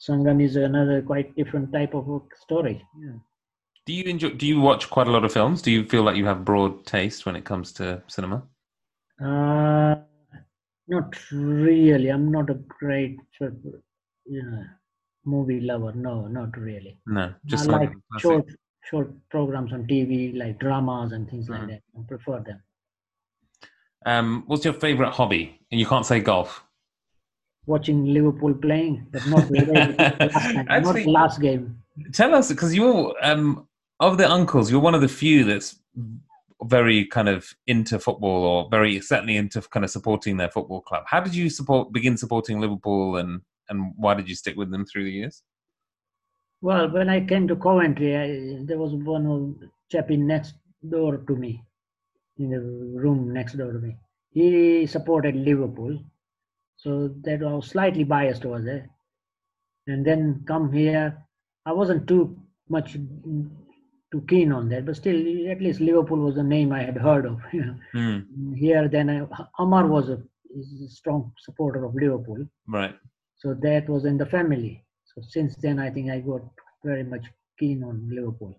Sangam 0.00 0.42
is 0.42 0.56
another 0.56 1.02
quite 1.02 1.34
different 1.36 1.72
type 1.72 1.94
of 1.94 2.22
story. 2.34 2.82
Yeah. 2.98 3.18
Do 3.86 3.92
you 3.92 4.04
enjoy? 4.04 4.30
Do 4.30 4.46
you 4.46 4.60
watch 4.60 4.88
quite 4.88 5.08
a 5.08 5.10
lot 5.10 5.24
of 5.24 5.32
films? 5.32 5.62
Do 5.62 5.70
you 5.70 5.84
feel 5.84 6.02
like 6.02 6.16
you 6.16 6.26
have 6.26 6.44
broad 6.44 6.86
taste 6.86 7.26
when 7.26 7.36
it 7.36 7.44
comes 7.44 7.72
to 7.74 8.02
cinema? 8.06 8.42
Uh, 9.20 9.96
not 10.88 11.14
really. 11.32 12.08
I'm 12.08 12.30
not 12.30 12.50
a 12.50 12.54
great, 12.54 13.18
know, 13.40 14.64
movie 15.24 15.60
lover. 15.60 15.92
No, 15.92 16.26
not 16.26 16.56
really. 16.56 16.98
No, 17.06 17.34
just 17.46 17.68
I 17.68 17.72
like 17.72 17.90
like 17.90 18.22
short, 18.22 18.48
short 18.84 19.10
programs 19.28 19.72
on 19.72 19.86
TV, 19.86 20.36
like 20.36 20.58
dramas 20.58 21.12
and 21.12 21.28
things 21.28 21.48
like 21.48 21.62
Mhm. 21.62 21.68
that. 21.68 21.82
I 21.98 22.02
prefer 22.08 22.40
them. 22.40 22.62
Um, 24.06 24.44
what's 24.46 24.64
your 24.64 24.74
favorite 24.74 25.10
hobby? 25.10 25.60
And 25.70 25.78
you 25.78 25.86
can't 25.86 26.06
say 26.06 26.20
golf. 26.20 26.64
Watching 27.74 27.98
Liverpool 28.16 28.54
playing, 28.66 28.94
but 29.12 29.22
not 29.32 29.48
the 29.48 29.60
last 29.72 30.32
time, 30.54 30.66
Actually- 30.68 31.04
not 31.06 31.12
last 31.20 31.40
game. 31.40 31.64
Tell 32.12 32.34
us, 32.34 32.48
because 32.54 32.74
you're 32.74 33.14
um, 33.22 33.68
of 34.00 34.16
the 34.18 34.28
uncles, 34.38 34.70
you're 34.70 34.80
one 34.88 34.94
of 34.98 35.02
the 35.06 35.08
few 35.22 35.44
that's 35.44 35.78
very 36.64 37.04
kind 37.16 37.28
of 37.34 37.38
into 37.66 37.98
football, 37.98 38.40
or 38.50 38.68
very 38.70 39.00
certainly 39.00 39.36
into 39.36 39.60
kind 39.74 39.84
of 39.84 39.90
supporting 39.90 40.36
their 40.36 40.50
football 40.56 40.80
club. 40.88 41.04
How 41.06 41.20
did 41.20 41.34
you 41.40 41.48
support 41.58 41.92
begin 41.92 42.16
supporting 42.16 42.60
Liverpool, 42.60 43.16
and 43.20 43.40
and 43.68 43.78
why 43.96 44.14
did 44.14 44.28
you 44.28 44.34
stick 44.34 44.56
with 44.56 44.70
them 44.70 44.84
through 44.86 45.04
the 45.04 45.12
years? 45.20 45.42
Well, 46.62 46.90
when 46.90 47.08
I 47.08 47.24
came 47.24 47.46
to 47.48 47.56
Coventry, 47.56 48.10
I, 48.16 48.26
there 48.68 48.78
was 48.78 48.92
one 48.94 49.26
old 49.26 49.64
chap 49.90 50.10
in 50.10 50.26
next 50.26 50.54
door 50.94 51.18
to 51.28 51.36
me, 51.36 51.62
in 52.38 52.50
the 52.50 52.60
room 53.04 53.32
next 53.32 53.54
door 53.60 53.72
to 53.72 53.78
me. 53.78 53.96
He 54.30 54.86
supported 54.86 55.34
Liverpool, 55.36 55.98
so 56.82 57.08
that 57.24 57.42
I 57.42 57.52
was 57.52 57.68
slightly 57.68 58.04
biased 58.04 58.44
over 58.46 58.60
there. 58.62 58.88
And 59.86 60.04
then 60.06 60.44
come 60.46 60.72
here, 60.72 61.26
I 61.66 61.72
wasn't 61.72 62.06
too 62.08 62.36
much 62.68 62.94
mm, 62.98 63.48
too 64.12 64.22
keen 64.28 64.52
on 64.52 64.68
that, 64.70 64.86
but 64.86 64.96
still, 64.96 65.16
at 65.50 65.60
least 65.60 65.80
Liverpool 65.80 66.18
was 66.18 66.36
a 66.36 66.42
name 66.42 66.72
I 66.72 66.82
had 66.82 66.96
heard 66.96 67.26
of. 67.26 67.38
You 67.52 67.64
know, 67.66 67.76
Hmm, 67.92 68.54
here 68.54 68.88
then 68.88 69.10
I, 69.10 69.26
Amar 69.58 69.86
was 69.86 70.08
a, 70.08 70.18
is 70.56 70.82
a 70.86 70.88
strong 70.88 71.32
supporter 71.38 71.84
of 71.84 71.94
Liverpool, 71.94 72.46
right. 72.68 72.94
so 73.36 73.54
that 73.54 73.88
was 73.88 74.04
in 74.04 74.16
the 74.18 74.26
family. 74.26 74.84
So 75.14 75.22
since 75.22 75.56
then, 75.56 75.78
I 75.78 75.90
think 75.90 76.10
I 76.10 76.20
got 76.20 76.42
very 76.84 77.04
much 77.04 77.24
keen 77.58 77.82
on 77.84 78.08
Liverpool. 78.12 78.54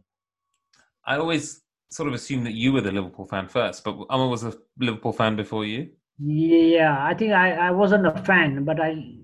I 1.06 1.18
always 1.18 1.62
sort 1.90 2.08
of 2.10 2.14
assumed 2.14 2.46
that 2.46 2.54
you 2.54 2.72
were 2.74 2.82
the 2.82 2.92
Liverpool 2.92 3.26
fan 3.26 3.48
first, 3.48 3.84
but 3.84 3.98
Amar 4.10 4.28
was 4.30 4.44
a 4.44 4.54
Liverpool 4.80 5.14
fan 5.14 5.36
before 5.36 5.66
you. 5.66 5.90
Yeah, 6.20 6.98
I 7.04 7.14
think 7.14 7.34
I, 7.34 7.54
I 7.68 7.72
wasn't 7.72 8.06
a 8.06 8.12
fan, 8.24 8.64
but 8.64 8.80
I 8.80 9.16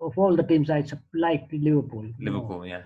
of 0.00 0.16
all 0.18 0.34
the 0.36 0.42
teams 0.42 0.70
I 0.70 0.84
liked 1.14 1.52
Liverpool. 1.52 2.10
Liverpool, 2.20 2.66
yeah, 2.66 2.82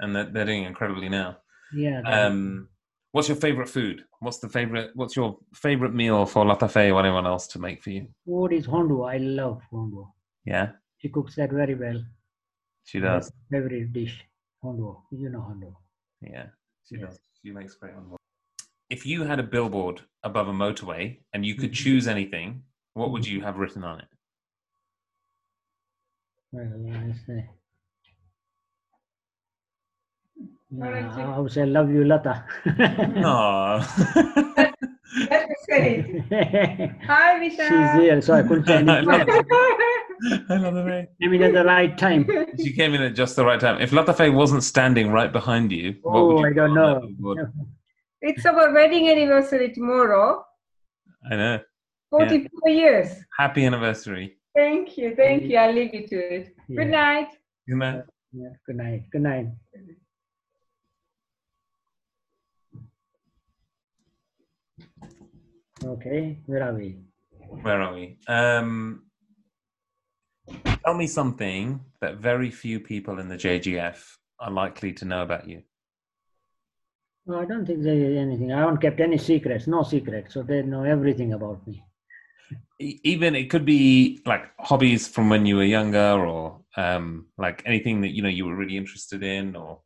and 0.00 0.14
they're, 0.14 0.30
they're 0.30 0.44
doing 0.44 0.64
incredibly 0.64 1.08
now. 1.08 1.38
Yeah. 1.72 2.00
Um, 2.04 2.68
what's 3.12 3.28
your 3.28 3.36
favorite 3.36 3.68
food? 3.68 4.04
What's 4.20 4.38
the 4.38 4.48
favorite? 4.48 4.90
What's 4.94 5.16
your 5.16 5.38
favorite 5.54 5.94
meal 5.94 6.26
for 6.26 6.44
Latafe 6.44 6.92
or 6.92 7.00
anyone 7.00 7.26
else 7.26 7.46
to 7.48 7.58
make 7.58 7.82
for 7.82 7.90
you? 7.90 8.08
Food 8.26 8.52
is 8.52 8.66
Handvo. 8.66 9.08
I 9.12 9.18
love 9.18 9.60
Handvo. 9.72 10.12
Yeah, 10.44 10.70
She 10.98 11.08
cooks 11.10 11.34
that 11.36 11.52
very 11.52 11.74
well. 11.74 12.02
she 12.84 13.00
does. 13.00 13.30
Favorite 13.50 13.92
dish, 13.92 14.24
Handvo. 14.64 15.02
You 15.12 15.30
know 15.30 15.40
Handvo. 15.40 15.74
Yeah, 16.22 16.46
she 16.88 16.96
Yes. 16.96 17.10
does. 17.10 17.20
She 17.44 17.50
makes 17.52 17.74
great 17.76 17.94
one. 17.94 18.16
If 18.90 19.04
you 19.04 19.24
had 19.24 19.38
a 19.38 19.42
billboard 19.42 20.02
above 20.22 20.48
a 20.48 20.52
motorway 20.52 21.18
and 21.32 21.44
you 21.44 21.54
could 21.54 21.72
Mhm. 21.72 21.74
choose 21.84 22.08
anything, 22.08 22.62
what 22.94 23.10
would 23.10 23.26
you 23.26 23.42
have 23.42 23.58
written 23.58 23.84
on 23.84 24.00
it? 24.00 24.08
Well, 26.52 26.72
I 26.90 27.12
say. 27.26 27.50
All 30.72 30.90
right, 30.90 31.04
Yeah, 31.18 31.34
I 31.34 31.38
would 31.38 31.52
say 31.52 31.66
love 31.66 31.90
you, 31.90 32.04
Lata. 32.04 32.44
Aww. 32.64 33.80
Let 35.30 35.48
me 35.48 35.54
say 35.68 36.04
it. 36.30 37.52
She's 37.52 37.92
here, 37.92 38.20
so 38.22 38.34
I 38.34 38.42
couldn't 38.42 38.66
say 38.66 38.74
I 38.74 38.78
anything. 38.78 39.06
love 39.06 39.28
I 40.50 40.56
love 40.56 40.74
the 40.74 40.84
way. 40.84 41.08
I 41.22 41.28
mean, 41.28 41.42
at 41.42 41.52
the 41.52 41.64
right 41.64 41.96
time. 41.96 42.26
She 42.58 42.72
came 42.72 42.94
in 42.94 43.02
at 43.02 43.14
just 43.14 43.36
the 43.36 43.44
right 43.44 43.60
time. 43.60 43.80
If 43.80 43.90
Latafe 43.92 44.32
wasn't 44.34 44.62
standing 44.64 45.10
right 45.10 45.32
behind 45.32 45.72
you, 45.72 45.96
what 46.02 46.26
would 46.26 46.36
Oh, 46.36 46.40
you 46.40 46.46
I 46.46 46.52
don't 46.52 46.74
know. 46.74 47.08
billboard? 48.20 48.36
It's 48.36 48.46
our 48.46 48.72
wedding 48.72 49.08
anniversary 49.08 49.72
tomorrow. 49.72 50.44
I 51.30 51.36
know. 51.36 51.60
44 52.10 52.70
years. 52.70 53.08
Happy 53.38 53.66
anniversary. 53.66 54.36
Thank 54.56 54.96
you. 54.96 55.14
Thank 55.14 55.44
you. 55.44 55.56
I'll 55.56 55.74
leave 55.74 55.94
you 55.94 56.06
to 56.08 56.16
it. 56.16 56.54
Yeah. 56.68 56.82
Good 56.82 56.90
night. 56.90 57.28
You 57.66 57.76
know? 57.76 58.02
Yeah, 58.32 58.48
good 58.66 58.76
night. 58.76 59.02
Good 59.10 59.22
night. 59.22 59.46
Okay, 65.84 66.40
where 66.46 66.64
are 66.64 66.74
we? 66.74 66.98
Where 67.62 67.80
are 67.80 67.94
we? 67.94 68.18
Um, 68.26 69.04
tell 70.84 70.94
me 70.94 71.06
something 71.06 71.80
that 72.00 72.16
very 72.16 72.50
few 72.50 72.80
people 72.80 73.20
in 73.20 73.28
the 73.28 73.36
JGF 73.36 74.02
are 74.40 74.50
likely 74.50 74.92
to 74.94 75.04
know 75.04 75.22
about 75.22 75.48
you. 75.48 75.62
No, 77.28 77.40
I 77.40 77.44
don't 77.44 77.66
think 77.66 77.82
there 77.82 77.94
is 77.94 78.16
anything. 78.16 78.52
I 78.52 78.60
haven't 78.60 78.78
kept 78.78 79.00
any 79.00 79.18
secrets, 79.18 79.66
no 79.66 79.82
secrets. 79.82 80.32
So 80.32 80.42
they 80.42 80.62
know 80.62 80.84
everything 80.84 81.34
about 81.34 81.66
me. 81.66 81.84
Even 82.80 83.34
it 83.34 83.50
could 83.50 83.64
be 83.66 84.22
like 84.24 84.44
hobbies 84.58 85.06
from 85.06 85.28
when 85.28 85.44
you 85.44 85.56
were 85.56 85.64
younger, 85.64 86.26
or 86.26 86.62
um, 86.76 87.26
like 87.36 87.62
anything 87.66 88.00
that 88.00 88.14
you 88.14 88.22
know 88.22 88.28
you 88.30 88.46
were 88.46 88.56
really 88.56 88.76
interested 88.78 89.22
in, 89.22 89.56
or 89.56 89.82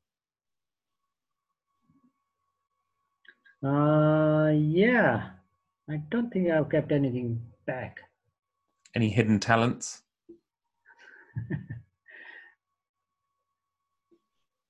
Uh, 3.65 4.51
yeah, 4.55 5.31
I 5.89 5.97
don't 6.11 6.31
think 6.33 6.49
I've 6.51 6.69
kept 6.69 6.93
anything 6.93 7.41
back. 7.67 8.01
any 8.95 9.09
hidden 9.11 9.41
talents. 9.41 10.03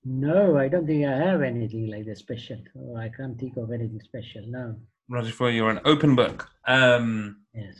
No, 0.05 0.57
I 0.59 0.68
don't 0.68 0.86
think 0.86 1.07
I 1.07 1.16
have 1.16 1.42
anything 1.42 1.86
like 1.88 2.07
that 2.07 2.18
special. 2.18 2.59
Oh, 2.76 2.96
I 2.96 3.09
can't 3.09 3.38
think 3.38 3.57
of 3.57 3.70
anything 3.70 4.00
special. 4.03 4.42
No. 4.46 4.76
Roger, 5.09 5.32
for 5.32 5.50
you're 5.50 5.70
an 5.70 5.80
open 5.84 6.16
book. 6.16 6.48
Um, 6.66 7.42
Yes. 7.55 7.76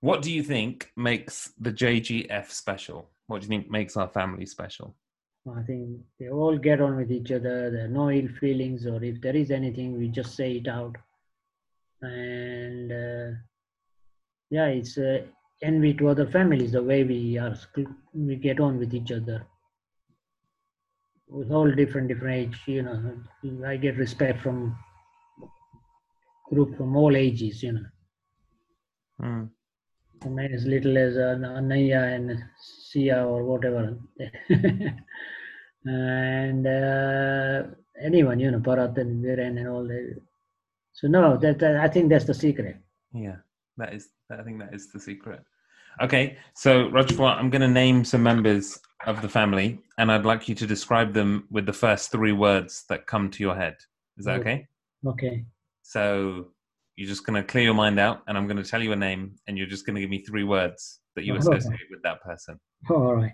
what 0.00 0.22
do 0.22 0.32
you 0.32 0.42
think 0.42 0.92
makes 0.96 1.52
the 1.58 1.72
JGF 1.72 2.50
special? 2.50 3.10
What 3.26 3.40
do 3.40 3.44
you 3.44 3.48
think 3.48 3.70
makes 3.70 3.96
our 3.96 4.08
family 4.08 4.46
special? 4.46 4.94
I 5.54 5.62
think 5.62 6.00
they 6.18 6.28
all 6.28 6.56
get 6.58 6.80
on 6.80 6.96
with 6.96 7.10
each 7.12 7.30
other. 7.30 7.70
There 7.70 7.84
are 7.84 7.88
no 7.88 8.10
ill 8.10 8.28
feelings, 8.40 8.86
or 8.86 9.02
if 9.04 9.20
there 9.20 9.36
is 9.36 9.50
anything, 9.50 9.96
we 9.98 10.08
just 10.08 10.34
say 10.34 10.52
it 10.56 10.68
out. 10.68 10.96
And 12.02 12.90
uh, 12.92 13.36
yeah, 14.50 14.66
it's 14.66 14.98
uh, 14.98 15.18
envy 15.62 15.94
to 15.94 16.08
other 16.08 16.26
families 16.26 16.72
the 16.72 16.82
way 16.82 17.04
we 17.04 17.38
are. 17.38 17.56
We 18.14 18.36
get 18.36 18.58
on 18.60 18.78
with 18.78 18.92
each 18.94 19.12
other. 19.12 19.46
With 21.28 21.50
all 21.50 21.70
different 21.72 22.08
different 22.08 22.36
age, 22.36 22.60
you 22.66 22.82
know, 22.82 23.66
I 23.66 23.76
get 23.76 23.96
respect 23.96 24.40
from 24.40 24.76
group 26.50 26.76
from 26.76 26.96
all 26.96 27.16
ages, 27.16 27.62
you 27.62 27.72
know. 27.72 27.86
I 30.24 30.28
mean, 30.28 30.52
as 30.52 30.64
little 30.64 30.96
as 30.96 31.16
uh, 31.16 31.38
Anaya 31.44 32.02
and 32.14 32.42
Sia 32.60 33.24
or 33.24 33.44
whatever. 33.44 33.96
and 35.84 36.66
uh, 36.66 37.62
anyone, 38.00 38.40
you 38.40 38.50
know, 38.50 38.58
Bharat 38.58 38.98
and 38.98 39.24
Viren 39.24 39.58
and 39.58 39.68
all 39.68 39.84
that. 39.84 40.20
So 40.92 41.08
no, 41.08 41.36
that, 41.38 41.58
that 41.58 41.76
I 41.76 41.88
think 41.88 42.08
that's 42.08 42.24
the 42.24 42.34
secret. 42.34 42.76
Yeah, 43.12 43.36
that 43.76 43.92
is. 43.94 44.08
I 44.30 44.42
think 44.42 44.58
that 44.60 44.74
is 44.74 44.90
the 44.92 45.00
secret. 45.00 45.42
Okay, 46.02 46.36
so 46.54 46.88
Rajapur, 46.90 47.36
I'm 47.36 47.50
going 47.50 47.62
to 47.62 47.68
name 47.68 48.04
some 48.04 48.22
members 48.22 48.78
of 49.06 49.22
the 49.22 49.28
family, 49.28 49.80
and 49.98 50.10
I'd 50.10 50.24
like 50.24 50.48
you 50.48 50.54
to 50.56 50.66
describe 50.66 51.14
them 51.14 51.46
with 51.50 51.64
the 51.64 51.72
first 51.72 52.10
three 52.10 52.32
words 52.32 52.84
that 52.88 53.06
come 53.06 53.30
to 53.30 53.42
your 53.42 53.54
head. 53.54 53.76
Is 54.18 54.24
that 54.26 54.40
okay? 54.40 54.66
Okay. 55.06 55.44
So 55.82 56.48
you're 56.96 57.08
just 57.08 57.24
going 57.24 57.40
to 57.40 57.46
clear 57.46 57.64
your 57.64 57.74
mind 57.74 58.00
out, 58.00 58.22
and 58.26 58.36
I'm 58.36 58.46
going 58.46 58.62
to 58.62 58.68
tell 58.68 58.82
you 58.82 58.92
a 58.92 58.96
name, 58.96 59.36
and 59.46 59.56
you're 59.56 59.68
just 59.68 59.86
going 59.86 59.94
to 59.94 60.00
give 60.00 60.10
me 60.10 60.22
three 60.24 60.44
words 60.44 61.00
that 61.14 61.24
you 61.24 61.34
Okay. 61.34 61.40
associate 61.40 61.88
with 61.90 62.02
that 62.02 62.20
person. 62.22 62.58
All 62.90 63.14
right. 63.14 63.32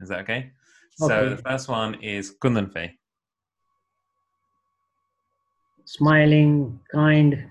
Is 0.00 0.08
that 0.08 0.20
okay? 0.20 0.50
So 0.96 1.30
the 1.30 1.36
first 1.36 1.68
one 1.68 1.94
is 2.02 2.34
Kundanfe. 2.42 2.90
Smiling, 5.84 6.80
kind, 6.90 7.48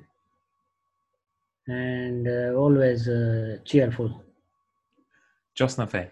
and 1.67 2.27
uh, 2.27 2.53
always 2.55 3.07
uh, 3.07 3.57
cheerful. 3.65 4.23
Josnafe. 5.57 6.09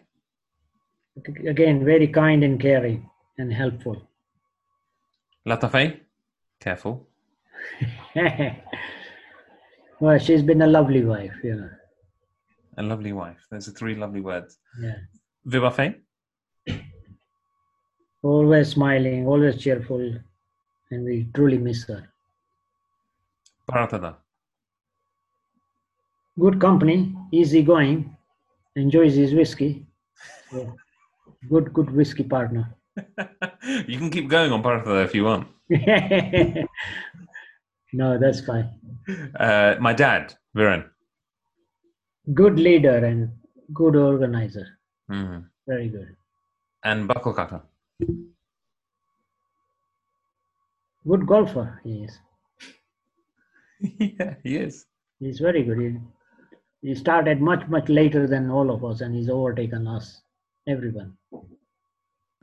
Again, 1.47 1.85
very 1.85 2.07
kind 2.07 2.43
and 2.43 2.59
caring 2.59 3.09
and 3.37 3.51
helpful. 3.53 4.07
Latafe. 5.45 5.99
Careful. 6.59 7.07
well, 9.99 10.19
she's 10.19 10.41
been 10.41 10.61
a 10.61 10.67
lovely 10.67 11.03
wife, 11.03 11.33
you 11.43 11.55
know. 11.55 11.69
A 12.77 12.83
lovely 12.83 13.13
wife. 13.13 13.37
Those 13.49 13.67
are 13.69 13.71
three 13.71 13.95
lovely 13.95 14.21
words. 14.21 14.57
Yeah. 14.81 14.95
Vivafe. 15.47 15.95
Always 18.21 18.69
smiling, 18.69 19.25
always 19.25 19.61
cheerful, 19.61 20.13
and 20.91 21.05
we 21.05 21.29
truly 21.33 21.57
miss 21.57 21.85
her. 21.85 22.09
Bharatada. 23.69 24.15
Good 26.37 26.59
company, 26.59 27.15
easy 27.31 27.63
going, 27.63 28.15
enjoys 28.75 29.15
his 29.15 29.33
whiskey. 29.33 29.85
So, 30.51 30.75
good, 31.47 31.73
good 31.73 31.89
whiskey 31.91 32.23
partner. 32.23 32.75
you 33.87 33.97
can 33.97 34.09
keep 34.09 34.27
going 34.27 34.51
on 34.51 34.61
Bharatada 34.61 35.05
if 35.05 35.15
you 35.15 35.23
want. 35.25 35.47
no, 37.93 38.17
that's 38.17 38.41
fine. 38.41 38.69
Uh, 39.39 39.75
my 39.79 39.93
dad, 39.93 40.33
Viren. 40.55 40.89
Good 42.33 42.59
leader 42.59 42.97
and 43.05 43.29
good 43.73 43.95
organizer. 43.95 44.67
Mhm. 45.09 45.45
Very 45.67 45.89
good. 45.89 46.15
And 46.83 47.07
Bakalkata. 47.07 47.61
Good 51.07 51.25
golfer, 51.25 51.79
he 51.83 52.03
is. 52.03 52.19
yeah, 53.99 54.35
he 54.43 54.57
is. 54.57 54.85
He's 55.19 55.39
very 55.39 55.63
good. 55.63 55.79
He, 55.79 55.97
he 56.87 56.95
started 56.95 57.41
much, 57.41 57.67
much 57.67 57.89
later 57.89 58.27
than 58.27 58.49
all 58.49 58.69
of 58.71 58.83
us, 58.85 59.01
and 59.01 59.15
he's 59.15 59.29
overtaken 59.29 59.87
us, 59.87 60.21
everyone. 60.69 61.13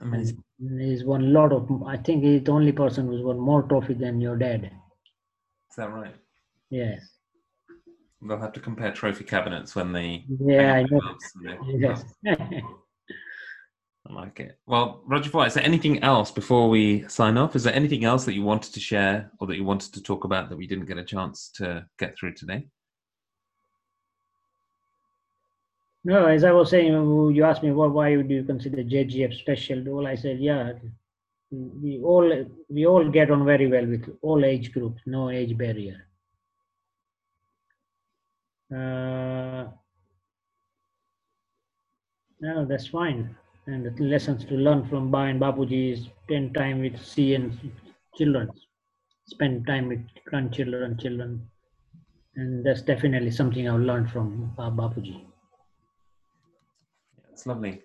Amazing. 0.01 0.43
And 0.61 0.81
he's 0.81 1.05
won 1.05 1.23
a 1.23 1.27
lot 1.29 1.53
of. 1.53 1.71
I 1.85 1.97
think 1.97 2.23
he's 2.25 2.43
the 2.43 2.53
only 2.53 2.73
person 2.73 3.07
who's 3.07 3.23
won 3.23 3.39
more 3.39 3.63
trophy 3.63 3.95
than 3.95 4.21
your 4.21 4.37
dad. 4.37 4.65
Is 4.65 5.77
that 5.77 5.91
right? 5.93 6.15
Yes. 6.71 7.01
They'll 8.27 8.39
have 8.39 8.53
to 8.55 8.61
compare 8.61 8.93
trophy 8.93 9.25
cabinets 9.25 9.75
when 9.77 9.93
they. 9.93 10.25
Yeah, 10.41 10.75
I 10.75 10.83
know. 10.83 11.01
they- 11.45 11.59
Yes. 11.79 12.05
I 12.27 14.13
like 14.13 14.39
it. 14.39 14.59
Well, 14.67 15.03
Roger 15.07 15.31
Ford, 15.31 15.49
is 15.49 15.55
there 15.55 15.65
anything 15.65 16.03
else 16.05 16.31
before 16.31 16.69
we 16.69 17.07
sign 17.09 17.37
off? 17.37 17.57
Is 17.57 17.65
there 17.65 17.75
anything 17.75 18.05
else 18.05 18.25
that 18.27 18.35
you 18.35 18.43
wanted 18.43 18.73
to 18.75 18.81
share 18.81 19.33
or 19.41 19.49
that 19.49 19.57
you 19.57 19.65
wanted 19.65 19.93
to 19.95 20.03
talk 20.03 20.23
about 20.25 20.49
that 20.49 20.57
we 20.57 20.67
didn't 20.69 20.87
get 20.87 20.97
a 20.99 21.05
chance 21.05 21.51
to 21.57 21.85
get 21.99 22.17
through 22.17 22.35
today? 22.35 22.69
No, 26.07 26.27
as 26.27 26.45
I 26.45 26.53
was 26.53 26.71
saying, 26.71 26.93
you 27.35 27.43
asked 27.43 27.65
me, 27.65 27.73
well, 27.73 27.91
why 27.91 28.17
would 28.17 28.31
you 28.31 28.45
consider 28.45 28.77
JGF 28.77 29.37
special? 29.41 29.83
Well, 29.85 30.07
I 30.07 30.15
said, 30.15 30.39
yeah, 30.39 30.75
we 31.51 32.01
all 32.01 32.47
we 32.69 32.87
all 32.87 33.09
get 33.11 33.33
on 33.33 33.45
very 33.45 33.67
well 33.67 33.85
with 33.85 34.05
all 34.23 34.45
age 34.45 34.73
groups, 34.73 35.03
no 35.05 35.31
age 35.31 35.59
barrier. 35.59 36.07
Uh, 38.73 39.67
no, 42.41 42.65
that's 42.65 42.87
fine. 42.87 43.37
And 43.67 43.85
the 43.85 44.05
lessons 44.05 44.45
to 44.45 44.55
learn 44.55 44.89
from 44.89 45.11
Ba 45.11 45.19
and 45.19 45.43
is 45.73 46.09
spend 46.23 46.55
time 46.55 46.83
with 46.83 47.05
C 47.05 47.35
and 47.35 47.59
children, 48.17 48.49
spend 49.27 49.67
time 49.67 49.89
with 49.89 50.05
grandchildren, 50.25 50.97
children, 50.99 51.51
and 52.37 52.65
that's 52.65 52.83
definitely 52.83 53.33
something 53.33 53.69
I've 53.69 53.81
learned 53.81 54.13
from 54.13 54.53
Ba 54.57 54.71
Bapuji. 54.71 55.25
It's 57.37 57.45
lovely. 57.45 57.83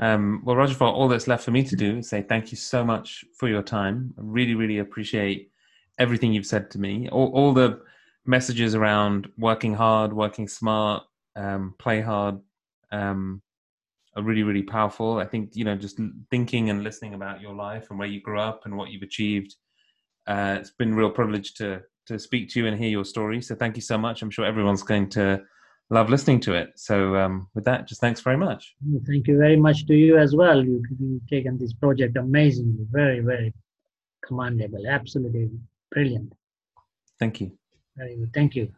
Um, 0.00 0.42
well, 0.44 0.56
Roger, 0.56 0.74
for 0.74 0.88
all 0.88 1.06
that's 1.06 1.28
left 1.28 1.44
for 1.44 1.52
me 1.52 1.62
to 1.62 1.76
do 1.76 1.98
is 1.98 2.08
say 2.08 2.20
thank 2.20 2.50
you 2.50 2.56
so 2.56 2.84
much 2.84 3.24
for 3.38 3.48
your 3.48 3.62
time. 3.62 4.12
I 4.18 4.22
really, 4.24 4.56
really 4.56 4.78
appreciate 4.78 5.52
everything 6.00 6.32
you've 6.32 6.46
said 6.46 6.68
to 6.72 6.80
me. 6.80 7.08
All, 7.10 7.30
all 7.32 7.52
the 7.52 7.80
messages 8.24 8.74
around 8.74 9.28
working 9.38 9.72
hard, 9.72 10.12
working 10.12 10.48
smart, 10.48 11.04
um, 11.36 11.76
play 11.78 12.00
hard 12.00 12.40
um, 12.90 13.40
are 14.16 14.24
really, 14.24 14.42
really 14.42 14.64
powerful. 14.64 15.18
I 15.18 15.26
think, 15.26 15.54
you 15.54 15.64
know, 15.64 15.76
just 15.76 16.00
thinking 16.28 16.68
and 16.68 16.82
listening 16.82 17.14
about 17.14 17.40
your 17.40 17.54
life 17.54 17.86
and 17.90 18.00
where 18.00 18.08
you 18.08 18.20
grew 18.20 18.40
up 18.40 18.62
and 18.64 18.76
what 18.76 18.90
you've 18.90 19.02
achieved. 19.04 19.54
Uh, 20.26 20.56
it's 20.58 20.72
been 20.72 20.94
a 20.94 20.96
real 20.96 21.10
privilege 21.10 21.54
to 21.54 21.82
to 22.06 22.18
speak 22.18 22.48
to 22.48 22.60
you 22.60 22.66
and 22.66 22.76
hear 22.76 22.88
your 22.88 23.04
story. 23.04 23.40
So 23.42 23.54
thank 23.54 23.76
you 23.76 23.82
so 23.82 23.96
much. 23.96 24.22
I'm 24.22 24.30
sure 24.30 24.44
everyone's 24.44 24.82
going 24.82 25.08
to 25.10 25.42
love 25.90 26.10
listening 26.10 26.40
to 26.40 26.54
it. 26.54 26.72
So 26.76 27.16
um, 27.16 27.48
with 27.54 27.64
that, 27.64 27.86
just 27.86 28.00
thanks 28.00 28.20
very 28.20 28.36
much. 28.36 28.74
Thank 29.06 29.26
you 29.28 29.38
very 29.38 29.56
much 29.56 29.86
to 29.86 29.94
you 29.94 30.18
as 30.18 30.34
well. 30.34 30.64
You, 30.64 30.82
you've 30.98 31.26
taken 31.28 31.58
this 31.58 31.72
project 31.72 32.16
amazingly, 32.16 32.86
very, 32.90 33.20
very 33.20 33.54
commendable, 34.24 34.86
absolutely 34.88 35.50
brilliant. 35.92 36.32
Thank 37.18 37.40
you. 37.40 37.52
Very 37.96 38.16
good. 38.16 38.32
Thank 38.34 38.56
you. 38.56 38.72